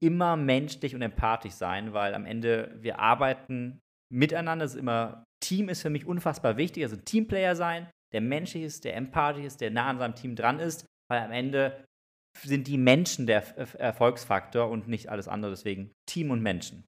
immer 0.02 0.36
menschlich 0.38 0.96
und 0.96 1.02
empathisch 1.02 1.54
sein, 1.54 1.94
weil 1.94 2.14
am 2.16 2.26
Ende 2.26 2.78
wir 2.80 3.00
arbeiten 3.00 3.80
miteinander. 4.12 4.66
Es 4.66 4.74
ist 4.74 4.80
immer, 4.80 5.24
Team 5.44 5.70
ist 5.70 5.82
für 5.82 5.90
mich 5.90 6.06
unfassbar 6.06 6.58
wichtig. 6.58 6.84
Also 6.84 6.96
Teamplayer 6.98 7.56
sein, 7.56 7.90
der 8.14 8.22
menschlich 8.22 8.64
ist, 8.64 8.86
der 8.86 8.96
empathisch 8.96 9.46
ist, 9.46 9.62
der 9.62 9.72
nah 9.72 9.90
an 9.90 9.98
seinem 10.00 10.16
Team 10.16 10.36
dran 10.36 10.60
ist, 10.60 10.86
weil 11.10 11.22
am 11.22 11.32
Ende 11.32 11.84
sind 12.42 12.68
die 12.68 12.78
Menschen 12.78 13.28
der 13.28 13.44
Erfolgsfaktor 13.80 14.70
und 14.70 14.88
nicht 14.88 15.10
alles 15.10 15.28
andere. 15.28 15.52
Deswegen 15.52 15.92
Team 16.08 16.32
und 16.32 16.42
Menschen. 16.42 16.86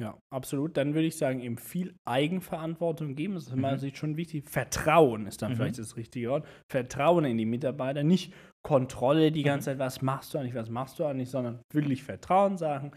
Ja, 0.00 0.18
absolut. 0.32 0.76
Dann 0.76 0.94
würde 0.94 1.06
ich 1.06 1.16
sagen, 1.16 1.40
eben 1.40 1.56
viel 1.56 1.94
Eigenverantwortung 2.04 3.14
geben. 3.14 3.34
Das 3.34 3.44
ist 3.44 3.52
aus 3.52 3.56
meiner 3.56 3.76
Mhm. 3.76 3.80
Sicht 3.80 3.96
schon 3.96 4.16
wichtig. 4.16 4.48
Vertrauen 4.48 5.26
ist 5.26 5.40
dann 5.42 5.52
Mhm. 5.52 5.56
vielleicht 5.56 5.78
das 5.78 5.96
richtige 5.96 6.30
Wort. 6.30 6.46
Vertrauen 6.70 7.24
in 7.24 7.38
die 7.38 7.46
Mitarbeiter. 7.46 8.02
Nicht 8.02 8.32
Kontrolle 8.64 9.30
die 9.30 9.42
ganze 9.42 9.70
Mhm. 9.70 9.72
Zeit, 9.74 9.78
was 9.78 10.02
machst 10.02 10.34
du 10.34 10.38
eigentlich, 10.38 10.54
was 10.54 10.70
machst 10.70 10.98
du 10.98 11.04
eigentlich, 11.04 11.30
sondern 11.30 11.60
wirklich 11.72 12.02
Vertrauen 12.02 12.56
sagen. 12.56 12.92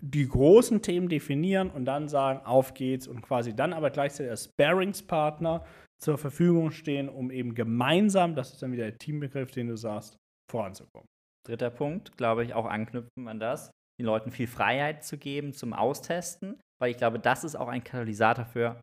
Die 0.00 0.26
großen 0.26 0.82
Themen 0.82 1.08
definieren 1.08 1.70
und 1.70 1.84
dann 1.84 2.08
sagen, 2.08 2.44
auf 2.44 2.74
geht's 2.74 3.06
und 3.06 3.22
quasi 3.22 3.54
dann 3.54 3.72
aber 3.72 3.90
gleichzeitig 3.90 4.30
als 4.30 4.48
Bearingspartner 4.56 5.64
zur 6.02 6.18
Verfügung 6.18 6.70
stehen, 6.70 7.08
um 7.08 7.30
eben 7.30 7.54
gemeinsam, 7.54 8.34
das 8.34 8.52
ist 8.52 8.62
dann 8.62 8.72
wieder 8.72 8.84
der 8.84 8.98
Teambegriff, 8.98 9.50
den 9.50 9.68
du 9.68 9.76
sagst, 9.76 10.16
voranzukommen. 10.50 11.06
Dritter 11.46 11.70
Punkt, 11.70 12.16
glaube 12.16 12.44
ich, 12.44 12.54
auch 12.54 12.66
anknüpfen 12.66 13.28
an 13.28 13.38
das, 13.38 13.70
den 14.00 14.06
Leuten 14.06 14.30
viel 14.30 14.46
Freiheit 14.46 15.04
zu 15.04 15.18
geben 15.18 15.52
zum 15.52 15.72
Austesten, 15.72 16.60
weil 16.80 16.90
ich 16.90 16.96
glaube, 16.96 17.18
das 17.18 17.44
ist 17.44 17.56
auch 17.56 17.68
ein 17.68 17.84
Katalysator 17.84 18.44
für 18.44 18.80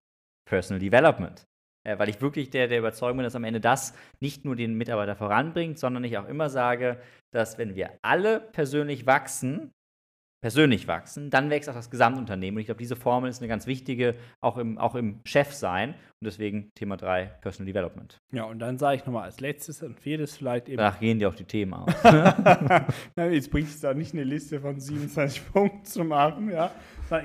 Personal 0.49 0.79
Development. 0.79 1.43
Äh, 1.83 1.97
weil 1.97 2.09
ich 2.09 2.21
wirklich 2.21 2.49
der, 2.49 2.67
der 2.67 2.79
Überzeugung 2.79 3.17
bin, 3.17 3.23
dass 3.23 3.35
am 3.35 3.43
Ende 3.43 3.59
das 3.59 3.93
nicht 4.19 4.45
nur 4.45 4.55
den 4.55 4.75
Mitarbeiter 4.75 5.15
voranbringt, 5.15 5.79
sondern 5.79 6.03
ich 6.03 6.17
auch 6.17 6.27
immer 6.27 6.49
sage, 6.49 7.01
dass 7.33 7.57
wenn 7.57 7.75
wir 7.75 7.91
alle 8.03 8.39
persönlich 8.39 9.05
wachsen, 9.05 9.71
persönlich 10.43 10.87
wachsen, 10.87 11.29
dann 11.29 11.51
wächst 11.51 11.69
auch 11.69 11.75
das 11.75 11.91
Gesamtunternehmen. 11.91 12.57
Und 12.57 12.61
ich 12.61 12.65
glaube, 12.65 12.79
diese 12.79 12.95
Formel 12.95 13.29
ist 13.29 13.41
eine 13.41 13.47
ganz 13.47 13.67
wichtige, 13.67 14.15
auch 14.43 14.57
im, 14.57 14.79
auch 14.79 14.95
im 14.95 15.21
Chef 15.23 15.53
sein. 15.53 15.89
Und 15.91 16.25
deswegen 16.25 16.71
Thema 16.75 16.97
3, 16.97 17.25
Personal 17.41 17.71
Development. 17.71 18.17
Ja, 18.33 18.45
und 18.45 18.57
dann 18.57 18.79
sage 18.79 18.97
ich 18.97 19.05
nochmal 19.05 19.25
als 19.25 19.39
letztes 19.39 19.83
und 19.83 19.99
viertes 19.99 20.37
vielleicht 20.37 20.67
eben 20.67 20.77
Danach 20.77 20.99
gehen 20.99 21.19
dir 21.19 21.29
auch 21.29 21.35
die 21.35 21.45
Themen 21.45 21.75
aus. 21.75 21.93
Jetzt 23.15 23.51
bringt 23.51 23.69
es 23.69 23.79
da 23.81 23.93
nicht 23.93 24.13
eine 24.13 24.23
Liste 24.23 24.59
von 24.59 24.79
27 24.79 25.47
Punkten 25.53 25.85
zu 25.85 26.03
machen, 26.03 26.49
ja. 26.49 26.71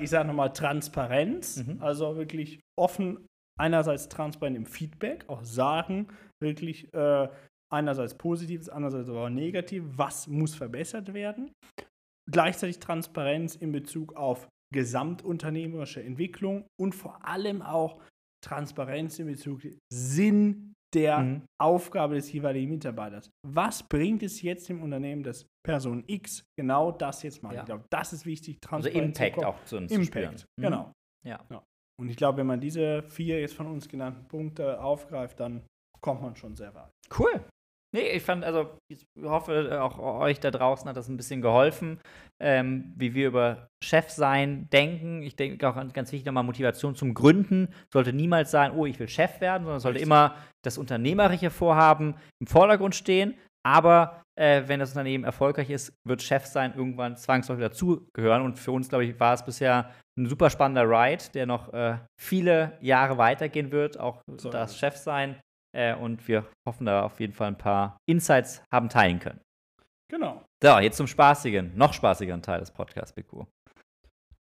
Ich 0.02 0.10
sage 0.10 0.26
nochmal 0.28 0.52
Transparenz, 0.52 1.64
Mhm. 1.64 1.80
also 1.80 2.16
wirklich 2.16 2.60
offen, 2.78 3.26
einerseits 3.58 4.08
transparent 4.08 4.56
im 4.56 4.66
Feedback, 4.66 5.24
auch 5.28 5.42
sagen, 5.44 6.08
wirklich 6.42 6.92
äh, 6.94 7.28
einerseits 7.72 8.14
Positives, 8.16 8.68
andererseits 8.68 9.08
aber 9.08 9.24
auch 9.24 9.30
negativ, 9.30 9.84
was 9.86 10.26
muss 10.28 10.54
verbessert 10.54 11.14
werden. 11.14 11.52
Gleichzeitig 12.30 12.78
Transparenz 12.80 13.54
in 13.54 13.72
Bezug 13.72 14.14
auf 14.16 14.48
gesamtunternehmerische 14.74 16.02
Entwicklung 16.02 16.64
und 16.80 16.94
vor 16.94 17.24
allem 17.26 17.62
auch 17.62 18.00
Transparenz 18.44 19.18
in 19.18 19.26
Bezug 19.26 19.62
Sinn 19.92 20.74
der 20.94 21.18
Mhm. 21.18 21.42
Aufgabe 21.60 22.14
des 22.14 22.32
jeweiligen 22.32 22.70
Mitarbeiters. 22.70 23.30
Was 23.46 23.82
bringt 23.82 24.22
es 24.22 24.42
jetzt 24.42 24.68
dem 24.68 24.82
Unternehmen, 24.82 25.22
dass 25.22 25.46
Person 25.64 26.04
X 26.06 26.42
genau 26.58 26.92
das 26.92 27.22
jetzt 27.22 27.42
macht? 27.42 27.54
Ja. 27.54 27.60
Ich 27.60 27.66
glaube, 27.66 27.84
das 27.90 28.12
ist 28.12 28.24
wichtig. 28.26 28.56
Also 28.62 28.68
Transparenz 28.88 29.18
Impact 29.18 29.34
zu 29.34 29.40
kommen. 29.40 29.46
auch 29.46 29.64
zu 29.64 29.76
uns 29.76 29.92
zu 29.92 29.98
Impact, 30.00 30.40
spüren. 30.40 30.50
Mhm. 30.58 30.62
genau. 30.62 30.92
Ja. 31.26 31.40
Und 32.00 32.08
ich 32.08 32.16
glaube, 32.16 32.38
wenn 32.38 32.46
man 32.46 32.60
diese 32.60 33.02
vier 33.02 33.40
jetzt 33.40 33.54
von 33.54 33.66
uns 33.66 33.88
genannten 33.88 34.26
Punkte 34.28 34.80
aufgreift, 34.80 35.40
dann 35.40 35.62
kommt 36.00 36.22
man 36.22 36.36
schon 36.36 36.54
sehr 36.54 36.74
weit. 36.74 36.90
Cool. 37.18 37.44
Nee, 37.94 38.10
ich 38.10 38.22
fand, 38.22 38.44
also, 38.44 38.76
ich 38.92 39.06
hoffe, 39.22 39.80
auch 39.82 39.98
euch 39.98 40.38
da 40.40 40.50
draußen 40.50 40.88
hat 40.88 40.96
das 40.96 41.08
ein 41.08 41.16
bisschen 41.16 41.40
geholfen, 41.40 41.98
ähm, 42.42 42.92
wie 42.96 43.14
wir 43.14 43.28
über 43.28 43.68
Chefsein 43.82 44.68
denken. 44.70 45.22
Ich 45.22 45.36
denke 45.36 45.66
auch 45.66 45.76
ganz 45.92 46.12
wichtig 46.12 46.26
nochmal, 46.26 46.44
Motivation 46.44 46.94
zum 46.94 47.14
Gründen 47.14 47.68
sollte 47.90 48.12
niemals 48.12 48.50
sein, 48.50 48.72
oh, 48.72 48.84
ich 48.84 48.98
will 48.98 49.08
Chef 49.08 49.40
werden, 49.40 49.62
sondern 49.62 49.78
es 49.78 49.82
sollte 49.84 50.00
immer 50.00 50.36
das 50.62 50.76
unternehmerische 50.76 51.50
Vorhaben 51.50 52.16
im 52.38 52.46
Vordergrund 52.46 52.94
stehen. 52.94 53.34
Aber 53.64 54.22
äh, 54.38 54.64
wenn 54.66 54.80
das 54.80 54.90
Unternehmen 54.90 55.24
erfolgreich 55.24 55.70
ist, 55.70 55.94
wird 56.06 56.22
Chefsein 56.22 56.74
irgendwann 56.74 57.16
zwangsläufig 57.16 57.64
dazugehören. 57.64 58.42
Und 58.42 58.58
für 58.58 58.72
uns, 58.72 58.88
glaube 58.88 59.06
ich, 59.06 59.18
war 59.18 59.32
es 59.32 59.44
bisher 59.44 59.90
ein 60.18 60.26
super 60.26 60.50
spannender 60.50 60.88
Ride, 60.88 61.24
der 61.34 61.46
noch 61.46 61.72
äh, 61.72 61.98
viele 62.20 62.78
Jahre 62.80 63.18
weitergehen 63.18 63.70
wird, 63.70 63.98
auch 63.98 64.22
So 64.38 64.50
das 64.50 64.70
ist 64.70 64.74
es. 64.76 64.80
Chefsein. 64.80 65.40
Äh, 65.76 65.94
und 65.94 66.26
wir 66.26 66.46
hoffen 66.66 66.86
da 66.86 67.02
auf 67.02 67.20
jeden 67.20 67.34
Fall 67.34 67.48
ein 67.48 67.58
paar 67.58 67.98
Insights 68.08 68.62
haben 68.72 68.88
teilen 68.88 69.18
können. 69.20 69.40
Genau. 70.10 70.42
So, 70.62 70.78
jetzt 70.78 70.96
zum 70.96 71.06
spaßigen, 71.06 71.76
noch 71.76 71.92
spaßigeren 71.92 72.40
Teil 72.40 72.60
des 72.60 72.70
Podcasts, 72.70 73.12
BQ. 73.12 73.44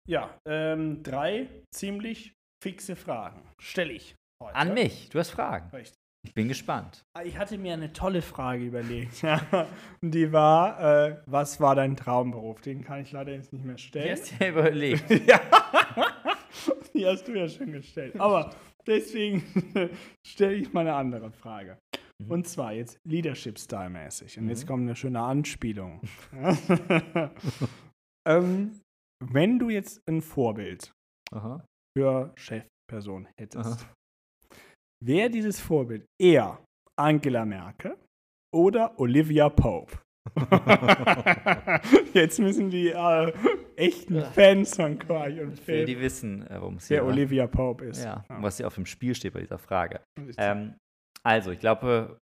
Ja, 0.08 0.36
ähm, 0.48 1.04
drei 1.04 1.48
ziemlich 1.72 2.34
fixe 2.64 2.96
Fragen 2.96 3.44
stelle 3.62 3.94
ich 3.94 4.16
heute. 4.42 4.56
An 4.56 4.74
mich, 4.74 5.10
du 5.10 5.20
hast 5.20 5.30
Fragen. 5.30 5.70
Richtig. 5.70 6.01
Ich 6.24 6.34
bin 6.34 6.48
gespannt. 6.48 7.04
Ah, 7.14 7.24
ich 7.24 7.38
hatte 7.38 7.58
mir 7.58 7.74
eine 7.74 7.94
tolle 7.94 8.22
Frage 8.22 8.64
überlegt. 8.64 9.24
Und 10.02 10.12
die 10.12 10.32
war, 10.32 11.08
äh, 11.08 11.18
was 11.26 11.60
war 11.60 11.76
dein 11.76 11.96
Traumberuf? 11.96 12.62
Den 12.62 12.84
kann 12.84 13.02
ich 13.02 13.12
leider 13.12 13.34
jetzt 13.34 13.52
nicht 13.52 13.66
mehr 13.66 13.78
stellen. 13.78 14.06
Die 14.06 14.12
hast 14.12 14.32
du 14.32 14.44
ja 14.44 14.52
überlegt. 14.52 15.10
ja. 15.28 15.42
Die 16.94 17.06
hast 17.06 17.28
du 17.28 17.34
ja 17.34 17.48
schon 17.48 17.72
gestellt. 17.72 18.20
Aber 18.20 18.54
deswegen 18.86 19.44
stelle 20.28 20.56
ich 20.56 20.72
mal 20.74 20.82
eine 20.82 20.94
andere 20.94 21.32
Frage. 21.32 21.80
Mhm. 22.22 22.32
Und 22.32 22.48
zwar 22.48 22.74
jetzt 22.74 23.00
Leadership-Style-mäßig. 23.08 24.38
Und 24.38 24.44
mhm. 24.44 24.50
jetzt 24.50 24.68
kommt 24.68 24.84
eine 24.84 24.96
schöne 24.96 25.22
Anspielung. 25.22 26.02
ähm, 28.28 28.80
wenn 29.24 29.58
du 29.58 29.70
jetzt 29.70 30.02
ein 30.08 30.22
Vorbild 30.22 30.92
Aha. 31.32 31.66
für 31.98 32.34
Chefperson 32.36 33.28
hättest, 33.38 33.88
wäre 35.04 35.30
dieses 35.30 35.60
Vorbild 35.60 36.06
eher 36.20 36.60
Angela 36.98 37.46
Merkel 37.46 37.98
oder 38.54 39.00
Olivia 39.00 39.50
Pope? 39.50 39.98
Jetzt 42.14 42.40
müssen 42.40 42.70
die 42.70 42.90
äh, 42.90 43.34
echten 43.76 44.22
Fans 44.22 44.76
von 44.76 45.00
Quark 45.00 45.40
und 45.40 45.60
Phil, 45.60 45.86
die 45.86 46.00
wissen, 46.00 46.46
äh, 46.48 46.62
worum 46.62 46.76
es 46.76 46.88
hier 46.88 46.98
Wer 46.98 47.06
Olivia 47.06 47.48
Pope 47.48 47.86
ist. 47.86 48.04
Ja, 48.04 48.24
ja. 48.30 48.42
was 48.42 48.58
hier 48.58 48.68
auf 48.68 48.76
dem 48.76 48.86
Spiel 48.86 49.16
steht 49.16 49.34
bei 49.34 49.40
dieser 49.42 49.58
Frage. 49.58 50.02
Ähm, 50.38 50.76
also, 51.24 51.52
ich 51.52 51.60
glaube, 51.60 52.20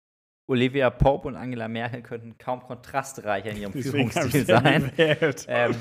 Olivia 0.50 0.90
Pope 0.92 1.28
und 1.28 1.36
Angela 1.36 1.68
Merkel 1.68 2.04
könnten 2.04 2.38
kaum 2.38 2.62
kontrastreicher 2.62 3.50
in 3.50 3.58
ihrem 3.58 3.72
Deswegen 3.74 4.12
Führungsstil 4.12 4.46
sein. 4.46 4.92
Ähm, 5.48 5.76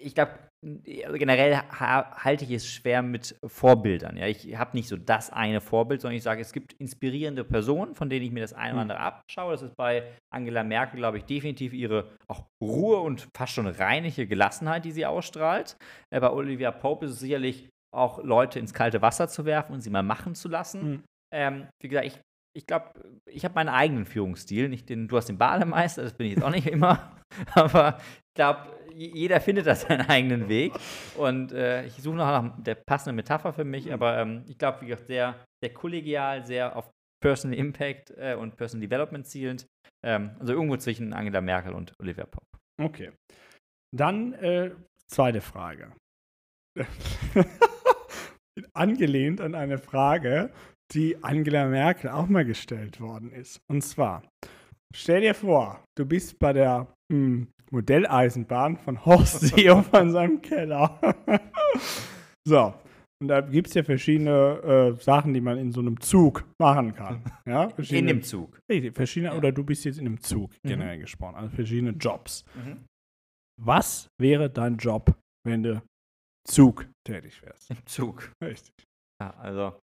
ich 0.00 0.14
glaube, 0.14 0.32
also 0.64 1.18
generell 1.18 1.56
halte 1.70 2.44
ich 2.44 2.50
es 2.50 2.68
schwer 2.68 3.02
mit 3.02 3.36
Vorbildern. 3.46 4.16
Ja? 4.16 4.26
Ich 4.26 4.56
habe 4.56 4.76
nicht 4.76 4.88
so 4.88 4.96
das 4.96 5.30
eine 5.30 5.60
Vorbild, 5.60 6.00
sondern 6.00 6.16
ich 6.16 6.22
sage, 6.22 6.40
es 6.40 6.52
gibt 6.52 6.72
inspirierende 6.74 7.44
Personen, 7.44 7.94
von 7.94 8.10
denen 8.10 8.26
ich 8.26 8.32
mir 8.32 8.40
das 8.40 8.54
eine 8.54 8.72
oder 8.72 8.82
hm. 8.82 8.90
andere 8.90 9.00
abschaue. 9.00 9.52
Das 9.52 9.62
ist 9.62 9.76
bei 9.76 10.04
Angela 10.32 10.64
Merkel, 10.64 10.98
glaube 10.98 11.18
ich, 11.18 11.24
definitiv 11.24 11.72
ihre 11.72 12.10
auch 12.26 12.44
Ruhe 12.60 12.98
und 12.98 13.28
fast 13.36 13.52
schon 13.52 13.68
reinliche 13.68 14.26
Gelassenheit, 14.26 14.84
die 14.84 14.92
sie 14.92 15.06
ausstrahlt. 15.06 15.76
Äh, 16.10 16.20
bei 16.20 16.30
Olivia 16.30 16.72
Pope 16.72 17.06
ist 17.06 17.12
es 17.12 17.20
sicherlich 17.20 17.68
auch 17.94 18.22
Leute 18.22 18.58
ins 18.58 18.74
kalte 18.74 19.00
Wasser 19.00 19.28
zu 19.28 19.44
werfen 19.44 19.72
und 19.74 19.80
sie 19.80 19.90
mal 19.90 20.02
machen 20.02 20.34
zu 20.34 20.48
lassen. 20.48 20.90
Mhm. 20.90 21.02
Ähm, 21.32 21.68
wie 21.80 21.88
gesagt, 21.88 22.06
ich 22.06 22.20
ich 22.58 22.66
glaube, 22.66 22.86
ich 23.30 23.44
habe 23.44 23.54
meinen 23.54 23.68
eigenen 23.68 24.04
Führungsstil. 24.04 24.68
Nicht 24.68 24.88
den, 24.88 25.06
du 25.06 25.16
hast 25.16 25.28
den 25.28 25.38
Bademeister, 25.38 26.02
das 26.02 26.14
bin 26.14 26.26
ich 26.26 26.34
jetzt 26.34 26.42
auch 26.42 26.50
nicht 26.50 26.66
immer. 26.66 27.12
Aber 27.54 28.00
glaube, 28.38 28.60
jeder 28.94 29.40
findet 29.40 29.66
da 29.66 29.74
seinen 29.74 30.08
eigenen 30.08 30.48
Weg. 30.48 30.72
Und 31.16 31.52
äh, 31.52 31.84
ich 31.86 31.94
suche 31.94 32.16
noch 32.16 32.26
nach 32.26 32.62
der 32.62 32.76
passenden 32.76 33.16
Metapher 33.16 33.52
für 33.52 33.64
mich. 33.64 33.92
Aber 33.92 34.18
ähm, 34.18 34.44
ich 34.48 34.56
glaube, 34.56 34.80
wie 34.80 34.86
gesagt, 34.86 35.08
sehr, 35.08 35.44
sehr 35.62 35.74
kollegial, 35.74 36.44
sehr 36.44 36.74
auf 36.76 36.90
Personal 37.20 37.58
Impact 37.58 38.12
äh, 38.16 38.34
und 38.34 38.56
Personal 38.56 38.86
Development 38.86 39.26
zielend. 39.26 39.66
Ähm, 40.04 40.36
also 40.38 40.52
irgendwo 40.52 40.76
zwischen 40.76 41.12
Angela 41.12 41.40
Merkel 41.40 41.74
und 41.74 41.92
Olivia 42.00 42.26
Pop. 42.26 42.44
Okay. 42.80 43.12
Dann 43.94 44.34
äh, 44.34 44.70
zweite 45.10 45.40
Frage. 45.40 45.92
Angelehnt 48.72 49.40
an 49.40 49.54
eine 49.54 49.78
Frage, 49.78 50.52
die 50.92 51.22
Angela 51.22 51.66
Merkel 51.66 52.10
auch 52.10 52.28
mal 52.28 52.44
gestellt 52.44 53.00
worden 53.00 53.32
ist. 53.32 53.60
Und 53.68 53.82
zwar, 53.82 54.22
stell 54.94 55.22
dir 55.22 55.34
vor, 55.34 55.82
du 55.96 56.06
bist 56.06 56.38
bei 56.38 56.52
der 56.52 56.86
mh, 57.10 57.16
hm, 57.16 57.48
Modelleisenbahn 57.70 58.76
von 58.76 59.04
Horst 59.04 59.40
Seehofer 59.48 60.00
in 60.00 60.10
seinem 60.10 60.42
Keller. 60.42 60.98
so, 62.46 62.74
und 63.20 63.28
da 63.28 63.40
gibt 63.40 63.68
es 63.68 63.74
ja 63.74 63.82
verschiedene 63.82 64.94
äh, 64.96 65.02
Sachen, 65.02 65.34
die 65.34 65.40
man 65.40 65.58
in 65.58 65.72
so 65.72 65.80
einem 65.80 66.00
Zug 66.00 66.44
machen 66.60 66.94
kann. 66.94 67.22
Ja? 67.46 67.64
In 67.64 68.06
dem 68.06 68.22
Zug. 68.22 68.60
Verschiedene, 68.92 69.32
ja. 69.32 69.38
Oder 69.38 69.52
du 69.52 69.64
bist 69.64 69.84
jetzt 69.84 69.98
in 69.98 70.06
einem 70.06 70.20
Zug, 70.20 70.50
mhm. 70.62 70.68
generell 70.68 70.98
gesprochen. 70.98 71.34
Also 71.34 71.54
verschiedene 71.54 71.92
Jobs. 71.92 72.44
Mhm. 72.54 72.84
Was 73.60 74.08
wäre 74.20 74.50
dein 74.50 74.76
Job, 74.76 75.16
wenn 75.46 75.62
du 75.62 75.82
Zug 76.46 76.86
tätig 77.06 77.42
wärst? 77.42 77.70
Im 77.70 77.84
Zug. 77.86 78.30
Richtig. 78.44 78.74
Ja, 79.20 79.30
also 79.38 79.78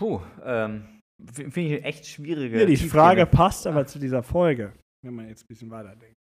Puh, 0.00 0.18
ähm, 0.44 1.02
finde 1.28 1.76
ich 1.76 1.84
echt 1.84 2.06
schwierige. 2.06 2.58
Ja, 2.58 2.64
die 2.64 2.76
Frage 2.78 3.26
passt 3.26 3.66
aber 3.66 3.86
zu 3.86 3.98
dieser 3.98 4.22
Folge, 4.22 4.72
wenn 5.04 5.14
man 5.14 5.28
jetzt 5.28 5.44
ein 5.44 5.48
bisschen 5.48 5.70
weiterdenkt. 5.70 6.16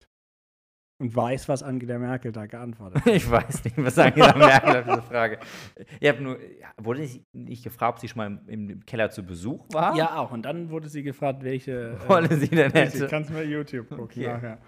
Und 0.99 1.15
weiß, 1.15 1.49
was 1.49 1.63
Angela 1.63 1.99
Merkel 1.99 2.33
da 2.33 2.47
geantwortet 2.47 3.01
hat. 3.05 3.13
ich 3.13 3.31
weiß 3.31 3.65
nicht, 3.65 3.77
was 3.77 3.99
Angela 3.99 4.35
Merkel 4.35 4.77
auf 4.77 4.85
diese 4.85 5.03
Frage. 5.03 5.39
Ich 6.01 6.09
habe 6.09 6.23
nur, 6.23 6.39
wurde 6.79 7.03
ich 7.03 7.23
nicht 7.33 7.65
gefragt, 7.65 7.97
ob 7.97 8.01
sie 8.01 8.09
schon 8.09 8.17
mal 8.17 8.41
im, 8.47 8.71
im, 8.71 8.87
Keller 8.87 9.11
zu 9.11 9.23
Besuch 9.23 9.67
war? 9.73 9.95
Ja, 9.95 10.17
auch. 10.17 10.33
Und 10.33 10.43
dann 10.43 10.71
wurde 10.71 10.89
sie 10.89 11.03
gefragt, 11.03 11.43
welche 11.43 11.99
Rolle 12.09 12.31
äh, 12.31 12.37
sie 12.37 12.49
denn 12.49 12.73
hätte. 12.73 13.05
Ich 13.05 13.11
kann 13.11 13.23
es 13.23 13.31
mal 13.31 13.45
YouTube 13.45 13.89
gucken 13.89 14.05
okay. 14.05 14.27
nachher. 14.27 14.59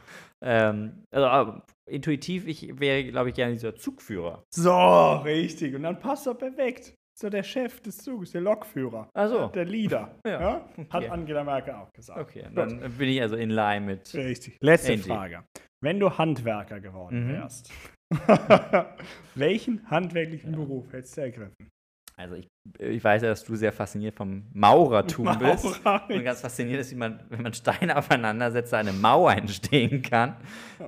Ähm, 0.43 1.05
also 1.11 1.63
intuitiv, 1.87 2.47
ich 2.47 2.79
wäre, 2.79 3.05
glaube 3.05 3.31
ich, 3.31 3.35
gerne 3.35 3.55
dieser 3.55 3.75
Zugführer. 3.75 4.45
So, 4.51 5.13
richtig. 5.25 5.75
Und 5.75 5.83
dann 5.83 5.99
passt 5.99 6.27
er 6.27 6.35
perfekt 6.35 6.95
so 7.19 7.29
der 7.29 7.43
Chef 7.43 7.81
des 7.81 7.99
Zuges, 7.99 8.31
der 8.31 8.43
Lokführer. 8.43 9.11
Also 9.13 9.49
Der 9.49 9.65
Leader. 9.65 10.15
ja. 10.27 10.41
ja? 10.41 10.69
Hat 10.91 11.03
okay. 11.03 11.09
Angela 11.09 11.43
Merkel 11.43 11.75
auch 11.75 11.93
gesagt. 11.93 12.21
Okay, 12.21 12.45
dann 12.55 12.81
Gut. 12.81 12.99
bin 12.99 13.09
ich 13.09 13.21
also 13.21 13.37
in 13.37 13.51
line 13.51 13.87
mit. 13.87 14.15
Richtig. 14.15 14.57
Letzte 14.61 14.93
Angie. 14.93 15.09
Frage. 15.09 15.45
Wenn 15.81 16.01
du 16.01 16.17
Handwerker 16.17 16.81
geworden 16.81 17.27
mhm. 17.27 17.33
wärst, 17.35 17.73
welchen 19.35 19.89
handwerklichen 19.91 20.53
ja. 20.53 20.59
Beruf 20.59 20.93
hättest 20.93 21.17
du 21.17 21.21
ergriffen? 21.21 21.69
Also 22.17 22.35
ich, 22.35 22.49
ich 22.81 23.05
weiß 23.05 23.23
ja, 23.23 23.29
dass 23.29 23.45
du 23.45 23.55
sehr 23.55 23.73
fasziniert 23.73 24.17
vom 24.17 24.45
Maurertum 24.53 25.25
Maurer 25.27 25.53
bist. 25.53 25.65
Und 25.85 26.25
ganz 26.25 26.41
fasziniert 26.41 26.81
ist, 26.81 26.91
wie 26.91 26.97
man, 26.97 27.23
wenn 27.29 27.43
man 27.43 27.55
Steine 27.55 27.97
aufeinander 27.97 28.51
setzt, 28.51 28.75
eine 28.75 28.93
Mauer 28.93 29.33
entstehen 29.33 30.03
kann. 30.03 30.37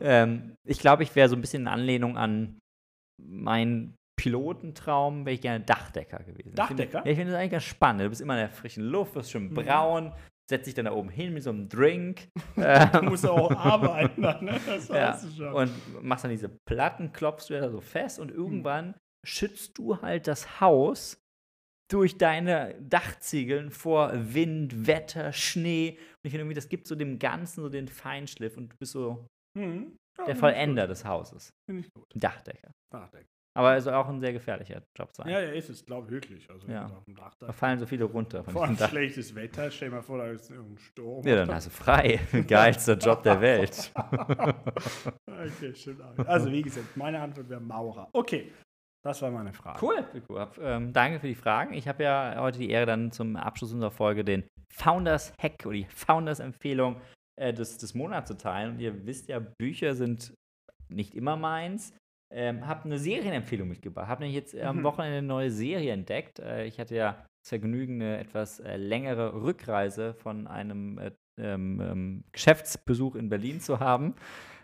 Ähm, 0.00 0.57
ich 0.66 0.81
glaube, 0.81 1.05
ich 1.05 1.14
wäre 1.14 1.29
so 1.29 1.37
ein 1.37 1.40
bisschen 1.40 1.62
in 1.62 1.68
Anlehnung 1.68 2.16
an 2.16 2.59
mein 3.22 3.94
Pilotentraum 4.20 5.24
wäre 5.24 5.35
ich 5.35 5.40
gerne 5.40 5.64
Dachdecker 5.64 6.18
gewesen. 6.18 6.55
Dachdecker? 6.55 6.83
Ich 6.83 6.87
finde, 6.88 7.05
ja, 7.05 7.11
ich 7.11 7.16
finde 7.16 7.33
das 7.33 7.40
eigentlich 7.40 7.50
ganz 7.53 7.64
spannend. 7.64 8.03
Du 8.03 8.09
bist 8.11 8.20
immer 8.20 8.35
in 8.35 8.40
der 8.40 8.50
frischen 8.50 8.85
Luft, 8.85 9.14
wirst 9.14 9.31
schon 9.31 9.44
mhm. 9.44 9.55
braun, 9.55 10.12
setzt 10.50 10.66
dich 10.66 10.74
dann 10.74 10.84
da 10.84 10.92
oben 10.92 11.08
hin 11.08 11.32
mit 11.32 11.42
so 11.42 11.50
einem 11.50 11.68
Drink. 11.68 12.28
du 12.56 13.02
musst 13.02 13.26
auch 13.26 13.50
arbeiten, 13.50 14.20
ne? 14.20 14.60
das 14.66 14.88
ja. 14.88 15.16
du 15.16 15.30
schon. 15.30 15.52
Und 15.54 16.02
machst 16.02 16.24
dann 16.24 16.30
diese 16.30 16.50
Platten, 16.68 17.12
klopfst 17.12 17.48
du 17.48 17.58
da 17.58 17.70
so 17.70 17.80
fest 17.80 18.18
und 18.18 18.30
irgendwann 18.30 18.88
mhm. 18.88 18.94
schützt 19.26 19.78
du 19.78 20.02
halt 20.02 20.26
das 20.26 20.60
Haus 20.60 21.18
durch 21.90 22.18
deine 22.18 22.76
Dachziegeln 22.80 23.70
vor 23.70 24.12
Wind, 24.12 24.86
Wetter, 24.86 25.32
Schnee. 25.32 25.90
Und 25.90 25.98
ich 26.24 26.30
finde 26.30 26.42
irgendwie, 26.42 26.54
das 26.54 26.68
gibt 26.68 26.86
so 26.86 26.94
dem 26.94 27.18
Ganzen 27.18 27.62
so 27.62 27.68
den 27.68 27.88
Feinschliff 27.88 28.56
und 28.56 28.72
du 28.72 28.76
bist 28.76 28.92
so 28.92 29.26
mhm. 29.56 29.96
ja, 30.18 30.26
der 30.26 30.36
Vollender 30.36 30.86
des 30.86 31.04
Hauses. 31.04 31.50
Finde 31.68 31.82
ich 31.86 31.92
gut. 31.92 32.06
Dachdecker. 32.14 32.72
Dachdecker. 32.92 33.26
Aber 33.56 33.76
es 33.76 33.84
soll 33.84 33.94
auch 33.94 34.08
ein 34.08 34.20
sehr 34.20 34.32
gefährlicher 34.32 34.82
Job 34.96 35.10
sein. 35.12 35.28
Ja, 35.28 35.40
ja, 35.40 35.50
ist 35.50 35.68
es, 35.68 35.84
glaube 35.84 36.06
ich, 36.06 36.12
wirklich. 36.12 36.48
Also, 36.48 36.68
ja. 36.68 36.88
da, 37.40 37.52
fallen 37.52 37.78
so 37.80 37.86
viele 37.86 38.04
runter. 38.04 38.44
Vor 38.44 38.64
allem 38.64 38.76
schlechtes 38.76 39.34
Wetter, 39.34 39.70
stell 39.70 39.88
dir 39.88 39.96
mal 39.96 40.02
vor, 40.02 40.18
da 40.18 40.26
ist 40.28 40.50
irgendein 40.50 40.78
Sturm. 40.78 41.26
Ja, 41.26 41.36
dann 41.36 41.54
hast 41.54 41.66
du 41.66 41.70
frei. 41.70 42.20
Geilster 42.46 42.96
Job 42.96 43.22
der 43.24 43.40
Welt. 43.40 43.92
okay, 43.96 45.74
auch. 46.00 46.26
Also, 46.26 46.52
wie 46.52 46.62
gesagt, 46.62 46.96
meine 46.96 47.20
Antwort 47.20 47.48
wäre 47.48 47.60
Maurer. 47.60 48.08
Okay, 48.12 48.52
das 49.02 49.20
war 49.22 49.30
meine 49.30 49.52
Frage. 49.52 49.84
Cool, 49.84 50.04
cool. 50.28 50.46
Ähm, 50.60 50.92
danke 50.92 51.18
für 51.20 51.26
die 51.26 51.34
Fragen. 51.34 51.72
Ich 51.72 51.88
habe 51.88 52.04
ja 52.04 52.36
heute 52.38 52.58
die 52.58 52.70
Ehre, 52.70 52.86
dann 52.86 53.10
zum 53.10 53.34
Abschluss 53.36 53.72
unserer 53.72 53.90
Folge 53.90 54.24
den 54.24 54.44
Founders 54.74 55.32
Hack 55.42 55.64
oder 55.64 55.76
die 55.76 55.86
Founders 55.86 56.38
Empfehlung 56.38 57.00
äh, 57.40 57.52
des, 57.52 57.78
des 57.78 57.94
Monats 57.94 58.28
zu 58.28 58.36
teilen. 58.36 58.74
Und 58.74 58.80
ihr 58.80 59.06
wisst 59.06 59.28
ja, 59.28 59.40
Bücher 59.40 59.94
sind 59.94 60.34
nicht 60.88 61.14
immer 61.14 61.36
meins. 61.36 61.94
Ähm, 62.32 62.66
habe 62.66 62.84
eine 62.84 62.98
Serienempfehlung 62.98 63.68
mitgebracht. 63.68 64.08
Habe 64.08 64.22
nämlich 64.22 64.36
jetzt 64.36 64.56
am 64.56 64.78
mhm. 64.78 64.82
Wochenende 64.84 65.18
eine 65.18 65.26
neue 65.26 65.50
Serie 65.50 65.92
entdeckt. 65.92 66.38
Äh, 66.38 66.66
ich 66.66 66.78
hatte 66.78 66.94
ja 66.94 67.24
das 67.42 67.48
Vergnügen, 67.48 68.00
eine 68.00 68.18
etwas 68.18 68.60
äh, 68.60 68.76
längere 68.76 69.42
Rückreise 69.42 70.14
von 70.14 70.46
einem 70.46 70.98
äh, 70.98 71.10
ähm, 71.38 71.80
ähm, 71.80 72.24
Geschäftsbesuch 72.32 73.16
in 73.16 73.28
Berlin 73.28 73.60
zu 73.60 73.80
haben 73.80 74.14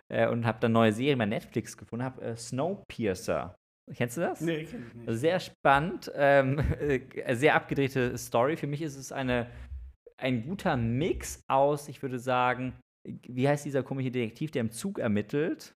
äh, 0.09 0.29
und 0.29 0.46
habe 0.46 0.59
dann 0.61 0.72
neue 0.72 0.92
Serien 0.92 1.18
bei 1.18 1.26
Netflix 1.26 1.76
gefunden. 1.76 2.05
Habe 2.05 2.22
äh, 2.22 2.37
Snowpiercer. 2.37 3.57
Kennst 3.94 4.16
du 4.16 4.20
das? 4.20 4.40
Nee, 4.40 4.64
kenn 4.64 4.87
ich 4.87 4.94
nicht. 4.94 5.18
Sehr 5.18 5.40
spannend, 5.40 6.10
ähm, 6.14 6.58
äh, 6.81 7.35
sehr 7.35 7.54
abgedrehte 7.54 8.17
Story. 8.19 8.56
Für 8.56 8.67
mich 8.67 8.83
ist 8.83 8.96
es 8.96 9.12
eine, 9.12 9.46
ein 10.17 10.46
guter 10.46 10.77
Mix 10.77 11.42
aus, 11.48 11.88
ich 11.88 12.02
würde 12.02 12.19
sagen, 12.19 12.75
wie 13.04 13.48
heißt 13.48 13.64
dieser 13.64 13.85
komische 13.85 14.10
Detektiv, 14.10 14.50
der 14.50 14.62
im 14.62 14.71
Zug 14.71 14.98
ermittelt? 14.98 15.75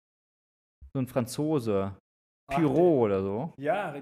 So 0.97 1.01
ein 1.01 1.07
Franzose. 1.07 1.95
Pyro 2.49 3.03
oder 3.03 3.21
so. 3.21 3.53
Ja, 3.57 3.93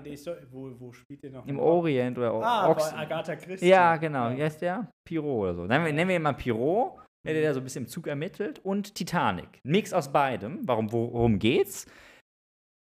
wo, 0.51 0.71
wo 0.79 0.91
spielt 0.93 1.23
der 1.23 1.31
noch? 1.31 1.47
Im 1.47 1.57
Orient 1.59 2.17
oder 2.17 2.31
Ah, 2.33 2.69
Ox 2.69 2.91
bei 2.91 2.99
Agatha 2.99 3.35
Christie. 3.35 3.67
Ja, 3.67 3.97
genau. 3.97 4.29
Ja. 4.29 4.37
Wie 4.37 4.43
heißt 4.43 4.61
der? 4.61 4.87
Pyro 5.03 5.41
oder 5.43 5.55
so. 5.55 5.65
Nennen 5.65 5.85
wir, 5.85 5.93
nennen 5.93 6.09
wir 6.09 6.15
ihn 6.15 6.21
mal 6.21 6.33
Pyro, 6.33 6.99
der, 7.25 7.33
der 7.33 7.53
so 7.55 7.59
ein 7.59 7.63
bisschen 7.63 7.85
im 7.85 7.89
Zug 7.89 8.05
ermittelt. 8.05 8.59
Und 8.59 8.93
Titanic. 8.93 9.59
Mix 9.63 9.93
aus 9.93 10.11
beidem. 10.11 10.59
Warum, 10.63 10.91
worum 10.91 11.39
geht's? 11.39 11.87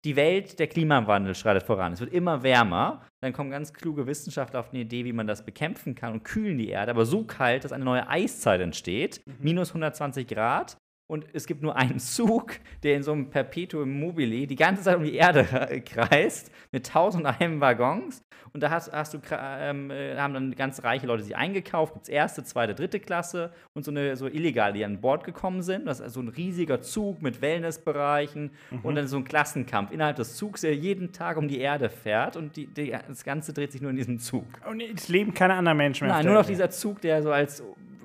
die 0.03 0.15
Welt, 0.15 0.57
der 0.57 0.67
Klimawandel 0.67 1.35
schreitet 1.35 1.63
voran. 1.63 1.93
Es 1.93 1.99
wird 1.99 2.11
immer 2.13 2.41
wärmer. 2.41 3.05
Dann 3.21 3.33
kommen 3.33 3.51
ganz 3.51 3.71
kluge 3.73 4.07
Wissenschaftler 4.07 4.59
auf 4.59 4.69
eine 4.71 4.79
Idee, 4.81 5.05
wie 5.05 5.13
man 5.13 5.27
das 5.27 5.45
bekämpfen 5.45 5.93
kann 5.93 6.13
und 6.13 6.23
kühlen 6.23 6.57
die 6.57 6.69
Erde, 6.69 6.91
aber 6.91 7.05
so 7.05 7.23
kalt, 7.23 7.63
dass 7.63 7.71
eine 7.71 7.85
neue 7.85 8.07
Eiszeit 8.07 8.61
entsteht. 8.61 9.21
Mhm. 9.25 9.35
Minus 9.39 9.69
120 9.69 10.27
Grad 10.27 10.77
und 11.11 11.25
es 11.33 11.45
gibt 11.45 11.61
nur 11.61 11.75
einen 11.75 11.99
Zug, 11.99 12.53
der 12.83 12.95
in 12.95 13.03
so 13.03 13.11
einem 13.11 13.29
Perpetuum 13.29 13.99
mobile 13.99 14.47
die 14.47 14.55
ganze 14.55 14.83
Zeit 14.83 14.95
um 14.95 15.03
die 15.03 15.15
Erde 15.15 15.43
kreist, 15.85 16.49
mit 16.71 16.87
tausend 16.87 17.25
einem 17.25 17.59
Waggons. 17.59 18.23
Und 18.53 18.63
da 18.63 18.69
hast, 18.69 18.93
hast 18.93 19.13
du, 19.13 19.19
ähm, 19.33 19.91
äh, 19.91 20.15
haben 20.15 20.33
dann 20.33 20.55
ganz 20.55 20.85
reiche 20.85 21.07
Leute 21.07 21.23
sich 21.23 21.35
eingekauft. 21.35 21.93
Gibt 21.93 22.03
es 22.03 22.09
erste, 22.09 22.45
zweite, 22.45 22.75
dritte 22.75 23.01
Klasse 23.01 23.51
und 23.73 23.83
so 23.83 23.91
eine 23.91 24.15
so 24.15 24.27
illegal, 24.27 24.71
die 24.71 24.85
an 24.85 25.01
Bord 25.01 25.25
gekommen 25.25 25.63
sind. 25.63 25.85
Das 25.85 25.99
ist 25.99 26.03
also 26.03 26.21
ein 26.21 26.29
riesiger 26.29 26.81
Zug 26.81 27.21
mit 27.21 27.41
Wellnessbereichen 27.41 28.51
mhm. 28.69 28.79
und 28.81 28.95
dann 28.95 29.07
so 29.07 29.17
ein 29.17 29.25
Klassenkampf 29.25 29.91
innerhalb 29.91 30.15
des 30.15 30.37
Zugs, 30.37 30.61
der 30.61 30.75
jeden 30.75 31.11
Tag 31.11 31.35
um 31.35 31.49
die 31.49 31.59
Erde 31.59 31.89
fährt 31.89 32.37
und 32.37 32.55
die, 32.55 32.67
die, 32.67 32.95
das 33.05 33.25
Ganze 33.25 33.51
dreht 33.51 33.73
sich 33.73 33.81
nur 33.81 33.91
in 33.91 33.97
diesem 33.97 34.19
Zug. 34.19 34.45
Und 34.69 34.81
es 34.81 35.09
leben 35.09 35.33
keine 35.33 35.55
anderen 35.55 35.77
Menschen 35.77 36.07
mehr. 36.07 36.15
Nein, 36.15 36.25
nur 36.25 36.35
noch 36.35 36.45
dieser 36.45 36.69
Zug, 36.69 37.01
der 37.01 37.21
so 37.21 37.33
als 37.33 37.61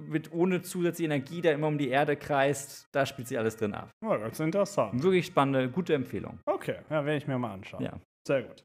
mit 0.08 0.32
ohne 0.32 0.62
zusätzliche 0.62 1.06
Energie, 1.06 1.40
der 1.40 1.54
immer 1.54 1.68
um 1.68 1.78
die 1.78 1.88
Erde 1.88 2.16
kreist, 2.16 2.88
da 2.92 3.06
spielt 3.06 3.28
sich 3.28 3.38
alles 3.38 3.56
drin 3.56 3.74
ab. 3.74 3.90
Oh, 4.04 4.10
ganz 4.10 4.40
interessant. 4.40 5.02
Wirklich 5.02 5.26
spannende, 5.26 5.68
gute 5.68 5.94
Empfehlung. 5.94 6.38
Okay, 6.46 6.76
ja, 6.90 7.04
werde 7.04 7.16
ich 7.16 7.26
mir 7.26 7.38
mal 7.38 7.52
anschauen. 7.52 7.82
Ja. 7.82 7.92
Sehr 8.26 8.42
gut. 8.42 8.64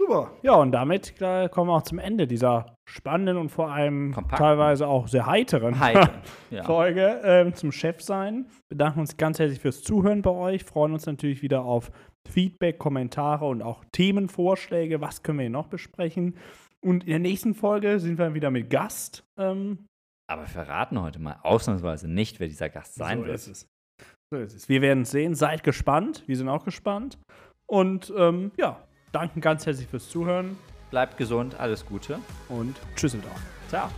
Super. 0.00 0.32
Ja, 0.42 0.54
und 0.54 0.72
damit 0.72 1.18
kommen 1.18 1.68
wir 1.68 1.74
auch 1.74 1.82
zum 1.82 1.98
Ende 1.98 2.26
dieser 2.26 2.74
spannenden 2.88 3.36
und 3.36 3.50
vor 3.50 3.70
allem 3.70 4.12
Kompakten. 4.14 4.38
teilweise 4.38 4.86
auch 4.86 5.08
sehr 5.08 5.26
heiteren 5.26 5.78
Heiter, 5.78 6.22
ja. 6.50 6.64
Folge 6.64 7.20
ähm, 7.22 7.54
zum 7.54 7.70
Chefsein. 7.70 8.46
Bedanken 8.70 9.00
uns 9.00 9.18
ganz 9.18 9.38
herzlich 9.38 9.60
fürs 9.60 9.82
Zuhören 9.82 10.22
bei 10.22 10.30
euch. 10.30 10.64
Freuen 10.64 10.94
uns 10.94 11.04
natürlich 11.04 11.42
wieder 11.42 11.64
auf 11.64 11.90
Feedback, 12.26 12.78
Kommentare 12.78 13.44
und 13.44 13.60
auch 13.60 13.84
Themenvorschläge. 13.92 15.02
Was 15.02 15.22
können 15.22 15.38
wir 15.38 15.42
hier 15.42 15.50
noch 15.50 15.68
besprechen? 15.68 16.34
Und 16.80 17.04
in 17.04 17.10
der 17.10 17.18
nächsten 17.18 17.54
Folge 17.54 18.00
sind 18.00 18.18
wir 18.18 18.32
wieder 18.32 18.50
mit 18.50 18.70
Gast. 18.70 19.24
Ähm, 19.38 19.86
aber 20.30 20.42
wir 20.42 20.48
verraten 20.48 21.00
heute 21.00 21.18
mal 21.18 21.38
ausnahmsweise 21.42 22.08
nicht, 22.08 22.38
wer 22.40 22.48
dieser 22.48 22.68
Gast 22.68 22.94
sein 22.94 23.18
so 23.18 23.26
wird. 23.26 23.34
Ist 23.34 23.48
es. 23.48 23.68
So 24.32 24.38
ist 24.38 24.54
es. 24.54 24.68
Wir 24.68 24.80
werden 24.80 25.02
es 25.02 25.10
sehen. 25.10 25.34
Seid 25.34 25.64
gespannt. 25.64 26.22
Wir 26.26 26.36
sind 26.36 26.48
auch 26.48 26.64
gespannt. 26.64 27.18
Und 27.66 28.12
ähm, 28.16 28.52
ja, 28.56 28.80
danken 29.12 29.40
ganz 29.40 29.66
herzlich 29.66 29.88
fürs 29.88 30.08
Zuhören. 30.08 30.56
Bleibt 30.90 31.16
gesund, 31.16 31.58
alles 31.58 31.84
Gute. 31.84 32.18
Und 32.48 32.76
tschüss 32.96 33.14
und 33.14 33.24
auch. 33.26 33.68
Ciao. 33.68 33.90